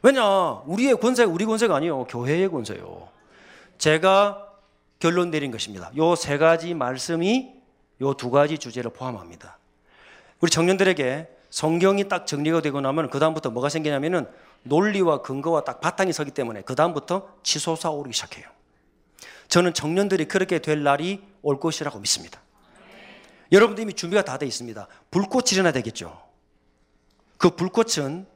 왜냐 0.00 0.62
우리의 0.66 1.00
권세가 1.00 1.28
우리 1.28 1.44
권세가 1.44 1.74
아니요 1.74 2.04
교회의 2.04 2.48
권세요. 2.48 3.08
제가 3.78 4.45
결론 4.98 5.30
내린 5.30 5.50
것입니다. 5.50 5.90
요 5.96 6.14
세 6.14 6.38
가지 6.38 6.74
말씀이 6.74 7.52
요 8.00 8.14
두 8.14 8.30
가지 8.30 8.58
주제를 8.58 8.90
포함합니다. 8.92 9.58
우리 10.40 10.50
청년들에게 10.50 11.28
성경이 11.50 12.08
딱 12.08 12.26
정리가 12.26 12.60
되고 12.60 12.80
나면 12.80 13.08
그 13.10 13.18
다음부터 13.18 13.50
뭐가 13.50 13.68
생기냐면은 13.68 14.26
논리와 14.64 15.22
근거와 15.22 15.64
딱 15.64 15.80
바탕이 15.80 16.12
서기 16.12 16.30
때문에 16.30 16.62
그 16.62 16.74
다음부터 16.74 17.28
치솟아 17.42 17.90
오르기 17.90 18.14
시작해요. 18.14 18.46
저는 19.48 19.72
청년들이 19.74 20.26
그렇게 20.26 20.58
될 20.58 20.82
날이 20.82 21.22
올 21.42 21.60
것이라고 21.60 21.98
믿습니다. 22.00 22.40
여러분들 23.52 23.82
이미 23.82 23.94
준비가 23.94 24.22
다 24.22 24.38
돼 24.38 24.46
있습니다. 24.46 24.88
불꽃이 25.10 25.50
일어나 25.52 25.70
되겠죠. 25.72 26.20
그 27.38 27.50
불꽃은 27.50 28.26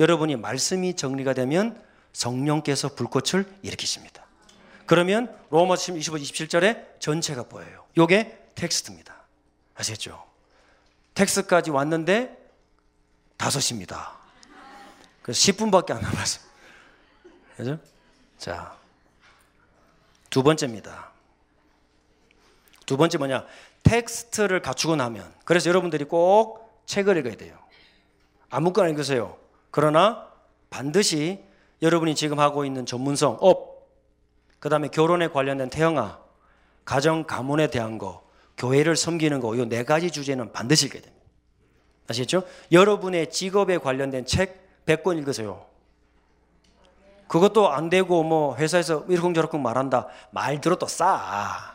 여러분이 0.00 0.36
말씀이 0.36 0.94
정리가 0.94 1.34
되면 1.34 1.80
성령께서 2.12 2.94
불꽃을 2.94 3.44
일으키십니다. 3.62 4.24
그러면 4.88 5.38
로마서 5.50 5.92
25, 5.92 6.16
27절에 6.16 6.98
전체가 6.98 7.42
보여요. 7.42 7.84
요게 7.98 8.52
텍스트입니다. 8.54 9.14
아시겠죠? 9.74 10.24
텍스트까지 11.12 11.70
왔는데 11.70 12.34
다섯입니다. 13.36 14.16
그래서 15.20 15.52
10분밖에 15.52 15.90
안 15.90 16.00
남았어요. 16.00 16.48
그죠? 17.58 17.78
자, 18.38 18.74
두 20.30 20.42
번째입니다. 20.42 21.10
두 22.86 22.96
번째 22.96 23.18
뭐냐? 23.18 23.44
텍스트를 23.82 24.62
갖추고 24.62 24.96
나면, 24.96 25.30
그래서 25.44 25.68
여러분들이 25.68 26.04
꼭 26.04 26.82
책을 26.86 27.18
읽어야 27.18 27.34
돼요. 27.36 27.58
아무거나 28.48 28.88
읽으세요. 28.88 29.36
그러나 29.70 30.26
반드시 30.70 31.44
여러분이 31.82 32.14
지금 32.14 32.40
하고 32.40 32.64
있는 32.64 32.86
전문성, 32.86 33.36
업, 33.40 33.77
그 34.60 34.68
다음에 34.68 34.88
결혼에 34.88 35.28
관련된 35.28 35.70
태영아, 35.70 36.18
가정, 36.84 37.24
가문에 37.24 37.68
대한 37.68 37.98
거, 37.98 38.22
교회를 38.56 38.96
섬기는 38.96 39.40
거, 39.40 39.54
이 39.54 39.68
네 39.68 39.84
가지 39.84 40.10
주제는 40.10 40.52
반드시 40.52 40.86
읽어야 40.86 41.02
됩니다. 41.02 41.24
아시겠죠? 42.08 42.42
여러분의 42.72 43.30
직업에 43.30 43.78
관련된 43.78 44.24
책 44.26 44.66
100권 44.86 45.18
읽으세요. 45.18 45.66
그것도 47.28 47.70
안 47.70 47.90
되고 47.90 48.22
뭐 48.22 48.56
회사에서 48.56 49.04
이러쿵저러쿵 49.08 49.60
말한다. 49.62 50.08
말 50.30 50.60
들어도 50.62 50.86
싸. 50.86 51.74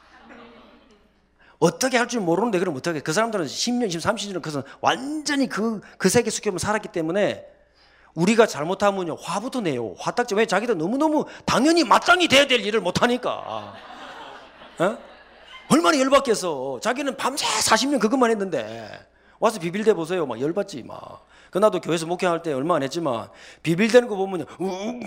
어떻게 1.59 1.97
할 1.97 2.07
줄 2.07 2.19
모르는데 2.21 2.57
그럼 2.59 2.75
어떻게 2.75 2.99
그 2.99 3.13
사람들은 3.13 3.45
10년, 3.45 3.87
20, 3.87 4.01
30년을 4.01 4.41
그래서 4.41 4.63
완전히 4.81 5.47
그, 5.47 5.79
그 5.97 6.09
세계 6.09 6.29
속에만 6.31 6.57
살았기 6.57 6.89
때문에 6.89 7.45
우리가 8.15 8.45
잘못하면요 8.45 9.15
화부터 9.15 9.61
내요. 9.61 9.95
화딱지 9.97 10.35
왜 10.35 10.45
자기도 10.45 10.75
너무너무 10.75 11.25
당연히 11.45 11.83
마땅히 11.83 12.27
돼야 12.27 12.45
될 12.45 12.61
일을 12.61 12.81
못하니까. 12.81 13.73
어? 14.79 14.97
얼마나 15.69 15.99
열받겠어. 15.99 16.79
자기는 16.81 17.17
밤새 17.17 17.45
40년 17.45 17.99
그것만 17.99 18.29
했는데. 18.31 19.07
와서 19.39 19.59
비빌대 19.59 19.93
보세요. 19.93 20.25
막 20.25 20.39
열받지 20.39 20.83
막. 20.83 21.25
그 21.49 21.57
나도 21.57 21.81
교회에서 21.81 22.05
목회할 22.05 22.41
때 22.41 22.53
얼마 22.53 22.75
안 22.75 22.83
했지만 22.83 23.29
비빌대는 23.61 24.07
거 24.07 24.15
보면 24.15 24.45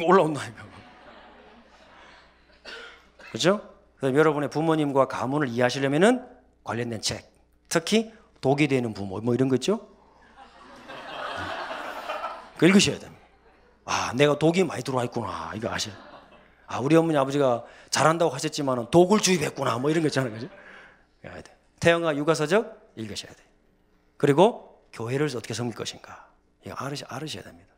올라온다. 0.04 0.42
그렇죠? 3.30 3.60
그래서 3.98 4.16
여러분의 4.16 4.50
부모님과 4.50 5.08
가문을 5.08 5.48
이해하시려면은 5.48 6.24
관련된 6.64 7.00
책, 7.00 7.32
특히 7.68 8.12
독이 8.40 8.68
되는 8.68 8.92
부모 8.92 9.20
뭐 9.20 9.34
이런 9.34 9.48
거 9.48 9.56
있죠? 9.56 9.88
그 12.58 12.66
읽으셔야 12.66 12.98
됩니다. 12.98 13.24
아, 13.84 14.12
내가 14.14 14.38
독이 14.38 14.64
많이 14.64 14.82
들어와 14.82 15.04
있구나. 15.04 15.52
이거 15.54 15.70
아셔. 15.70 15.90
아, 16.66 16.78
우리 16.80 16.96
어머니 16.96 17.16
아버지가 17.16 17.64
잘한다고 17.90 18.32
하셨지만 18.32 18.90
독을 18.90 19.20
주입했구나. 19.20 19.78
뭐 19.78 19.90
이런 19.90 20.02
거 20.02 20.08
있잖아요. 20.08 20.32
그죠? 20.32 20.48
태영아 21.80 22.16
육아서적 22.16 22.92
읽으셔야 22.96 23.32
돼. 23.32 23.42
그리고 24.16 24.82
교회를 24.92 25.26
어떻게 25.36 25.54
섬길 25.54 25.76
것인가. 25.76 26.26
이거 26.64 26.74
알으셔, 26.74 27.06
알으셔야 27.08 27.42
됩니다. 27.44 27.72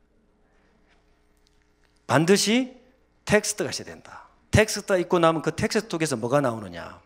반드시 2.07 2.81
텍스트가 3.24 3.70
있어야 3.70 3.85
된다. 3.85 4.29
텍스트가 4.51 4.97
있고 4.99 5.18
나면 5.18 5.43
그 5.43 5.55
텍스트 5.55 5.89
속에서 5.91 6.16
뭐가 6.16 6.41
나오느냐. 6.41 7.01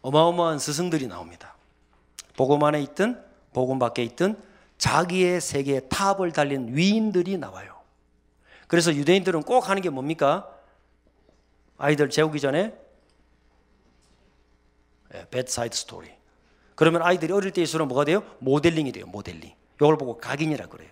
어마어마한 0.00 0.58
스승들이 0.58 1.06
나옵니다. 1.06 1.57
복음 2.38 2.62
안에 2.62 2.80
있든 2.82 3.20
복음 3.52 3.80
밖에 3.80 4.04
있든 4.04 4.40
자기의 4.78 5.40
세계에 5.40 5.80
탑을 5.88 6.30
달린 6.30 6.68
위인들이 6.76 7.36
나와요. 7.36 7.80
그래서 8.68 8.94
유대인들은 8.94 9.42
꼭 9.42 9.68
하는 9.68 9.82
게 9.82 9.90
뭡니까? 9.90 10.48
아이들 11.78 12.08
재우기 12.08 12.38
전에 12.38 12.78
bedside 15.32 15.76
story. 15.76 16.12
그러면 16.76 17.02
아이들이 17.02 17.32
어릴 17.32 17.50
때일수록 17.50 17.88
뭐가 17.88 18.04
돼요? 18.04 18.22
모델링이 18.38 18.92
돼요. 18.92 19.06
모델링. 19.06 19.52
이걸 19.74 19.98
보고 19.98 20.18
각인이라 20.18 20.68
그래요. 20.68 20.90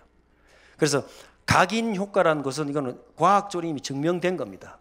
그래서 0.76 1.06
각인 1.44 1.94
효과라는 1.94 2.42
것은 2.42 2.68
이거는 2.70 3.00
과학적으로 3.14 3.68
이미 3.68 3.80
증명된 3.80 4.36
겁니다. 4.36 4.78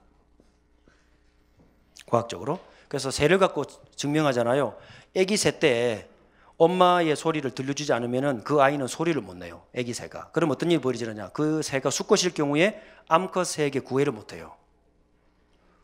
과학적으로. 2.07 2.59
그래서 2.88 3.11
새를 3.11 3.38
갖고 3.38 3.66
증명하잖아요. 3.95 4.76
아기 5.16 5.38
새 5.38 5.59
때 5.59 6.09
엄마의 6.58 7.16
소리를 7.16 7.49
들려주지 7.51 7.91
않으면 7.93 8.43
그 8.43 8.62
아이는 8.62 8.88
소리를 8.88 9.20
못 9.22 9.36
내요. 9.36 9.64
아기 9.78 9.93
새가. 9.93 10.30
그럼 10.32 10.51
어떤 10.51 10.72
일이 10.72 10.80
벌어지느냐. 10.80 11.30
그 11.30 11.62
새가 11.62 11.89
수컷일 11.89 12.34
경우에 12.34 12.82
암컷 13.08 13.45
새에게 13.45 13.82
구애를 13.82 14.14
못 14.14 14.32
해요. 14.34 14.56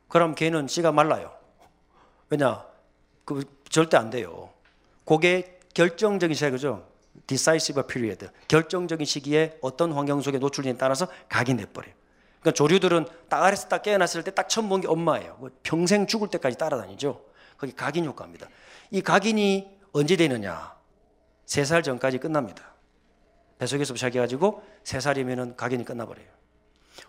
그럼 0.07 0.35
걔는 0.35 0.67
씨가 0.67 0.91
말라요. 0.91 1.31
왜냐? 2.29 2.65
그 3.25 3.43
절대 3.69 3.97
안 3.97 4.09
돼요. 4.09 4.49
그게 5.05 5.59
결정적인 5.73 6.35
시기죠. 6.35 6.87
decisive 7.27 7.83
period. 7.87 8.27
결정적인 8.47 9.05
시기에 9.05 9.57
어떤 9.61 9.91
환경 9.91 10.21
속에 10.21 10.37
노출되에 10.37 10.77
따라서 10.77 11.07
각인돼 11.29 11.65
버려요. 11.67 11.93
그러니까 12.39 12.55
조류들은 12.55 13.05
딱 13.29 13.43
아래서 13.43 13.67
딱 13.67 13.83
깨어났을 13.83 14.23
때 14.23 14.31
딱 14.31 14.47
처음 14.49 14.69
본 14.69 14.81
게 14.81 14.87
엄마예요. 14.87 15.35
뭐 15.39 15.49
평생 15.63 16.07
죽을 16.07 16.29
때까지 16.29 16.57
따라다니죠. 16.57 17.21
거기 17.57 17.73
각인 17.75 18.05
효과입니다. 18.05 18.47
이 18.89 19.01
각인이 19.01 19.80
언제 19.93 20.15
되느냐? 20.15 20.75
세 21.45 21.65
살 21.65 21.83
전까지 21.83 22.17
끝납니다. 22.19 22.63
뱃속에서 23.59 23.93
시작해가지고 23.95 24.63
세 24.83 24.99
살이면은 24.99 25.55
각인이 25.55 25.83
끝나버려요. 25.83 26.27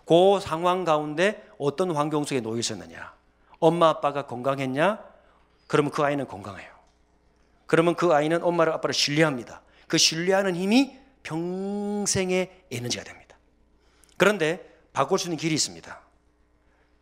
그 0.05 0.39
상황 0.41 0.83
가운데 0.83 1.47
어떤 1.57 1.91
환경 1.95 2.23
속에 2.23 2.41
놓여 2.41 2.59
있었느냐? 2.59 3.13
엄마 3.59 3.89
아빠가 3.89 4.27
건강했냐? 4.27 5.03
그러면 5.67 5.91
그 5.91 6.03
아이는 6.03 6.27
건강해요. 6.27 6.71
그러면 7.65 7.95
그 7.95 8.13
아이는 8.13 8.43
엄마를 8.43 8.73
아빠를 8.73 8.93
신뢰합니다. 8.93 9.61
그 9.87 9.97
신뢰하는 9.97 10.55
힘이 10.55 10.99
평생의 11.23 12.65
에너지가 12.71 13.03
됩니다. 13.05 13.37
그런데 14.17 14.69
바꿀 14.91 15.17
수 15.17 15.27
있는 15.27 15.37
길이 15.37 15.55
있습니다. 15.55 16.01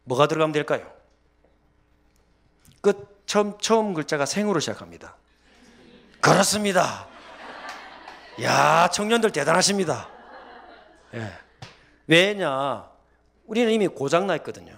뭐가 0.04 0.28
들어가면 0.28 0.54
될까요? 0.54 0.92
끝 2.82 3.24
처음 3.26 3.58
처음 3.60 3.94
글자가 3.94 4.26
생으로 4.26 4.60
시작합니다. 4.60 5.16
그렇습니다. 6.22 7.08
야 8.42 8.88
청년들 8.90 9.32
대단하십니다. 9.32 10.08
예. 11.14 11.32
왜냐? 12.08 12.90
우리는 13.46 13.72
이미 13.72 13.88
고장나 13.88 14.36
있거든요. 14.38 14.74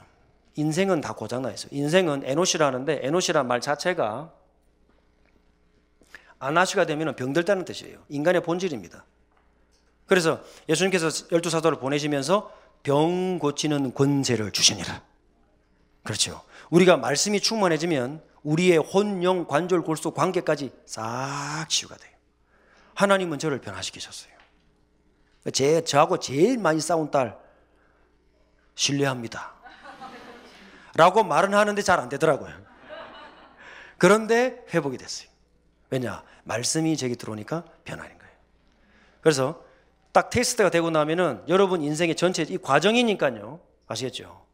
인생은 0.55 1.01
다 1.01 1.13
고장나 1.13 1.51
있어요. 1.51 1.69
인생은 1.71 2.23
에노시라는데 2.25 3.01
에노시란 3.03 3.47
말 3.47 3.61
자체가 3.61 4.31
아나시가 6.39 6.85
되면 6.85 7.15
병들다는 7.15 7.65
뜻이에요. 7.65 7.99
인간의 8.09 8.43
본질입니다. 8.43 9.05
그래서 10.05 10.41
예수님께서 10.67 11.27
열두 11.31 11.49
사도를 11.49 11.79
보내시면서 11.79 12.51
병 12.83 13.39
고치는 13.39 13.93
권세를 13.93 14.51
주시니라. 14.51 15.01
그렇죠. 16.03 16.41
우리가 16.69 16.97
말씀이 16.97 17.39
충만해지면 17.39 18.21
우리의 18.43 18.77
혼, 18.77 19.23
영, 19.23 19.47
관절, 19.47 19.81
골수, 19.83 20.11
관계까지 20.11 20.71
싹 20.85 21.65
치유가 21.69 21.95
돼요. 21.95 22.11
하나님은 22.95 23.39
저를 23.39 23.59
변화시키셨어요. 23.61 24.33
제, 25.51 25.83
저하고 25.83 26.19
제일 26.19 26.57
많이 26.57 26.79
싸운 26.79 27.11
딸, 27.11 27.37
신뢰합니다. 28.75 29.53
라고 30.95 31.23
말은 31.23 31.53
하는데 31.53 31.81
잘 31.81 31.99
안 31.99 32.09
되더라고요. 32.09 32.53
그런데 33.97 34.63
회복이 34.73 34.97
됐어요. 34.97 35.29
왜냐? 35.89 36.23
말씀이 36.43 36.97
제게 36.97 37.15
들어오니까 37.15 37.63
변하는 37.83 38.17
거예요. 38.17 38.33
그래서 39.21 39.63
딱 40.11 40.29
테스트가 40.29 40.69
되고 40.69 40.89
나면은 40.89 41.43
여러분 41.47 41.81
인생의 41.81 42.15
전체 42.15 42.43
이 42.43 42.57
과정이니까요. 42.57 43.59
아시겠죠? 43.87 44.45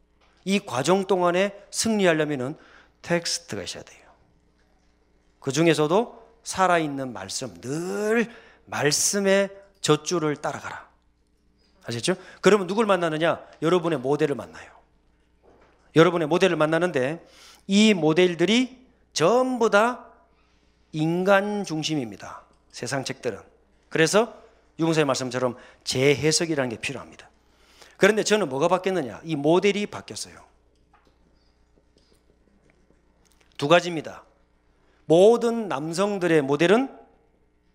이 0.44 0.60
과정 0.60 1.06
동안에 1.06 1.54
승리하려면은 1.70 2.56
텍스트가 3.02 3.62
있어야 3.62 3.82
돼요. 3.82 4.00
그 5.38 5.52
중에서도 5.52 6.20
살아있는 6.42 7.12
말씀, 7.12 7.54
늘 7.60 8.30
말씀의 8.66 9.50
젖줄을 9.80 10.36
따라가라. 10.36 10.88
아시겠죠? 11.86 12.16
그러면 12.40 12.66
누굴 12.66 12.86
만나느냐? 12.86 13.44
여러분의 13.62 13.98
모델을 13.98 14.34
만나요. 14.34 14.70
여러분의 15.96 16.28
모델을 16.28 16.56
만나는데 16.56 17.26
이 17.66 17.94
모델들이 17.94 18.86
전부 19.12 19.70
다 19.70 20.06
인간 20.92 21.64
중심입니다. 21.64 22.42
세상 22.70 23.04
책들은. 23.04 23.40
그래서 23.88 24.34
유공사의 24.78 25.04
말씀처럼 25.04 25.56
재해석이라는 25.84 26.70
게 26.70 26.76
필요합니다. 26.80 27.28
그런데 27.96 28.24
저는 28.24 28.48
뭐가 28.48 28.68
바뀌었느냐? 28.68 29.20
이 29.24 29.36
모델이 29.36 29.86
바뀌었어요. 29.86 30.49
두 33.60 33.68
가지입니다. 33.68 34.24
모든 35.04 35.68
남성들의 35.68 36.40
모델은 36.40 36.98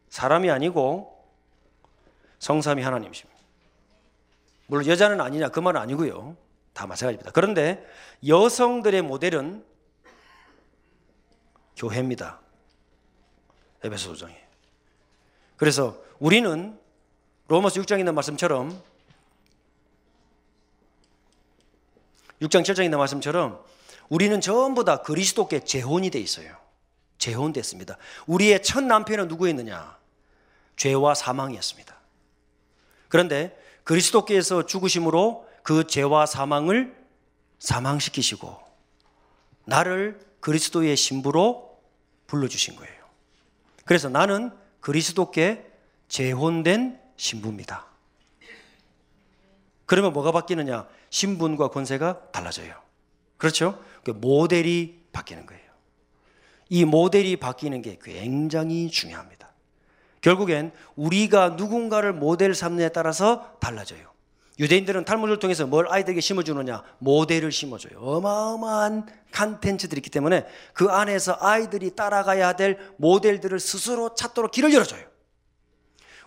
사람이 0.10 0.50
아니고 0.50 1.24
성삼이 2.40 2.82
하나님이십니다. 2.82 3.40
물론 4.66 4.88
여자는 4.88 5.22
아니냐 5.22 5.50
그 5.50 5.60
말은 5.60 5.80
아니고요. 5.80 6.36
다 6.74 6.88
마찬가지입니다. 6.88 7.30
그런데 7.34 7.86
여성들의 8.28 9.04
모델은 9.04 9.64
교회입니다. 11.78 12.42
에베소 13.84 14.10
도장에. 14.10 14.44
그래서 15.56 16.02
우리는 16.18 16.80
로마서 17.48 17.80
6장에 17.80 18.00
있는 18.00 18.16
말씀처럼 18.16 18.72
6장 22.42 22.64
7장에 22.64 22.86
있는 22.86 22.98
말씀처럼 22.98 23.64
우리는 24.10 24.40
전부 24.42 24.84
다 24.84 25.02
그리스도께 25.02 25.64
재혼이 25.64 26.10
돼 26.12 26.20
있어요. 26.20 26.56
재혼됐습니다. 27.18 27.98
우리의 28.28 28.62
첫 28.62 28.84
남편은 28.84 29.28
누구였느냐? 29.28 29.98
죄와 30.76 31.16
사망이었습니다. 31.16 31.96
그런데 33.08 33.58
그리스도께서 33.84 34.66
죽으심으로 34.66 35.48
그 35.64 35.88
죄와 35.88 36.26
사망을 36.26 36.96
사망시키시고 37.60 38.60
나를 39.66 40.20
그리스도의 40.42 40.96
신부로 40.96 41.80
불러주신 42.28 42.76
거예요. 42.76 43.06
그래서 43.86 44.10
나는 44.10 44.52
그리스도께 44.80 45.66
재혼된 46.08 47.00
신부입니다. 47.18 47.86
그러면 49.86 50.14
뭐가 50.14 50.32
바뀌느냐? 50.32 50.88
신분과 51.10 51.70
권세가 51.70 52.32
달라져요. 52.32 52.76
그렇죠? 53.38 53.84
그 54.06 54.12
모델이 54.12 55.04
바뀌는 55.12 55.48
거예요. 55.48 55.64
이 56.70 56.86
모델이 56.86 57.38
바뀌는 57.38 57.82
게 57.82 57.98
굉장히 58.02 58.90
중요합니다. 58.90 59.52
결국엔 60.22 60.72
우리가 60.96 61.50
누군가를 61.50 62.14
모델 62.14 62.54
삼느냐에 62.54 62.90
따라서 62.90 63.58
달라져요. 63.60 64.14
유대인들은 64.60 65.06
탈무드를 65.06 65.40
통해서 65.40 65.66
뭘 65.66 65.88
아이들에게 65.90 66.22
심어주느냐? 66.22 66.84
모델을 67.00 67.52
심어줘요. 67.52 68.00
어마어마한 68.00 69.08
컨텐츠들이 69.34 70.00
있기 70.00 70.10
때문에 70.12 70.46
그 70.74 70.86
안에서 70.86 71.38
아이들이 71.42 71.96
따라가야 71.96 72.54
될 72.54 72.78
모델들을 72.98 73.60
스스로 73.60 74.14
찾도록 74.14 74.52
길을 74.52 74.72
열어줘요. 74.72 75.04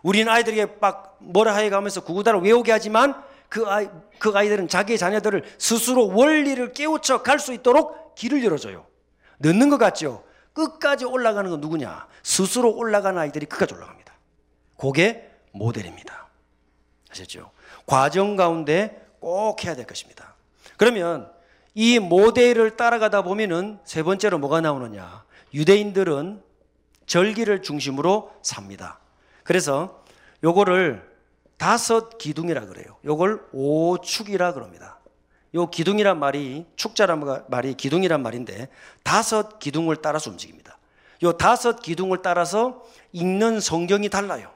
우리는 0.03 0.31
아이들에게 0.31 0.79
막 0.81 1.17
뭐라 1.21 1.55
하여 1.55 1.71
가면서 1.71 2.03
구구단을 2.03 2.41
외우게 2.41 2.73
하지만 2.73 3.23
그 3.49 3.67
아이, 3.67 3.89
그 4.19 4.31
아이들은 4.35 4.69
자기의 4.69 4.99
자녀들을 4.99 5.45
스스로 5.59 6.09
원리를 6.09 6.73
깨우쳐 6.73 7.23
갈 7.23 7.39
수 7.39 7.53
있도록 7.53 8.15
길을 8.15 8.45
열어줘요. 8.45 8.87
늦는 9.41 9.69
것 9.71 9.79
같죠? 9.79 10.25
끝까지 10.53 11.05
올라가는 11.05 11.49
건 11.49 11.61
누구냐? 11.61 12.07
스스로 12.23 12.75
올라가는 12.75 13.19
아이들이 13.19 13.47
끝까지 13.47 13.75
올라갑니다. 13.75 14.13
그게 14.77 15.31
모델입니다. 15.53 16.29
아셨죠? 17.11 17.51
과정 17.87 18.37
가운데 18.37 19.07
꼭 19.21 19.65
해야 19.65 19.75
될 19.75 19.87
것입니다. 19.87 20.35
그러면 20.77 21.31
이 21.75 21.99
모델을 21.99 22.77
따라가다 22.77 23.23
보면은 23.23 23.79
세 23.85 24.03
번째로 24.03 24.39
뭐가 24.39 24.61
나오느냐? 24.61 25.25
유대인들은 25.55 26.43
절기를 27.07 27.63
중심으로 27.63 28.33
삽니다. 28.43 28.99
그래서 29.45 30.05
요거를 30.45 31.08
다섯 31.59 32.17
기둥이라 32.19 32.67
그래요. 32.67 32.97
요걸 33.05 33.49
오축이라 33.53 34.55
그럽니다. 34.55 34.99
요 35.55 35.69
기둥이란 35.69 36.19
말이 36.19 36.67
축자란 36.77 37.45
말이 37.49 37.75
기둥이란 37.75 38.23
말인데 38.23 38.69
다섯 39.03 39.59
기둥을 39.59 39.97
따라서 39.97 40.31
움직입니다. 40.31 40.79
요 41.25 41.33
다섯 41.33 41.83
기둥을 41.83 42.23
따라서 42.23 42.85
읽는 43.13 43.61
성경이 43.61 44.09
달라요. 44.09 44.53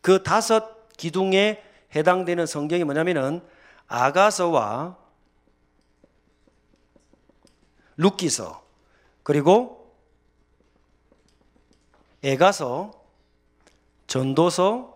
그 0.00 0.22
다섯 0.22 0.88
기둥에 0.96 1.62
해당되는 1.94 2.46
성경이 2.46 2.84
뭐냐면은 2.84 3.42
아가서와 3.86 4.96
룻기서 7.98 8.62
그리고 9.22 9.94
에가서 12.22 12.92
전도서 14.06 14.91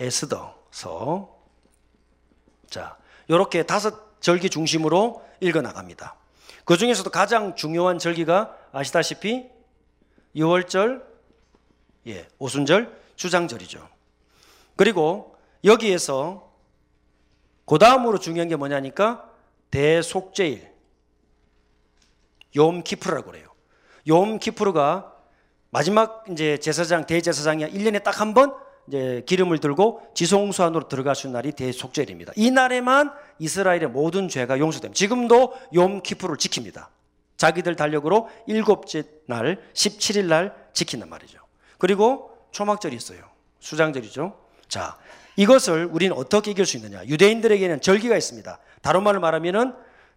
에스더서 0.00 1.38
자 2.68 2.96
이렇게 3.28 3.62
다섯 3.62 4.20
절기 4.20 4.50
중심으로 4.50 5.24
읽어 5.40 5.60
나갑니다. 5.60 6.16
그 6.64 6.76
중에서도 6.76 7.08
가장 7.10 7.54
중요한 7.54 7.98
절기가 7.98 8.56
아시다시피 8.72 9.48
6월절, 10.36 11.02
예, 12.06 12.28
오순절, 12.38 12.96
주장절이죠. 13.16 13.88
그리고 14.76 15.36
여기에서 15.64 16.52
그 17.66 17.78
다음으로 17.78 18.18
중요한 18.18 18.48
게 18.48 18.56
뭐냐니까 18.56 19.28
대속제일, 19.70 20.72
욤 22.54 22.82
키프르라고 22.82 23.30
그래요. 23.30 23.48
욤 24.06 24.38
키프르가 24.38 25.14
마지막 25.70 26.24
이제 26.30 26.58
제사장 26.58 27.06
대제사장이 27.06 27.64
1년에 27.66 28.02
딱 28.02 28.20
한 28.20 28.34
번 28.34 28.54
이제 28.90 29.22
기름을 29.24 29.58
들고 29.58 30.02
지성소 30.14 30.64
안으로 30.64 30.88
있는 30.88 31.32
날이 31.32 31.52
대속제일입니다. 31.52 32.32
이 32.34 32.50
날에만 32.50 33.12
이스라엘의 33.38 33.86
모든 33.86 34.28
죄가 34.28 34.58
용서됩니다. 34.58 34.98
지금도 34.98 35.54
욤 35.72 36.02
키프를 36.02 36.36
지킵니다. 36.36 36.88
자기들 37.36 37.76
달력으로 37.76 38.28
일곱째 38.48 39.04
날 39.26 39.62
17일 39.74 40.24
날 40.24 40.54
지킨단 40.72 41.08
말이죠. 41.08 41.38
그리고 41.78 42.36
초막절이 42.50 42.96
있어요. 42.96 43.20
수장절이죠. 43.60 44.36
자, 44.66 44.98
이것을 45.36 45.88
우리는 45.90 46.14
어떻게 46.16 46.50
이길 46.50 46.66
수 46.66 46.76
있느냐? 46.76 47.04
유대인들에게는 47.06 47.80
절기가 47.80 48.16
있습니다. 48.16 48.58
다른 48.82 49.04
말로 49.04 49.20
말하면은 49.20 49.72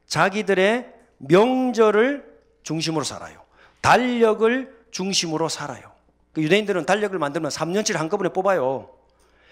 자기들의 0.08 0.92
명절을 1.20 2.26
중심으로 2.64 3.04
살아요. 3.04 3.44
달력을 3.82 4.76
중심으로 4.90 5.48
살아요. 5.48 5.93
그 6.34 6.42
유대인들은 6.42 6.86
달력을 6.86 7.18
만들면 7.18 7.52
3년치를 7.52 7.98
한꺼번에 7.98 8.30
뽑아요. 8.34 8.90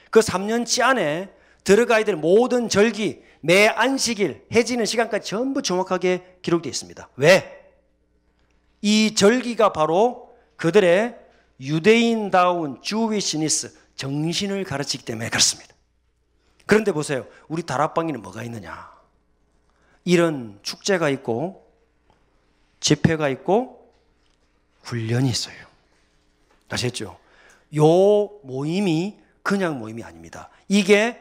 그 0.09 0.19
3년치 0.19 0.82
안에 0.82 1.32
들어가야 1.63 2.03
될 2.03 2.15
모든 2.15 2.69
절기, 2.69 3.23
매 3.39 3.67
안식일, 3.67 4.45
해지는 4.51 4.86
시간까지 4.86 5.29
전부 5.29 5.61
정확하게 5.61 6.38
기록되어 6.41 6.69
있습니다. 6.69 7.09
왜? 7.15 7.61
이 8.82 9.13
절기가 9.13 9.73
바로 9.73 10.36
그들의 10.57 11.15
유대인다운 11.59 12.82
주위시니스 12.82 13.77
정신을 13.95 14.63
가르치기 14.63 15.05
때문에 15.05 15.29
그렇습니다. 15.29 15.75
그런데 16.65 16.91
보세요. 16.91 17.27
우리 17.47 17.63
다락방에는 17.63 18.21
뭐가 18.21 18.43
있느냐? 18.43 18.91
이런 20.03 20.59
축제가 20.63 21.09
있고 21.09 21.71
집회가 22.79 23.29
있고 23.29 23.93
훈련이 24.82 25.29
있어요. 25.29 25.70
아셨죠? 26.72 27.17
요 27.76 28.30
모임이 28.43 29.19
그냥 29.43 29.80
모임이 29.80 30.03
아닙니다. 30.03 30.49
이게 30.67 31.19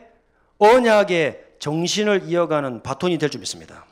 언약의 0.59 1.45
정신을 1.59 2.23
이어가는 2.29 2.83
바톤이 2.83 3.19
될 3.19 3.29
줄 3.31 3.41
믿습니다. 3.41 3.85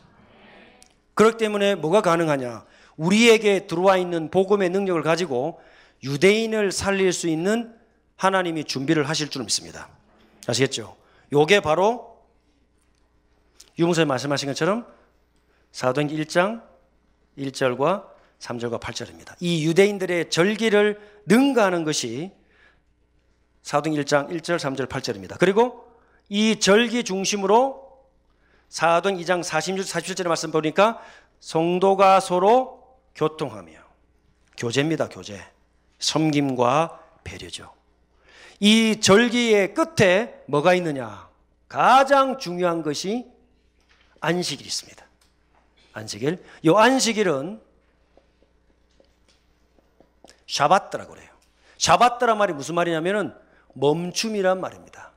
그렇기 1.15 1.37
때문에 1.37 1.75
뭐가 1.75 2.01
가능하냐? 2.01 2.65
우리에게 2.97 3.67
들어와 3.67 3.97
있는 3.97 4.31
복음의 4.31 4.71
능력을 4.71 5.03
가지고 5.03 5.61
유대인을 6.03 6.73
살릴 6.73 7.13
수 7.13 7.29
있는 7.29 7.75
하나님이 8.17 8.65
준비를 8.65 9.09
하실 9.09 9.29
줄 9.29 9.43
믿습니다. 9.45 9.89
아시겠죠? 10.47 10.97
요게 11.33 11.61
바로 11.61 12.19
유봉사님 13.79 14.09
말씀하신 14.09 14.49
것처럼 14.49 14.87
사도행전 15.73 16.19
1장 16.19 16.63
1절과 17.39 18.07
3절과 18.39 18.81
8절입니다. 18.81 19.35
이 19.41 19.67
유대인들의 19.67 20.31
절기를 20.31 21.01
능가하는 21.27 21.85
것이 21.85 22.31
사도행 23.63 23.99
1장 24.01 24.31
1절, 24.31 24.57
3절, 24.57 24.89
8절입니다. 24.89 25.37
그리고 25.39 25.85
이 26.29 26.59
절기 26.59 27.05
중심으로 27.05 27.89
사도행 28.69 29.19
2장 29.19 29.43
46, 29.43 29.85
47절의 29.85 30.29
말씀 30.29 30.51
보니까 30.51 31.03
성도가 31.41 32.21
서로 32.21 32.99
교통하며 33.15 33.73
교제입니다, 34.57 35.09
교제. 35.09 35.41
섬김과 35.99 37.01
배려죠. 37.25 37.73
이 38.61 39.01
절기의 39.01 39.75
끝에 39.75 40.43
뭐가 40.47 40.75
있느냐? 40.75 41.29
가장 41.69 42.39
중요한 42.39 42.83
것이 42.83 43.27
안식일이 44.21 44.67
있습니다. 44.67 45.05
안식일. 45.93 46.45
이 46.63 46.73
안식일은 46.75 47.61
샤바트라고 50.49 51.15
그래요. 51.15 51.29
샤바트란 51.79 52.37
말이 52.37 52.53
무슨 52.53 52.75
말이냐면은 52.75 53.33
멈춤이란 53.75 54.61
말입니다. 54.61 55.13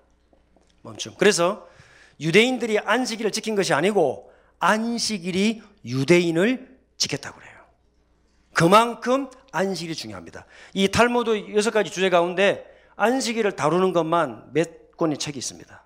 멈춤. 0.84 1.16
그래서 1.18 1.68
유대인들이 2.20 2.80
안식일을 2.80 3.32
지킨 3.32 3.56
것이 3.56 3.74
아니고 3.74 4.32
안식일이 4.60 5.64
유대인을 5.86 6.78
지켰다고 6.98 7.40
그래요. 7.40 7.52
그만큼 8.54 9.30
안식일이 9.52 9.96
중요합니다. 9.96 10.46
이 10.74 10.88
탈모드 10.88 11.56
여섯 11.56 11.72
가지 11.72 11.90
주제 11.90 12.10
가운데 12.10 12.66
안식일을 12.96 13.54
다루는 13.54 13.94
것만 13.94 14.52
몇 14.54 14.96
권의 14.98 15.18
책이 15.18 15.40
있습니다. 15.40 15.84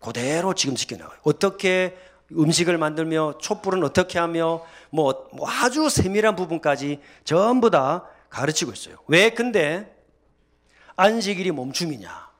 그대로 0.00 0.54
지금 0.54 0.76
지켜나가요. 0.76 1.18
어떻게 1.24 1.96
음식을 2.32 2.78
만들며 2.78 3.34
촛불은 3.38 3.84
어떻게 3.84 4.18
하며 4.18 4.64
뭐, 4.90 5.28
뭐 5.32 5.48
아주 5.48 5.88
세밀한 5.88 6.36
부분까지 6.36 7.00
전부 7.24 7.70
다 7.70 8.04
가르치고 8.28 8.72
있어요. 8.72 8.96
왜 9.06 9.30
근데 9.30 9.94
안식일이 10.96 11.52
멈춤이냐? 11.52 12.30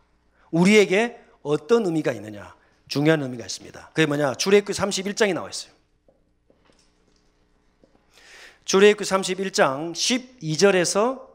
우리에게 0.50 1.20
어떤 1.42 1.86
의미가 1.86 2.12
있느냐? 2.12 2.54
중요한 2.88 3.22
의미가 3.22 3.44
있습니다. 3.44 3.90
그게 3.92 4.06
뭐냐? 4.06 4.34
출애굽기 4.34 4.72
31장에 4.72 5.34
나와 5.34 5.50
있어요. 5.50 5.72
출애굽기 8.64 9.04
31장 9.04 9.92
12절에서 9.92 11.26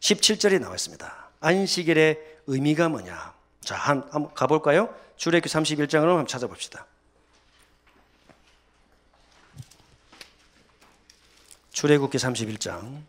17절에 0.00 0.60
나와 0.60 0.74
있습니다. 0.74 1.30
안식일의 1.40 2.38
의미가 2.46 2.88
뭐냐? 2.88 3.34
자, 3.60 3.74
한, 3.74 4.06
한번 4.10 4.32
가볼까요? 4.34 4.94
출애굽기 5.16 5.52
31장으로 5.52 6.08
한번 6.08 6.26
찾아봅시다. 6.26 6.86
출애굽기 11.72 12.18
31장 12.18 13.02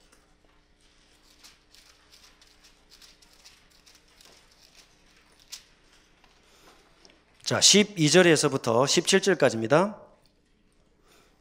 자, 7.47 7.59
12절에서부터 7.59 8.83
17절까지입니다. 8.83 9.95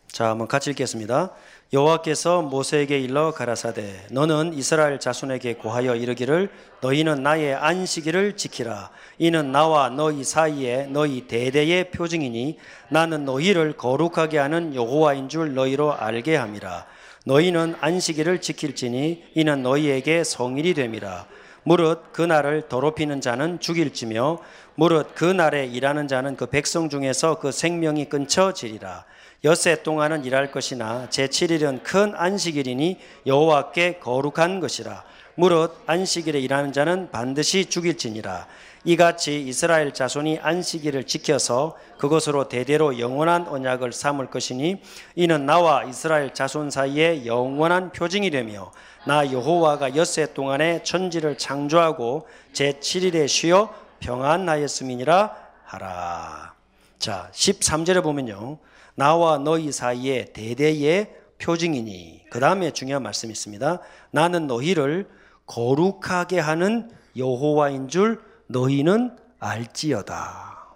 자, 0.06 0.28
한번 0.28 0.46
같이 0.46 0.70
읽겠습니다. 0.70 1.32
여호와께서 1.72 2.42
모세에게 2.42 3.00
일러 3.00 3.32
가라사대 3.32 4.06
너는 4.12 4.54
이스라엘 4.54 5.00
자손에게 5.00 5.54
고하여 5.54 5.96
이르기를 5.96 6.48
너희는 6.80 7.24
나의 7.24 7.56
안식일을 7.56 8.36
지키라 8.36 8.90
이는 9.18 9.50
나와 9.50 9.88
너희 9.88 10.22
사이에 10.22 10.86
너희 10.86 11.26
대대의 11.26 11.90
표징이니 11.90 12.56
나는 12.88 13.24
너희를 13.24 13.72
거룩하게 13.72 14.38
하는 14.38 14.76
여호와인 14.76 15.28
줄 15.28 15.54
너희로 15.54 15.92
알게 15.92 16.36
함이라 16.36 16.86
너희는 17.24 17.74
안식일을 17.80 18.40
지킬지니 18.40 19.24
이는 19.34 19.64
너희에게 19.64 20.22
성일이 20.22 20.72
됨이라 20.74 21.26
무릇 21.66 22.12
그날을 22.12 22.68
더럽히는 22.68 23.20
자는 23.20 23.58
죽일지며 23.58 24.38
무릇 24.78 25.14
그 25.14 25.24
날에 25.24 25.64
일하는 25.64 26.06
자는 26.06 26.36
그 26.36 26.46
백성 26.46 26.90
중에서 26.90 27.38
그 27.38 27.50
생명이 27.50 28.10
끊쳐지리라. 28.10 29.06
엿새 29.44 29.82
동안은 29.82 30.24
일할 30.24 30.52
것이나 30.52 31.08
제7일은 31.08 31.82
큰 31.82 32.12
안식일이니 32.14 32.98
여호와께 33.26 33.98
거룩한 34.00 34.60
것이라. 34.60 35.02
무릇 35.34 35.82
안식일에 35.86 36.38
일하는 36.40 36.74
자는 36.74 37.10
반드시 37.10 37.64
죽일지니라. 37.66 38.46
이같이 38.84 39.40
이스라엘 39.40 39.94
자손이 39.94 40.40
안식일을 40.42 41.04
지켜서 41.04 41.76
그것으로 41.98 42.48
대대로 42.48 42.98
영원한 42.98 43.48
언약을 43.48 43.92
삼을 43.92 44.26
것이니 44.26 44.82
이는 45.14 45.46
나와 45.46 45.84
이스라엘 45.84 46.34
자손 46.34 46.70
사이에 46.70 47.24
영원한 47.24 47.92
표징이 47.92 48.30
되며 48.30 48.70
나 49.06 49.30
여호와가 49.32 49.96
엿새 49.96 50.34
동안에 50.34 50.82
천지를 50.82 51.38
창조하고 51.38 52.28
제7일에 52.52 53.26
쉬어 53.26 53.72
평안하였음이니라 54.00 55.36
하라. 55.64 56.54
자, 56.98 57.30
13절에 57.32 58.02
보면요. 58.02 58.58
나와 58.94 59.38
너희 59.38 59.72
사이에 59.72 60.26
대대의 60.32 61.14
표징이니. 61.38 62.26
그 62.30 62.40
다음에 62.40 62.72
중요한 62.72 63.02
말씀이 63.02 63.32
있습니다. 63.32 63.80
나는 64.10 64.46
너희를 64.46 65.08
거룩하게 65.46 66.38
하는 66.40 66.90
여호와인 67.16 67.88
줄 67.88 68.22
너희는 68.46 69.16
알지어다. 69.38 70.66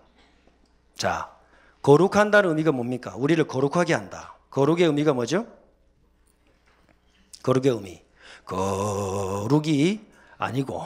자, 0.97 1.31
거룩한다는 1.83 2.51
의미가 2.51 2.73
뭡니까? 2.73 3.15
우리를 3.17 3.43
거룩하게 3.47 3.95
한다. 3.95 4.35
거룩의 4.51 4.87
의미가 4.87 5.15
뭐죠? 5.15 5.47
거룩의 7.43 7.73
의미. 7.73 8.03
거룩이 8.45 10.01
아니고, 10.37 10.83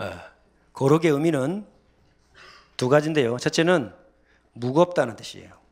예, 0.00 0.31
거룩의 0.72 1.10
의미는 1.12 1.66
두 2.76 2.88
가지인데요. 2.88 3.38
첫째는 3.38 3.92
무겁다는 4.52 5.16
뜻이에요. 5.16 5.62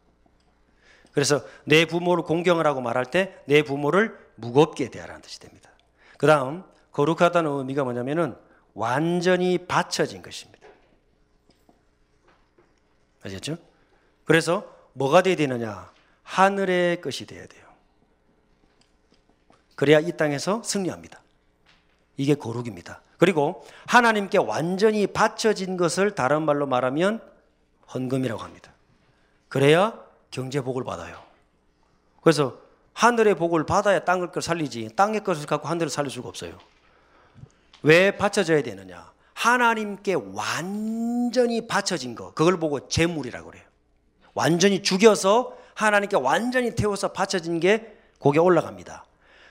그래서 1.12 1.44
내 1.64 1.84
부모를 1.86 2.24
공경하라고 2.24 2.80
말할 2.80 3.06
때 3.06 3.42
내 3.46 3.62
부모를 3.62 4.16
무겁게 4.36 4.90
대하라는 4.90 5.22
뜻이 5.22 5.40
됩니다. 5.40 5.70
그 6.18 6.26
다음, 6.26 6.62
거룩하다는 6.92 7.50
의미가 7.50 7.84
뭐냐면은 7.84 8.36
완전히 8.74 9.58
받쳐진 9.58 10.22
것입니다. 10.22 10.66
아셨죠? 13.22 13.58
그래서 14.24 14.64
뭐가 14.92 15.22
돼야 15.22 15.36
되느냐? 15.36 15.92
하늘의 16.22 17.00
것이 17.00 17.26
돼야 17.26 17.46
돼요. 17.46 17.66
그래야 19.74 19.98
이 19.98 20.16
땅에서 20.16 20.62
승리합니다. 20.62 21.20
이게 22.16 22.34
거룩입니다. 22.34 23.02
그리고 23.20 23.66
하나님께 23.86 24.38
완전히 24.38 25.06
바쳐진 25.06 25.76
것을 25.76 26.14
다른 26.14 26.42
말로 26.42 26.66
말하면 26.66 27.20
헌금이라고 27.92 28.40
합니다. 28.42 28.72
그래야 29.50 29.92
경제 30.30 30.62
복을 30.62 30.84
받아요. 30.84 31.20
그래서 32.22 32.56
하늘의 32.94 33.34
복을 33.34 33.66
받아야 33.66 34.00
땅을 34.06 34.32
걸 34.32 34.42
살리지 34.42 34.96
땅의 34.96 35.22
것을 35.22 35.44
갖고 35.46 35.68
하늘을 35.68 35.90
살릴 35.90 36.10
수가 36.10 36.30
없어요. 36.30 36.58
왜 37.82 38.16
바쳐져야 38.16 38.62
되느냐? 38.62 39.12
하나님께 39.34 40.14
완전히 40.32 41.66
바쳐진 41.66 42.14
거, 42.14 42.32
그걸 42.32 42.58
보고 42.58 42.88
제물이라고 42.88 43.50
그래요. 43.50 43.64
완전히 44.32 44.82
죽여서 44.82 45.58
하나님께 45.74 46.16
완전히 46.16 46.74
태워서 46.74 47.12
바쳐진 47.12 47.60
게 47.60 47.98
고개 48.18 48.38
올라갑니다. 48.38 49.04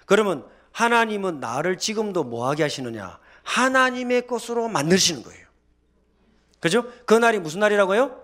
그러면 0.07 0.43
하나님은 0.72 1.39
나를 1.39 1.78
지금도 1.78 2.24
뭐하게 2.24 2.63
하시느냐? 2.63 3.20
하나님의 3.50 4.28
것으로 4.28 4.68
만드시는 4.68 5.24
거예요. 5.24 5.47
그죠? 6.60 6.86
그 7.06 7.16
날이 7.16 7.39
무슨 7.39 7.60
날이라고요? 7.62 8.22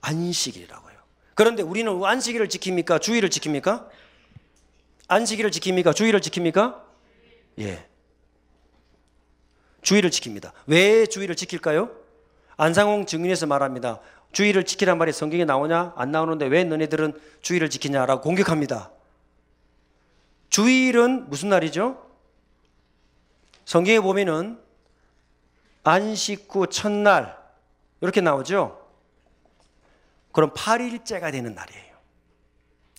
안식일이라고요. 0.00 0.96
그런데 1.34 1.62
우리는 1.62 2.04
안식일을 2.04 2.48
지킵니까? 2.48 3.00
주의를 3.00 3.28
지킵니까? 3.28 3.88
안식일을 5.06 5.50
지킵니까? 5.50 5.94
주의를 5.94 6.20
지킵니까? 6.20 6.82
예. 7.60 7.86
주의를 9.82 10.10
지킵니다. 10.10 10.52
왜 10.66 11.06
주의를 11.06 11.36
지킬까요? 11.36 11.90
안상홍 12.56 13.06
증인에서 13.06 13.46
말합니다. 13.46 14.00
주의를 14.32 14.64
지키란 14.64 14.98
말이 14.98 15.12
성경에 15.12 15.44
나오냐? 15.44 15.94
안 15.96 16.10
나오는데 16.10 16.46
왜 16.46 16.64
너네들은 16.64 17.18
주의를 17.40 17.70
지키냐라고 17.70 18.20
공격합니다. 18.20 18.90
주일은 20.50 21.30
무슨 21.30 21.50
날이죠? 21.50 22.09
성경에 23.70 24.00
보면은 24.00 24.60
안식 25.84 26.48
후 26.52 26.66
첫날 26.66 27.38
이렇게 28.00 28.20
나오죠. 28.20 28.84
그럼 30.32 30.50
8일째가 30.54 31.30
되는 31.30 31.54
날이에요. 31.54 31.94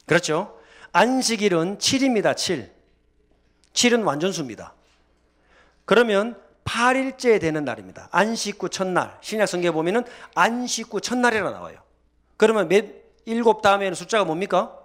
그렇죠? 0.05 0.57
안식일은 0.93 1.78
7입니다. 1.78 2.38
7. 2.38 2.74
7은 3.74 4.05
완전수입니다. 4.05 4.74
그러면 5.84 6.41
8일째 6.63 7.41
되는 7.41 7.65
날입니다. 7.65 8.07
안식 8.09 8.63
후 8.63 8.69
첫날. 8.69 9.17
신약 9.19 9.49
성경에 9.49 9.74
보면은 9.74 10.05
안식 10.36 10.93
후 10.93 11.01
첫날이라 11.01 11.51
나와요. 11.51 11.84
그러면 12.38 12.69
몇 12.69 12.86
일곱 13.26 13.61
다음에는 13.61 13.93
숫자가 13.93 14.24
뭡니까? 14.24 14.80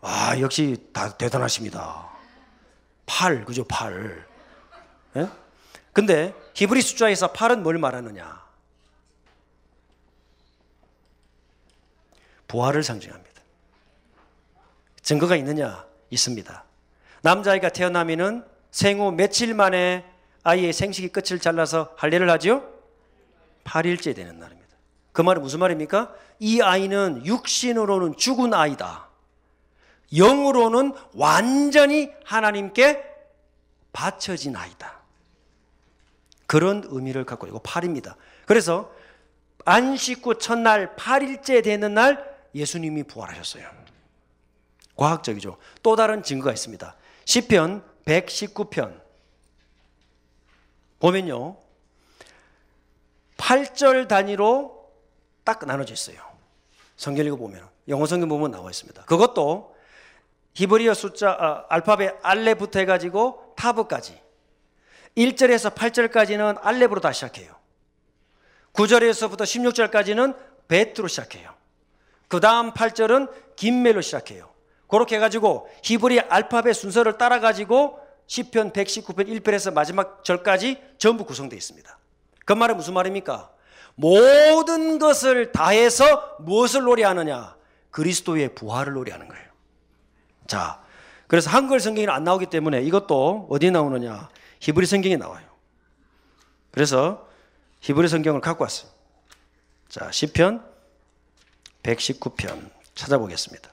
아, 0.00 0.38
역시 0.38 0.90
다 0.92 1.16
대단하십니다. 1.16 2.08
8, 3.06 3.44
그죠? 3.44 3.64
8. 3.64 4.29
예? 5.16 5.28
근데 5.92 6.34
히브리 6.54 6.82
숫자에서 6.82 7.32
8은 7.32 7.60
뭘 7.60 7.78
말하느냐? 7.78 8.40
부활을 12.48 12.82
상징합니다. 12.82 13.42
증거가 15.02 15.36
있느냐? 15.36 15.84
있습니다. 16.10 16.64
남자아이가 17.22 17.70
태어나면은 17.70 18.44
생후 18.70 19.12
며칠 19.12 19.54
만에 19.54 20.04
아이의 20.42 20.72
생식이 20.72 21.08
끝을 21.08 21.38
잘라서 21.38 21.94
할례를 21.96 22.30
하죠? 22.30 22.68
8일째 23.64 24.14
되는 24.14 24.38
날입니다. 24.38 24.76
그 25.12 25.22
말은 25.22 25.42
무슨 25.42 25.60
말입니까? 25.60 26.14
이 26.38 26.60
아이는 26.60 27.24
육신으로는 27.26 28.16
죽은 28.16 28.54
아이다. 28.54 29.08
영으로는 30.14 30.94
완전히 31.14 32.10
하나님께 32.24 33.04
바쳐진 33.92 34.56
아이다. 34.56 34.99
그런 36.50 36.82
의미를 36.88 37.24
갖고 37.24 37.46
있고 37.46 37.60
8입니다. 37.60 38.16
그래서 38.44 38.92
안식 39.64 40.26
후 40.26 40.36
첫날 40.36 40.96
8일째 40.96 41.62
되는 41.62 41.94
날 41.94 42.28
예수님이 42.56 43.04
부활하셨어요. 43.04 43.70
과학적이죠. 44.96 45.58
또 45.84 45.94
다른 45.94 46.24
증거가 46.24 46.52
있습니다. 46.52 46.96
시편 47.24 47.84
119편 48.04 49.00
보면요. 50.98 51.56
8절 53.36 54.08
단위로 54.08 54.90
딱 55.44 55.64
나눠져 55.64 55.94
있어요. 55.94 56.20
성경 56.96 57.26
읽어 57.26 57.36
보면 57.36 57.64
영어 57.86 58.06
성경 58.06 58.28
보면 58.28 58.50
나와 58.50 58.70
있습니다. 58.70 59.04
그것도 59.04 59.76
히브리어 60.54 60.94
숫자 60.94 61.30
아, 61.30 61.66
알파벳 61.68 62.18
알렙부터 62.22 62.80
해가지고 62.80 63.54
타브까지 63.56 64.29
1절에서 65.20 65.74
8절까지는 65.74 66.58
알렙으로 66.62 67.00
다 67.00 67.12
시작해요. 67.12 67.54
9절에서부터 68.72 69.42
16절까지는 69.42 70.36
베트로 70.68 71.08
시작해요. 71.08 71.52
그 72.28 72.40
다음 72.40 72.72
8절은 72.72 73.30
김멜로 73.56 74.00
시작해요. 74.00 74.50
그렇게 74.88 75.16
해가지고 75.16 75.68
히브리 75.82 76.20
알파벳 76.20 76.74
순서를 76.74 77.18
따라가지고 77.18 78.00
10편, 78.26 78.72
119편, 78.72 79.40
1편에서 79.40 79.72
마지막 79.72 80.24
절까지 80.24 80.80
전부 80.98 81.24
구성되어 81.24 81.56
있습니다. 81.56 81.98
그 82.46 82.52
말은 82.52 82.76
무슨 82.76 82.94
말입니까? 82.94 83.50
모든 83.96 84.98
것을 84.98 85.52
다해서 85.52 86.36
무엇을 86.40 86.82
노래하느냐? 86.82 87.56
그리스도의 87.90 88.54
부활을 88.54 88.94
노래하는 88.94 89.28
거예요. 89.28 89.44
자, 90.46 90.80
그래서 91.26 91.50
한글 91.50 91.80
성경이 91.80 92.08
안 92.08 92.24
나오기 92.24 92.46
때문에 92.46 92.82
이것도 92.82 93.48
어디에 93.50 93.70
나오느냐? 93.70 94.28
히브리 94.60 94.86
성경에 94.86 95.16
나와요. 95.16 95.48
그래서 96.70 97.28
히브리 97.80 98.08
성경을 98.08 98.40
갖고 98.40 98.62
왔어요. 98.64 98.90
자, 99.88 100.10
시편 100.10 100.64
119편 101.82 102.70
찾아보겠습니다. 102.94 103.70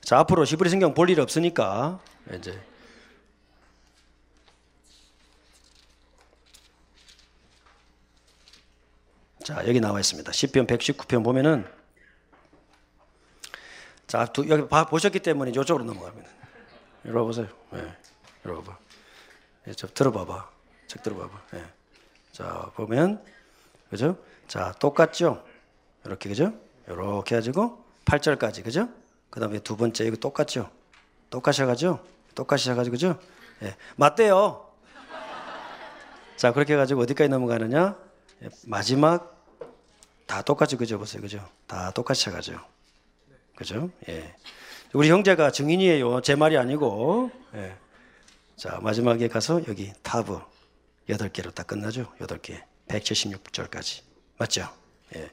자, 0.00 0.18
앞으로 0.20 0.44
히브리 0.44 0.70
성경 0.70 0.94
볼 0.94 1.10
일 1.10 1.20
없으니까 1.20 2.00
이제 2.32 2.58
자, 9.44 9.66
여기 9.66 9.80
나와 9.80 9.98
있습니다. 10.00 10.30
시편 10.30 10.66
119편 10.66 11.24
보면은 11.24 11.77
자, 14.08 14.24
두, 14.24 14.48
여기 14.48 14.66
봐, 14.66 14.86
보셨기 14.86 15.20
때문에 15.20 15.50
이쪽으로 15.50 15.84
넘어갑니다. 15.84 16.30
이리 17.04 17.12
와보세요. 17.12 17.46
예, 17.74 17.96
이리 18.42 18.52
와봐. 18.54 18.78
예, 19.68 19.72
좀 19.74 19.90
들어봐봐. 19.92 20.48
책 20.86 21.02
들어봐봐. 21.02 21.38
예. 21.54 21.64
자, 22.32 22.70
보면, 22.74 23.22
그죠? 23.90 24.16
자, 24.46 24.72
똑같죠? 24.80 25.44
이렇게, 26.06 26.30
그죠? 26.30 26.54
이렇게 26.86 27.34
해가지고 27.34 27.84
8절까지, 28.06 28.64
그죠? 28.64 28.88
그 29.28 29.40
다음에 29.40 29.58
두 29.58 29.76
번째, 29.76 30.06
이거 30.06 30.16
똑같죠? 30.16 30.70
똑같이 31.28 31.60
해가지고, 31.60 32.00
똑같이 32.34 32.70
해가지고, 32.70 32.92
그죠? 32.92 33.18
예. 33.62 33.76
맞대요. 33.96 34.72
자, 36.36 36.52
그렇게 36.54 36.72
해가지고 36.72 37.02
어디까지 37.02 37.28
넘어가느냐? 37.28 37.94
예, 38.42 38.48
마지막 38.64 39.44
다 40.26 40.40
똑같이 40.40 40.76
그죠? 40.76 40.98
보세요. 40.98 41.20
그죠? 41.20 41.46
다 41.66 41.90
똑같이 41.90 42.30
해가지고. 42.30 42.77
그죠? 43.58 43.90
예. 44.08 44.36
우리 44.92 45.10
형제가 45.10 45.50
증인이에요. 45.50 46.20
제 46.20 46.36
말이 46.36 46.56
아니고. 46.56 47.32
예. 47.56 47.74
자, 48.54 48.78
마지막에 48.80 49.26
가서 49.26 49.60
여기 49.66 49.92
타브 50.04 50.38
8개로 51.08 51.52
딱 51.52 51.66
끝나죠. 51.66 52.06
8개. 52.20 52.62
176절까지. 52.86 54.02
맞죠? 54.38 54.68
예. 55.16 55.28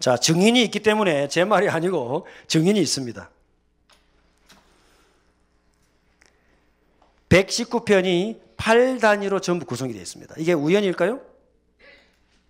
자, 0.00 0.16
증인이 0.16 0.60
있기 0.64 0.80
때문에 0.80 1.28
제 1.28 1.44
말이 1.44 1.68
아니고 1.68 2.26
증인이 2.48 2.80
있습니다. 2.80 3.30
119편이 7.28 8.56
8단위로 8.56 9.40
전부 9.40 9.66
구성이 9.66 9.92
되어 9.92 10.02
있습니다. 10.02 10.34
이게 10.38 10.52
우연일까요? 10.52 11.20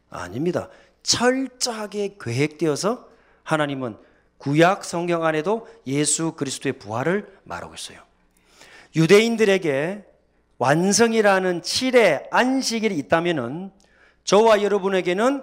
아닙니다. 0.09 0.71
철저하게 1.03 2.17
계획되어서 2.19 3.07
하나님은 3.43 4.08
구약 4.39 4.85
성경 4.85 5.25
안에도 5.25 5.69
예수 5.87 6.33
그리스도의 6.33 6.75
부활을 6.75 7.39
말하고 7.45 7.75
있어요. 7.75 8.01
유대인들에게 8.97 10.05
완성이라는 10.59 11.61
7의 11.61 12.29
안식일이 12.31 12.97
있다면은 12.99 13.71
저와 14.25 14.63
여러분에게는 14.63 15.43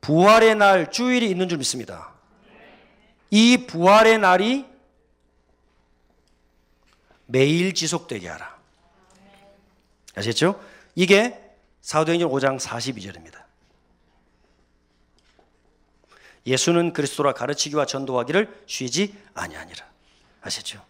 부활의 0.00 0.54
날 0.56 0.90
주일이 0.90 1.28
있는 1.30 1.48
줄 1.48 1.58
믿습니다. 1.58 2.12
이 3.30 3.66
부활의 3.66 4.18
날이 4.18 4.66
매일 7.26 7.74
지속되게 7.74 8.28
하라. 8.28 8.56
아셨죠? 10.14 10.62
이게 10.94 11.40
사도행전 11.80 12.30
5장 12.30 12.58
42절입니다. 12.58 13.43
예수는 16.46 16.92
그리스도라 16.92 17.32
가르치기와 17.32 17.86
전도하기를 17.86 18.64
쉬지 18.66 19.14
아니하니라. 19.34 19.84
아시죠? 20.42 20.82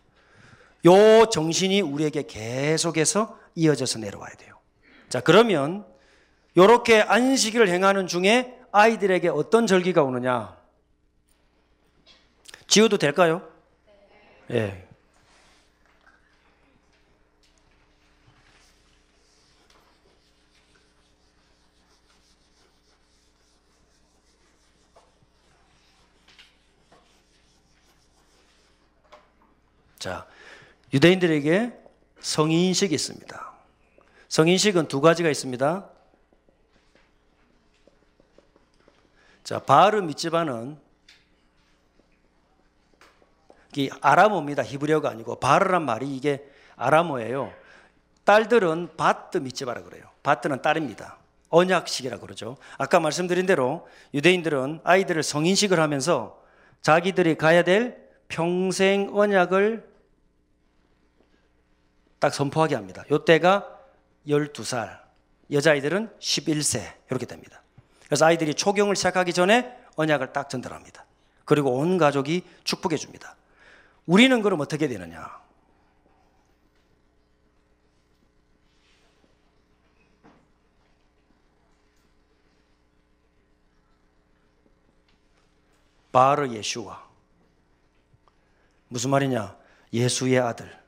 요 0.86 1.26
정신이 1.26 1.80
우리에게 1.80 2.24
계속해서 2.26 3.38
이어져서 3.54 4.00
내려와야 4.00 4.34
돼요. 4.34 4.58
자, 5.08 5.20
그러면 5.20 5.86
요렇게 6.56 7.02
안식일을 7.02 7.68
행하는 7.68 8.06
중에 8.06 8.58
아이들에게 8.72 9.28
어떤 9.28 9.66
절기가 9.66 10.02
오느냐? 10.02 10.56
지어도 12.66 12.98
될까요? 12.98 13.48
예. 14.50 14.86
자, 30.04 30.26
유대인들에게 30.92 31.72
성인식이 32.20 32.94
있습니다. 32.94 33.52
성인식은 34.28 34.88
두 34.88 35.00
가지가 35.00 35.30
있습니다. 35.30 35.88
자, 39.44 39.58
바르 39.60 40.02
미츠바는 40.02 40.78
이 43.76 43.90
아람어입니다. 44.02 44.62
히브리어가 44.62 45.08
아니고 45.08 45.40
바르란 45.40 45.86
말이 45.86 46.14
이게 46.14 46.46
아람어예요. 46.76 47.50
딸들은 48.24 48.96
바트 48.98 49.38
미츠바라 49.38 49.84
그래요. 49.84 50.04
바트는 50.22 50.60
딸입니다. 50.60 51.16
언약식이라 51.48 52.18
그러죠. 52.18 52.58
아까 52.76 53.00
말씀드린 53.00 53.46
대로 53.46 53.88
유대인들은 54.12 54.80
아이들을 54.84 55.22
성인식을 55.22 55.80
하면서 55.80 56.44
자기들이 56.82 57.36
가야 57.36 57.62
될 57.62 58.04
평생 58.28 59.10
언약을 59.14 59.93
딱 62.24 62.32
선포하게 62.32 62.74
합니다. 62.74 63.04
요때가 63.10 63.68
12살, 64.26 64.98
여자아이들은 65.50 66.08
11세 66.18 66.80
이렇게 67.10 67.26
됩니다. 67.26 67.62
그래서 68.06 68.24
아이들이 68.24 68.54
초경을 68.54 68.96
시작하기 68.96 69.34
전에 69.34 69.76
언약을 69.96 70.32
딱 70.32 70.48
전달합니다. 70.48 71.04
그리고 71.44 71.72
온 71.72 71.98
가족이 71.98 72.42
축복해 72.64 72.96
줍니다. 72.96 73.36
우리는 74.06 74.40
그럼 74.40 74.60
어떻게 74.60 74.88
되느냐? 74.88 75.38
바르 86.10 86.48
예슈와 86.48 87.06
무슨 88.88 89.10
말이냐? 89.10 89.58
예수의 89.92 90.38
아들. 90.38 90.83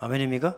아멘입니까? 0.00 0.56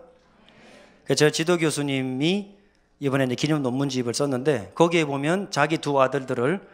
제 1.16 1.31
지도 1.31 1.59
교수님이 1.59 2.56
이번에 3.01 3.27
기념 3.35 3.62
논문집을 3.62 4.14
썼는데 4.14 4.73
거기에 4.74 5.05
보면 5.05 5.51
자기 5.51 5.78
두 5.78 6.01
아들들을 6.01 6.66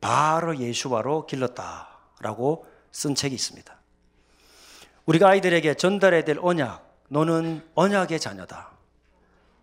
바로 0.00 0.56
예수와로 0.56 1.26
길렀다라고 1.26 2.66
쓴 2.92 3.14
책이 3.16 3.34
있습니다. 3.34 3.76
우리가 5.06 5.28
아이들에게 5.28 5.74
전달해야 5.74 6.24
될 6.24 6.38
언약, 6.40 6.88
너는 7.08 7.62
언약의 7.74 8.20
자녀다. 8.20 8.70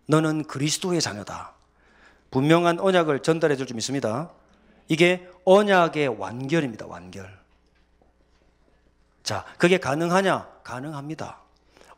너는 0.06 0.44
그리스도의 0.44 1.00
자녀다. 1.00 1.54
분명한 2.30 2.78
언약을 2.78 3.20
전달해 3.20 3.56
줄 3.56 3.66
좀 3.66 3.78
있습니다. 3.78 4.30
이게 4.88 5.28
언약의 5.44 6.08
완결입니다. 6.08 6.86
완결. 6.86 7.40
자, 9.22 9.44
그게 9.56 9.78
가능하냐? 9.78 10.48
가능합니다. 10.62 11.40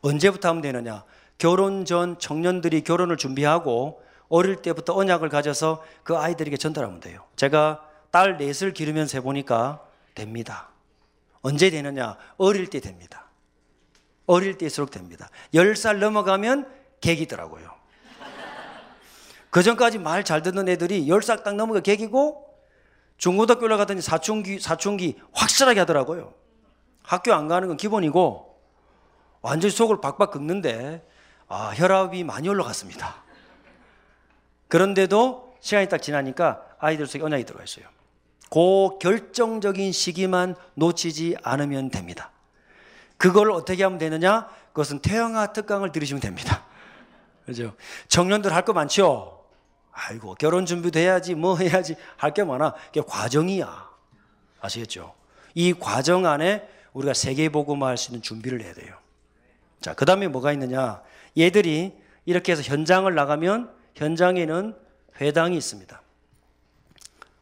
언제부터 0.03 0.49
하면 0.49 0.61
되느냐? 0.61 1.03
결혼 1.37 1.85
전 1.85 2.19
청년들이 2.19 2.81
결혼을 2.83 3.17
준비하고 3.17 4.03
어릴 4.29 4.57
때부터 4.57 4.95
언약을 4.95 5.29
가져서 5.29 5.83
그 6.03 6.17
아이들에게 6.17 6.55
전달하면 6.57 6.99
돼요. 6.99 7.23
제가 7.35 7.87
딸 8.11 8.37
넷을 8.37 8.73
기르면서 8.73 9.17
해보니까 9.17 9.81
됩니다. 10.13 10.69
언제 11.41 11.69
되느냐? 11.69 12.17
어릴 12.37 12.69
때 12.69 12.79
됩니다. 12.79 13.25
어릴 14.25 14.57
때일수록 14.57 14.91
됩니다. 14.91 15.29
10살 15.53 15.97
넘어가면 15.97 16.71
객이더라고요. 17.01 17.69
그 19.49 19.61
전까지 19.61 19.99
말 19.99 20.23
잘 20.23 20.41
듣는 20.41 20.67
애들이 20.67 21.05
10살 21.07 21.43
딱 21.43 21.55
넘어가 21.55 21.79
객이고 21.79 22.43
중고등학교 23.17 23.65
올라가더니 23.65 24.01
사춘기, 24.01 24.59
사춘기 24.59 25.19
확실하게 25.33 25.81
하더라고요. 25.81 26.33
학교 27.03 27.33
안 27.33 27.47
가는 27.47 27.67
건 27.67 27.77
기본이고 27.77 28.52
완전히 29.43 29.71
속을 29.71 30.01
박박 30.01 30.31
긁는데 30.31 31.07
아, 31.47 31.71
혈압이 31.75 32.23
많이 32.23 32.49
올라갔습니다. 32.49 33.21
그런데도 34.69 35.55
시간이 35.59 35.87
딱 35.89 36.01
지나니까 36.01 36.63
아이들 36.79 37.05
속에 37.05 37.23
언약이 37.23 37.43
들어가 37.45 37.63
있어요. 37.63 37.85
그 38.49 38.97
결정적인 38.99 39.91
시기만 39.91 40.55
놓치지 40.75 41.37
않으면 41.43 41.91
됩니다. 41.91 42.31
그걸 43.17 43.51
어떻게 43.51 43.83
하면 43.83 43.99
되느냐? 43.99 44.49
그것은 44.67 44.99
태영아 44.99 45.53
특강을 45.53 45.91
들으시면 45.91 46.21
됩니다. 46.21 46.65
그죠? 47.45 47.75
청년들 48.07 48.53
할 48.53 48.63
거 48.63 48.73
많죠? 48.73 49.45
아이고, 49.91 50.35
결혼 50.35 50.65
준비도 50.65 50.97
해야지, 50.99 51.35
뭐 51.35 51.57
해야지, 51.57 51.95
할 52.17 52.33
게 52.33 52.43
많아. 52.43 52.73
그게 52.87 53.01
과정이야. 53.01 53.89
아시겠죠? 54.61 55.13
이 55.53 55.73
과정 55.73 56.25
안에 56.25 56.67
우리가 56.93 57.13
세계보고만 57.13 57.89
할 57.89 57.97
수 57.97 58.09
있는 58.11 58.21
준비를 58.21 58.61
해야 58.61 58.73
돼요. 58.73 58.95
자, 59.83 59.93
그 59.93 60.05
다음에 60.05 60.29
뭐가 60.29 60.53
있느냐? 60.53 61.03
얘들이 61.37 61.93
이렇게 62.25 62.53
해서 62.53 62.61
현장을 62.61 63.13
나가면 63.13 63.69
현장에는 63.95 64.77
회당이 65.19 65.57
있습니다. 65.57 66.01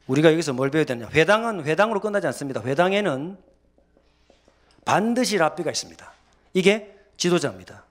우리가 0.07 0.31
여기서 0.33 0.51
뭘 0.53 0.71
배워야 0.71 0.85
되냐? 0.85 1.07
회당은 1.07 1.63
회당으로 1.63 1.99
끝나지 1.99 2.25
않습니다. 2.25 2.59
회당에는 2.63 3.37
반드시 4.85 5.37
랍비가 5.37 5.69
있습니다. 5.69 6.11
이게 6.53 6.97
지도자입니다. 7.15 7.85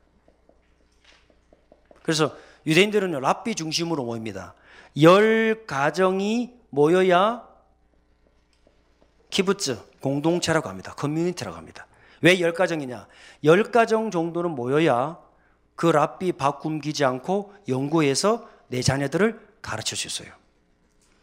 그래서 2.02 2.36
유대인들은 2.66 3.12
랍비 3.12 3.55
중심으로 3.55 4.02
모입니다. 4.02 4.55
열 5.01 5.64
가정이 5.64 6.55
모여야 6.70 7.47
키부츠 9.31 9.78
공동체라고 10.01 10.68
합니다. 10.68 10.93
커뮤니티라고 10.97 11.56
합니다. 11.56 11.86
왜 12.22 12.40
열 12.40 12.52
가정이냐? 12.52 13.06
열 13.44 13.62
가정 13.64 14.10
정도는 14.10 14.51
모여야 14.51 15.18
그 15.74 15.86
랍비 15.86 16.32
바꿈기지 16.32 17.05
않고 17.05 17.55
연구해서 17.68 18.48
내 18.68 18.82
자녀들을 18.82 19.40
가르칠 19.62 19.97
수 19.97 20.06
있어요. 20.06 20.34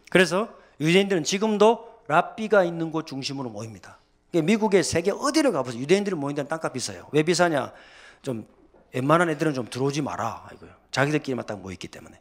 그래서 0.10 0.49
유대인들은 0.80 1.24
지금도 1.24 2.02
랍비가 2.07 2.64
있는 2.64 2.91
곳 2.91 3.06
중심으로 3.06 3.49
모입니다. 3.49 3.99
미국의 4.32 4.84
세계 4.84 5.11
어디를 5.11 5.52
가보세요. 5.52 5.82
유대인들이 5.82 6.15
모인다는 6.15 6.49
땅값 6.49 6.74
비싸요. 6.74 7.07
왜 7.11 7.24
비싸냐? 7.24 7.74
좀 8.22 8.48
웬만한 8.94 9.30
애들은 9.30 9.53
좀 9.53 9.68
들어오지 9.69 10.02
마라. 10.02 10.49
이거요. 10.53 10.72
자기들끼리만 10.91 11.45
딱 11.45 11.60
모였기 11.60 11.88
때문에. 11.88 12.19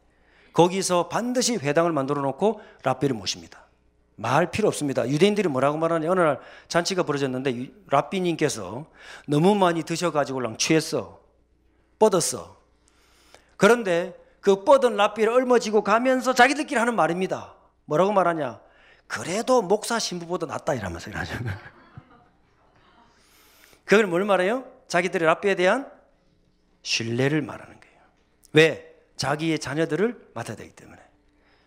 거기서 0.52 1.08
반드시 1.08 1.56
회당을 1.56 1.92
만들어 1.92 2.22
놓고 2.22 2.60
랍비를 2.82 3.14
모십니다. 3.14 3.65
말 4.16 4.50
필요 4.50 4.68
없습니다. 4.68 5.08
유대인들이 5.08 5.48
뭐라고 5.48 5.76
말하냐. 5.76 6.10
어느 6.10 6.20
날 6.20 6.40
잔치가 6.68 7.02
벌어졌는데 7.02 7.70
랍비님께서 7.88 8.86
너무 9.28 9.54
많이 9.54 9.82
드셔가지고 9.82 10.40
랑 10.40 10.56
취했어. 10.56 11.20
뻗었어. 11.98 12.56
그런데 13.56 14.16
그 14.40 14.64
뻗은 14.64 14.96
랍비를 14.96 15.32
얼머지고 15.32 15.84
가면서 15.84 16.32
자기들끼리 16.32 16.78
하는 16.78 16.96
말입니다. 16.96 17.54
뭐라고 17.84 18.12
말하냐? 18.12 18.60
그래도 19.06 19.62
목사 19.62 19.98
신부보다 19.98 20.46
낫다 20.46 20.74
이러면서 20.74 21.10
이러죠. 21.10 21.34
그걸 23.84 24.06
뭘 24.06 24.24
말해요? 24.24 24.64
자기들의 24.88 25.26
랍비에 25.26 25.54
대한 25.54 25.90
신뢰를 26.82 27.42
말하는 27.42 27.78
거예요. 27.80 27.96
왜? 28.52 28.94
자기의 29.16 29.58
자녀들을 29.58 30.30
맡아야 30.34 30.56
되기 30.56 30.74
때문에. 30.74 31.00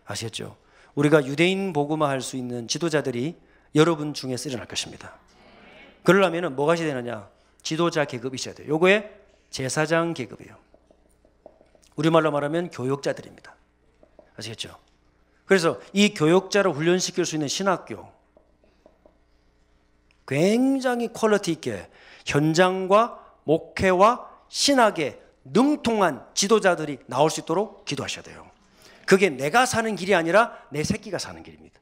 아시겠죠? 0.04 0.56
우리가 1.00 1.24
유대인 1.24 1.72
복음화 1.72 2.08
할 2.10 2.20
수 2.20 2.36
있는 2.36 2.68
지도자들이 2.68 3.34
여러분 3.74 4.12
중에서 4.12 4.50
일어날 4.50 4.68
것입니다. 4.68 5.14
그러려면 6.02 6.54
뭐가 6.54 6.74
되느냐? 6.74 7.28
지도자 7.62 8.04
계급이 8.04 8.34
있어야 8.34 8.54
돼요. 8.54 8.68
요거에 8.68 9.10
제사장 9.48 10.12
계급이에요. 10.12 10.54
우리말로 11.96 12.30
말하면 12.30 12.70
교육자들입니다. 12.70 13.54
아시겠죠? 14.36 14.76
그래서 15.46 15.80
이 15.94 16.12
교육자를 16.12 16.72
훈련시킬 16.72 17.24
수 17.24 17.36
있는 17.36 17.48
신학교 17.48 18.06
굉장히 20.28 21.12
퀄리티 21.12 21.52
있게 21.52 21.88
현장과 22.26 23.36
목회와 23.44 24.28
신학에 24.48 25.20
능통한 25.44 26.26
지도자들이 26.34 26.98
나올 27.06 27.30
수 27.30 27.40
있도록 27.40 27.86
기도하셔야 27.86 28.22
돼요. 28.22 28.50
그게 29.10 29.28
내가 29.28 29.66
사는 29.66 29.96
길이 29.96 30.14
아니라 30.14 30.56
내 30.68 30.84
새끼가 30.84 31.18
사는 31.18 31.42
길입니다. 31.42 31.80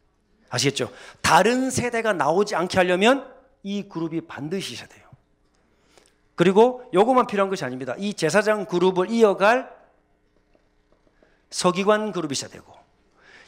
아시겠죠? 0.48 0.90
다른 1.20 1.68
세대가 1.68 2.14
나오지 2.14 2.54
않게 2.56 2.78
하려면 2.78 3.30
이 3.62 3.86
그룹이 3.86 4.22
반드시 4.22 4.72
있어야 4.72 4.88
돼요. 4.88 5.06
그리고 6.36 6.88
요것만 6.94 7.26
필요한 7.26 7.50
것이 7.50 7.66
아닙니다. 7.66 7.94
이 7.98 8.14
제사장 8.14 8.64
그룹을 8.64 9.10
이어갈 9.10 9.70
서기관 11.50 12.12
그룹이 12.12 12.32
있어야 12.32 12.48
되고 12.48 12.72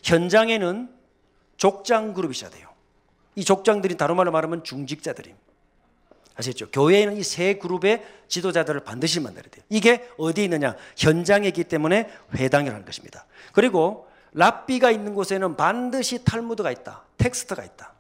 현장에는 0.03 0.95
족장 1.57 2.13
그룹이 2.13 2.33
있어야 2.33 2.51
돼요. 2.51 2.69
이 3.35 3.45
족장들이 3.47 3.97
다른 3.97 4.15
말로 4.17 4.31
말하면 4.31 4.63
중직자들입니다. 4.63 5.50
아시겠죠? 6.37 6.71
교회에는 6.71 7.17
이 7.17 7.23
세 7.23 7.55
그룹의 7.55 8.05
지도자들을 8.29 8.81
반드시 8.81 9.21
만들어야 9.21 9.51
돼요. 9.51 9.65
이게 9.69 10.09
어디 10.19 10.45
있느냐? 10.45 10.77
현장에 10.97 11.49
있기 11.49 11.65
때문에 11.65 12.09
회당이라는 12.35 12.85
것입니다. 12.85 13.27
그리고 13.53 14.09
랍비가 14.33 14.91
있는 14.91 15.15
곳에는 15.15 15.57
반드시 15.57 16.25
탈무드가 16.25 16.71
있다. 16.71 17.05
텍스트가 17.19 17.65
있다. 17.65 17.95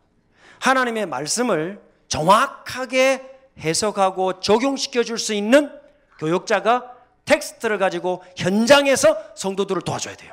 하나님의 0.61 1.07
말씀을 1.07 1.81
정확하게 2.09 3.28
해석하고 3.59 4.40
적용시켜 4.40 5.02
줄 5.02 5.19
수 5.19 5.35
있는 5.35 5.70
교육자가 6.19 6.93
텍스트를 7.24 7.78
가지고 7.78 8.23
현장에서 8.36 9.16
성도들을 9.35 9.82
도와줘야 9.82 10.15
돼요. 10.16 10.32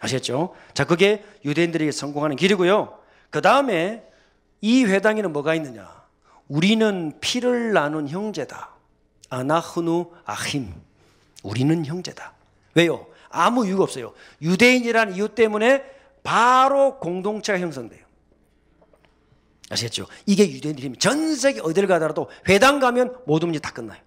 아시겠죠? 0.00 0.54
자, 0.74 0.84
그게 0.84 1.24
유대인들에게 1.44 1.90
성공하는 1.92 2.36
길이고요. 2.36 2.98
그 3.30 3.40
다음에 3.42 4.04
이 4.60 4.84
회당에는 4.84 5.32
뭐가 5.32 5.54
있느냐? 5.56 5.99
우리는 6.50 7.12
피를 7.20 7.72
나눈 7.72 8.08
형제다. 8.08 8.70
아나흐누 9.30 10.10
아힘. 10.24 10.74
우리는 11.44 11.86
형제다. 11.86 12.34
왜요? 12.74 13.06
아무 13.30 13.64
이유가 13.64 13.84
없어요. 13.84 14.12
유대인이라는 14.42 15.14
이유 15.14 15.28
때문에 15.28 15.84
바로 16.24 16.98
공동체가 16.98 17.60
형성돼요. 17.60 18.04
아시겠죠? 19.70 20.08
이게 20.26 20.50
유대인들이 20.50 20.96
전 20.98 21.36
세계 21.36 21.60
어디를 21.60 21.86
가더라도 21.86 22.28
회당 22.48 22.80
가면 22.80 23.16
모든 23.26 23.48
문제 23.48 23.60
다 23.60 23.70
끝나요. 23.72 24.00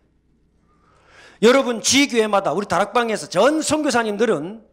여러분 1.42 1.82
지교회마다 1.82 2.52
우리 2.52 2.68
다락방에서 2.68 3.30
전 3.30 3.62
선교사님들은 3.62 4.66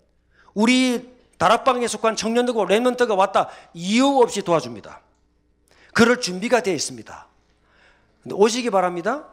우리 0.55 1.09
다락방에 1.39 1.87
속한 1.87 2.17
청년들과 2.17 2.65
랩런트가 2.65 3.17
왔다 3.17 3.49
이유 3.75 4.19
없이 4.21 4.43
도와줍니다. 4.43 5.03
그럴 5.95 6.21
준비가 6.21 6.63
되어 6.63 6.75
있습니다. 6.75 7.30
오시기 8.29 8.71
바랍니다. 8.71 9.29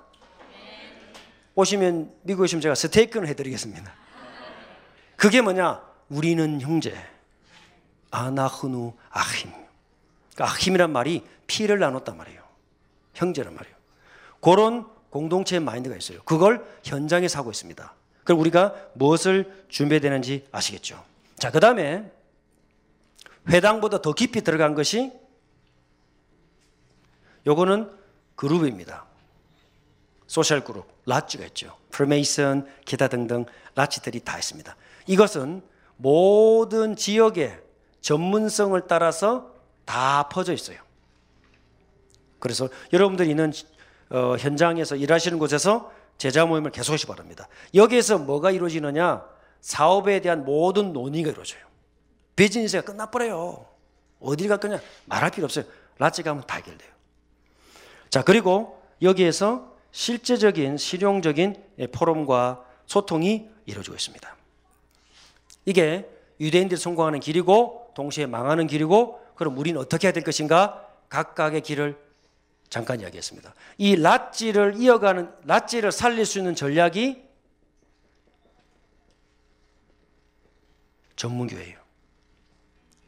오시면 1.55 2.14
미국에 2.23 2.43
오시면 2.43 2.61
제가 2.61 2.76
스테이크는 2.76 3.27
해드리겠습니다. 3.27 3.93
그게 5.15 5.41
뭐냐? 5.41 5.81
우리는 6.09 6.61
형제. 6.61 6.95
아나흐누 8.11 8.93
아힘. 9.09 9.51
그러니까 10.34 10.53
아힘이란 10.53 10.91
말이 10.91 11.26
피를 11.47 11.80
나눴단 11.80 12.15
말이에요. 12.15 12.41
형제란 13.15 13.53
말이에요. 13.55 13.76
그런 14.39 14.88
공동체의 15.09 15.59
마인드가 15.61 15.95
있어요. 15.95 16.22
그걸 16.23 16.65
현장에서 16.84 17.39
하고 17.39 17.49
있습니다. 17.51 17.93
그럼 18.23 18.39
우리가 18.39 18.76
무엇을 18.93 19.65
준비해야 19.69 19.99
되는지 20.01 20.45
아시겠죠? 20.51 21.03
자, 21.38 21.51
그 21.51 21.59
다음에 21.59 22.11
회당보다 23.49 24.01
더 24.01 24.14
깊이 24.14 24.41
들어간 24.41 24.76
것이 24.76 25.11
요거는 27.47 27.97
그룹입니다. 28.38 29.05
social 30.27 30.64
group, 30.64 30.88
lodge가 31.06 31.45
있죠. 31.47 31.76
프리메이슨, 31.91 32.65
기타 32.85 33.09
등등 33.09 33.45
lodge들이 33.76 34.22
다 34.22 34.38
있습니다. 34.38 34.76
이것은 35.07 35.61
모든 35.97 36.95
지역의 36.95 37.59
전문성을 38.01 38.80
따라서 38.88 39.53
다 39.85 40.30
퍼져 40.30 40.53
있어요. 40.53 40.77
그래서 42.39 42.69
여러분들이 42.93 43.30
있는 43.30 43.51
어, 44.09 44.35
현장에서 44.38 44.95
일하시는 44.95 45.39
곳에서 45.39 45.91
제자 46.18 46.45
모임을 46.45 46.72
계속하시 46.72 47.07
바랍니다. 47.07 47.47
여기에서 47.73 48.18
뭐가 48.18 48.51
이루어지느냐? 48.51 49.26
사업에 49.61 50.22
대한 50.22 50.45
모든 50.45 50.93
논의가 50.93 51.31
이루어져요. 51.31 51.65
비즈니스가 52.35 52.84
끝나버려요. 52.84 53.65
어디를 54.19 54.49
갈 54.49 54.59
거냐? 54.59 54.81
말할 55.05 55.31
필요 55.31 55.45
없어요. 55.45 55.65
라지 55.97 56.22
가면 56.23 56.43
다 56.45 56.57
해결돼요. 56.57 56.97
자, 58.18 58.23
그리고 58.23 58.81
여기에서 59.03 59.77
실제적인, 59.91 60.77
실용적인 60.77 61.56
포럼과 61.91 62.65
소통이 62.88 63.48
이루어지고 63.68 63.95
있습니다. 63.95 64.35
이게 65.65 66.10
유대인들이 66.39 66.81
성공하는 66.81 67.19
길이고, 67.19 67.91
동시에 67.94 68.26
망하는 68.26 68.65
길이고, 68.65 69.23
그럼 69.35 69.56
우리는 69.56 69.80
어떻게 69.80 70.07
해야 70.07 70.14
될 70.14 70.23
것인가? 70.23 70.89
각각의 71.10 71.61
길을 71.61 71.95
잠깐 72.69 73.02
이야기했습니다. 73.02 73.53
이 73.77 73.95
lodge를 73.95 74.81
이어가는, 74.81 75.31
lodge를 75.45 75.91
살릴 75.91 76.26
수 76.26 76.39
있는 76.39 76.56
전략이 76.56 77.23
전문교회예요. 81.18 81.77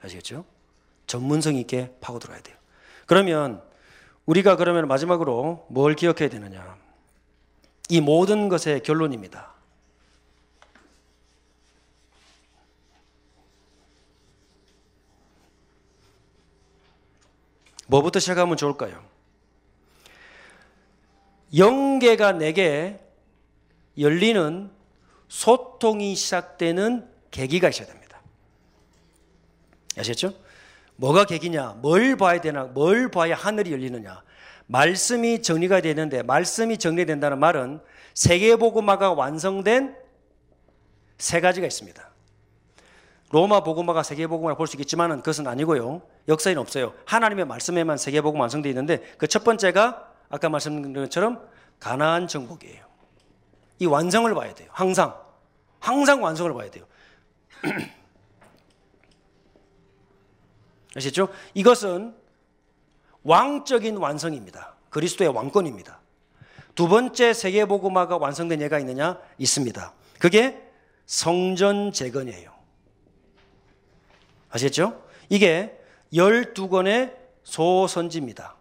아시겠죠? 0.03 0.45
전문성 1.07 1.55
있게 1.55 1.95
파고 1.99 2.19
들어야 2.19 2.39
돼요. 2.41 2.55
그러면 3.07 3.67
우리가 4.29 4.57
그러면 4.57 4.87
마지막으로 4.87 5.65
뭘 5.69 5.95
기억해야 5.95 6.29
되느냐? 6.29 6.77
이 7.89 7.99
모든 7.99 8.47
것의 8.47 8.83
결론입니다. 8.83 9.55
뭐부터 17.87 18.19
시작하면 18.19 18.55
좋을까요? 18.55 19.03
영계가 21.57 22.33
내게 22.33 23.03
열리는 23.97 24.69
소통이 25.27 26.13
시작되는 26.13 27.11
계기가 27.31 27.69
있어야 27.69 27.87
됩니다. 27.87 28.21
아셨죠? 29.97 30.35
뭐가 30.99 31.23
계기냐? 31.23 31.77
뭘 31.81 32.17
봐야 32.17 32.41
되나? 32.41 32.65
뭘 32.65 33.09
봐야 33.09 33.33
하늘이 33.35 33.71
열리느냐? 33.71 34.21
말씀이 34.67 35.41
정리가 35.41 35.79
되는데 35.81 36.23
말씀이 36.23 36.77
정리된다는 36.77 37.39
말은 37.39 37.79
세계복음화가 38.13 39.13
완성된 39.13 39.95
세 41.17 41.39
가지가 41.39 41.65
있습니다. 41.67 42.09
로마 43.31 43.61
복음화가 43.63 44.03
세계복음화를 44.03 44.57
볼 44.57 44.67
수 44.67 44.75
있겠지만 44.75 45.17
그것은 45.17 45.47
아니고요. 45.47 46.01
역사에는 46.27 46.61
없어요. 46.61 46.93
하나님의 47.05 47.45
말씀에만 47.45 47.97
세계복음 47.97 48.39
완성되어 48.39 48.69
있는데 48.71 48.97
그 49.17 49.27
첫 49.27 49.43
번째가 49.45 50.05
아까 50.29 50.49
말씀드린 50.49 50.93
것처럼 50.93 51.47
가나안 51.79 52.27
정복이에요. 52.27 52.85
이 53.79 53.85
완성을 53.85 54.31
봐야 54.35 54.53
돼요. 54.53 54.67
항상 54.73 55.15
항상 55.79 56.21
완성을 56.21 56.53
봐야 56.53 56.69
돼요. 56.69 56.83
아시죠? 60.95 61.29
이것은 61.53 62.15
왕적인 63.23 63.97
완성입니다. 63.97 64.75
그리스도의 64.89 65.29
왕권입니다. 65.31 65.99
두 66.75 66.87
번째 66.87 67.33
세계복음화가 67.33 68.17
완성된 68.17 68.61
예가 68.61 68.79
있느냐? 68.79 69.19
있습니다. 69.37 69.93
그게 70.19 70.61
성전 71.05 71.91
재건이에요. 71.91 72.51
아시겠죠? 74.49 75.03
이게 75.29 75.77
12권의 76.13 77.15
소선지입니다. 77.43 78.55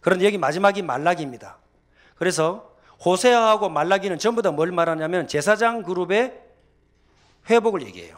그런데 0.00 0.24
여기 0.26 0.38
마지막이 0.38 0.82
말라기입니다. 0.82 1.58
그래서 2.16 2.74
호세아하고 3.04 3.68
말라기는 3.68 4.18
전부 4.18 4.40
다 4.40 4.50
뭘 4.50 4.70
말하냐면 4.72 5.26
제사장 5.26 5.82
그룹의 5.82 6.40
회복을 7.50 7.82
얘기해요. 7.82 8.16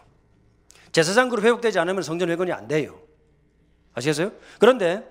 제사장 0.96 1.28
그룹 1.28 1.44
회복되지 1.44 1.78
않으면 1.78 2.02
성전 2.02 2.30
회건이 2.30 2.52
안 2.52 2.68
돼요. 2.68 2.98
아시겠어요? 3.92 4.32
그런데 4.58 5.06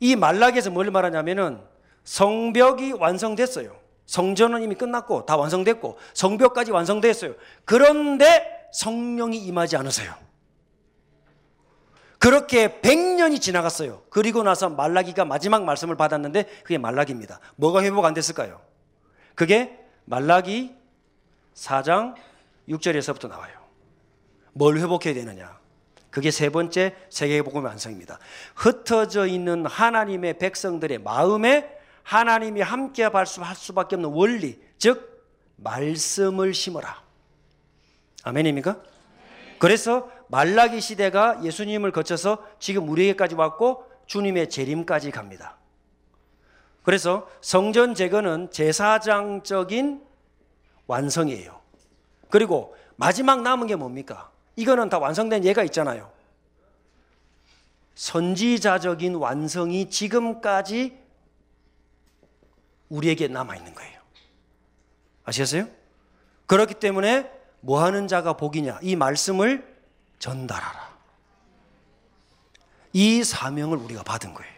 이 0.00 0.16
말라기에서 0.16 0.70
뭘 0.70 0.90
말하냐면은 0.90 1.60
성벽이 2.02 2.94
완성됐어요. 2.94 3.76
성전은 4.06 4.62
이미 4.64 4.74
끝났고 4.74 5.24
다 5.24 5.36
완성됐고 5.36 5.96
성벽까지 6.12 6.72
완성됐어요. 6.72 7.36
그런데 7.64 8.68
성령이 8.72 9.38
임하지 9.38 9.76
않으세요. 9.76 10.12
그렇게 12.18 12.80
100년이 12.80 13.40
지나갔어요. 13.40 14.02
그리고 14.10 14.42
나서 14.42 14.70
말라기가 14.70 15.24
마지막 15.24 15.62
말씀을 15.62 15.94
받았는데 15.94 16.62
그게 16.64 16.78
말라기입니다. 16.78 17.38
뭐가 17.54 17.84
회복 17.84 18.04
안 18.06 18.12
됐을까요? 18.12 18.60
그게 19.36 19.78
말라기 20.04 20.74
4장 21.54 22.16
6절에서부터 22.68 23.28
나와요. 23.28 23.61
뭘 24.52 24.78
회복해야 24.78 25.14
되느냐? 25.14 25.58
그게 26.10 26.30
세 26.30 26.50
번째 26.50 26.94
세계복음의 27.08 27.66
완성입니다. 27.68 28.18
흩어져 28.54 29.26
있는 29.26 29.64
하나님의 29.64 30.38
백성들의 30.38 30.98
마음에 30.98 31.78
하나님이 32.02 32.60
함께 32.60 33.04
할 33.04 33.26
수밖에 33.26 33.96
없는 33.96 34.10
원리, 34.10 34.60
즉 34.78 35.26
말씀을 35.56 36.52
심어라. 36.52 37.02
아멘입니까? 38.24 38.82
그래서 39.58 40.10
말라기 40.28 40.80
시대가 40.80 41.40
예수님을 41.42 41.92
거쳐서 41.92 42.44
지금 42.58 42.88
우리에게까지 42.88 43.36
왔고 43.36 43.86
주님의 44.06 44.50
재림까지 44.50 45.12
갑니다. 45.12 45.56
그래서 46.82 47.28
성전 47.40 47.94
재건은 47.94 48.50
제사장적인 48.50 50.04
완성이에요. 50.88 51.60
그리고 52.28 52.74
마지막 52.96 53.42
남은 53.42 53.68
게 53.68 53.76
뭡니까? 53.76 54.31
이거는 54.56 54.88
다 54.88 54.98
완성된 54.98 55.44
예가 55.44 55.62
있잖아요. 55.64 56.10
선지자적인 57.94 59.16
완성이 59.16 59.88
지금까지 59.88 60.98
우리에게 62.88 63.28
남아 63.28 63.56
있는 63.56 63.74
거예요. 63.74 64.00
아시겠어요? 65.24 65.66
그렇기 66.46 66.74
때문에 66.74 67.30
뭐 67.60 67.82
하는 67.82 68.08
자가 68.08 68.34
복이냐? 68.34 68.80
이 68.82 68.96
말씀을 68.96 69.64
전달하라. 70.18 70.92
이 72.92 73.24
사명을 73.24 73.78
우리가 73.78 74.02
받은 74.02 74.34
거예요. 74.34 74.52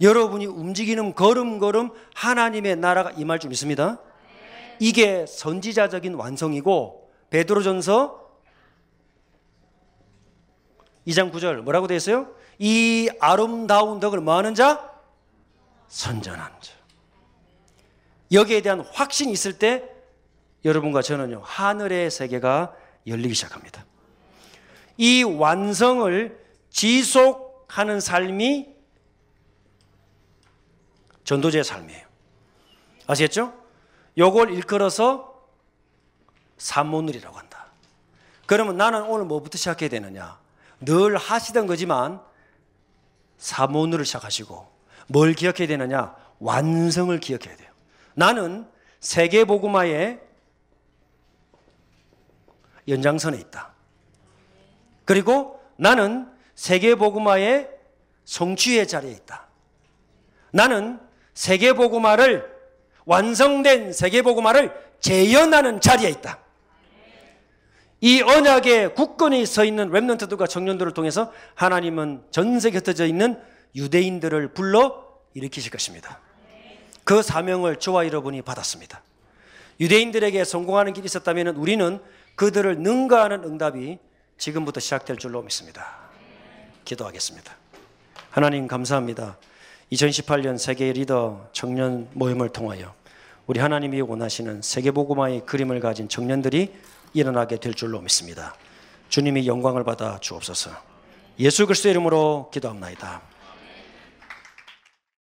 여러분이 0.00 0.46
움직이는 0.46 1.14
걸음걸음 1.14 1.90
하나님의 2.14 2.76
나라가 2.76 3.10
임할 3.12 3.38
줄 3.38 3.50
믿습니다. 3.50 3.98
이게 4.78 5.24
선지자적인 5.26 6.14
완성이고 6.14 7.12
베드로전서 7.30 8.23
2장 11.06 11.32
9절 11.32 11.60
뭐라고 11.62 11.86
되어 11.86 11.96
있어요? 11.96 12.34
이 12.58 13.10
아름다운 13.20 14.00
덕을 14.00 14.20
뭐하는 14.20 14.54
자? 14.54 14.90
선전하는 15.88 16.56
자. 16.60 16.72
여기에 18.32 18.62
대한 18.62 18.80
확신이 18.80 19.32
있을 19.32 19.58
때 19.58 19.84
여러분과 20.64 21.02
저는요 21.02 21.42
하늘의 21.44 22.10
세계가 22.10 22.74
열리기 23.06 23.34
시작합니다. 23.34 23.84
이 24.96 25.22
완성을 25.22 26.44
지속하는 26.70 28.00
삶이 28.00 28.74
전도자의 31.24 31.64
삶이에요. 31.64 32.06
아시겠죠? 33.06 33.54
요걸 34.16 34.50
일컬어서 34.52 35.48
산모늘이라고 36.58 37.36
한다. 37.36 37.66
그러면 38.46 38.76
나는 38.76 39.02
오늘 39.02 39.24
뭐부터 39.26 39.58
시작해야 39.58 39.88
되느냐? 39.88 40.38
늘 40.80 41.16
하시던 41.16 41.66
거지만 41.66 42.20
사모늘을 43.38 44.04
시작하시고 44.04 44.66
뭘 45.08 45.34
기억해야 45.34 45.66
되느냐? 45.66 46.14
완성을 46.38 47.18
기억해야 47.20 47.56
돼요. 47.56 47.70
나는 48.14 48.68
세계 49.00 49.44
복음화의 49.44 50.20
연장선에 52.88 53.38
있다. 53.38 53.72
그리고 55.04 55.60
나는 55.76 56.30
세계 56.54 56.94
복음화의 56.94 57.70
성취의 58.24 58.86
자리에 58.88 59.10
있다. 59.12 59.46
나는 60.50 61.00
세계 61.34 61.72
복음화를 61.72 62.54
완성된 63.04 63.92
세계 63.92 64.22
복음화를 64.22 64.72
재현하는 65.00 65.80
자리에 65.80 66.08
있다. 66.10 66.38
이 68.04 68.20
언약의 68.20 68.94
굳건히 68.94 69.46
서 69.46 69.64
있는 69.64 69.88
렘넌트들과 69.88 70.46
청년들을 70.46 70.92
통해서 70.92 71.32
하나님은 71.54 72.24
전 72.30 72.60
세계에 72.60 72.76
흩어져 72.80 73.06
있는 73.06 73.40
유대인들을 73.74 74.48
불러 74.48 75.06
일으키실 75.32 75.70
것입니다. 75.70 76.20
그 77.04 77.22
사명을 77.22 77.76
저와 77.76 78.04
여러분이 78.04 78.42
받았습니다. 78.42 79.00
유대인들에게 79.80 80.44
성공하는 80.44 80.92
길이 80.92 81.06
있었다면 81.06 81.56
우리는 81.56 81.98
그들을 82.34 82.76
능가하는 82.76 83.42
응답이 83.42 83.98
지금부터 84.36 84.80
시작될 84.80 85.16
줄로 85.16 85.40
믿습니다. 85.40 85.96
기도하겠습니다. 86.84 87.56
하나님 88.28 88.66
감사합니다. 88.66 89.38
2018년 89.92 90.58
세계 90.58 90.92
리더 90.92 91.48
청년 91.52 92.10
모임을 92.12 92.50
통하여 92.50 92.94
우리 93.46 93.60
하나님이 93.60 94.02
원하시는 94.02 94.60
세계복음화의 94.60 95.46
그림을 95.46 95.80
가진 95.80 96.06
청년들이 96.06 96.70
일어나게 97.14 97.56
될 97.56 97.72
줄로 97.74 98.00
믿습니다. 98.00 98.54
주님이 99.08 99.46
영광을 99.46 99.84
받아 99.84 100.18
주옵소서. 100.18 100.70
예수 101.38 101.66
그리스도의 101.66 101.92
이름으로 101.92 102.50
기도합나이다. 102.52 103.33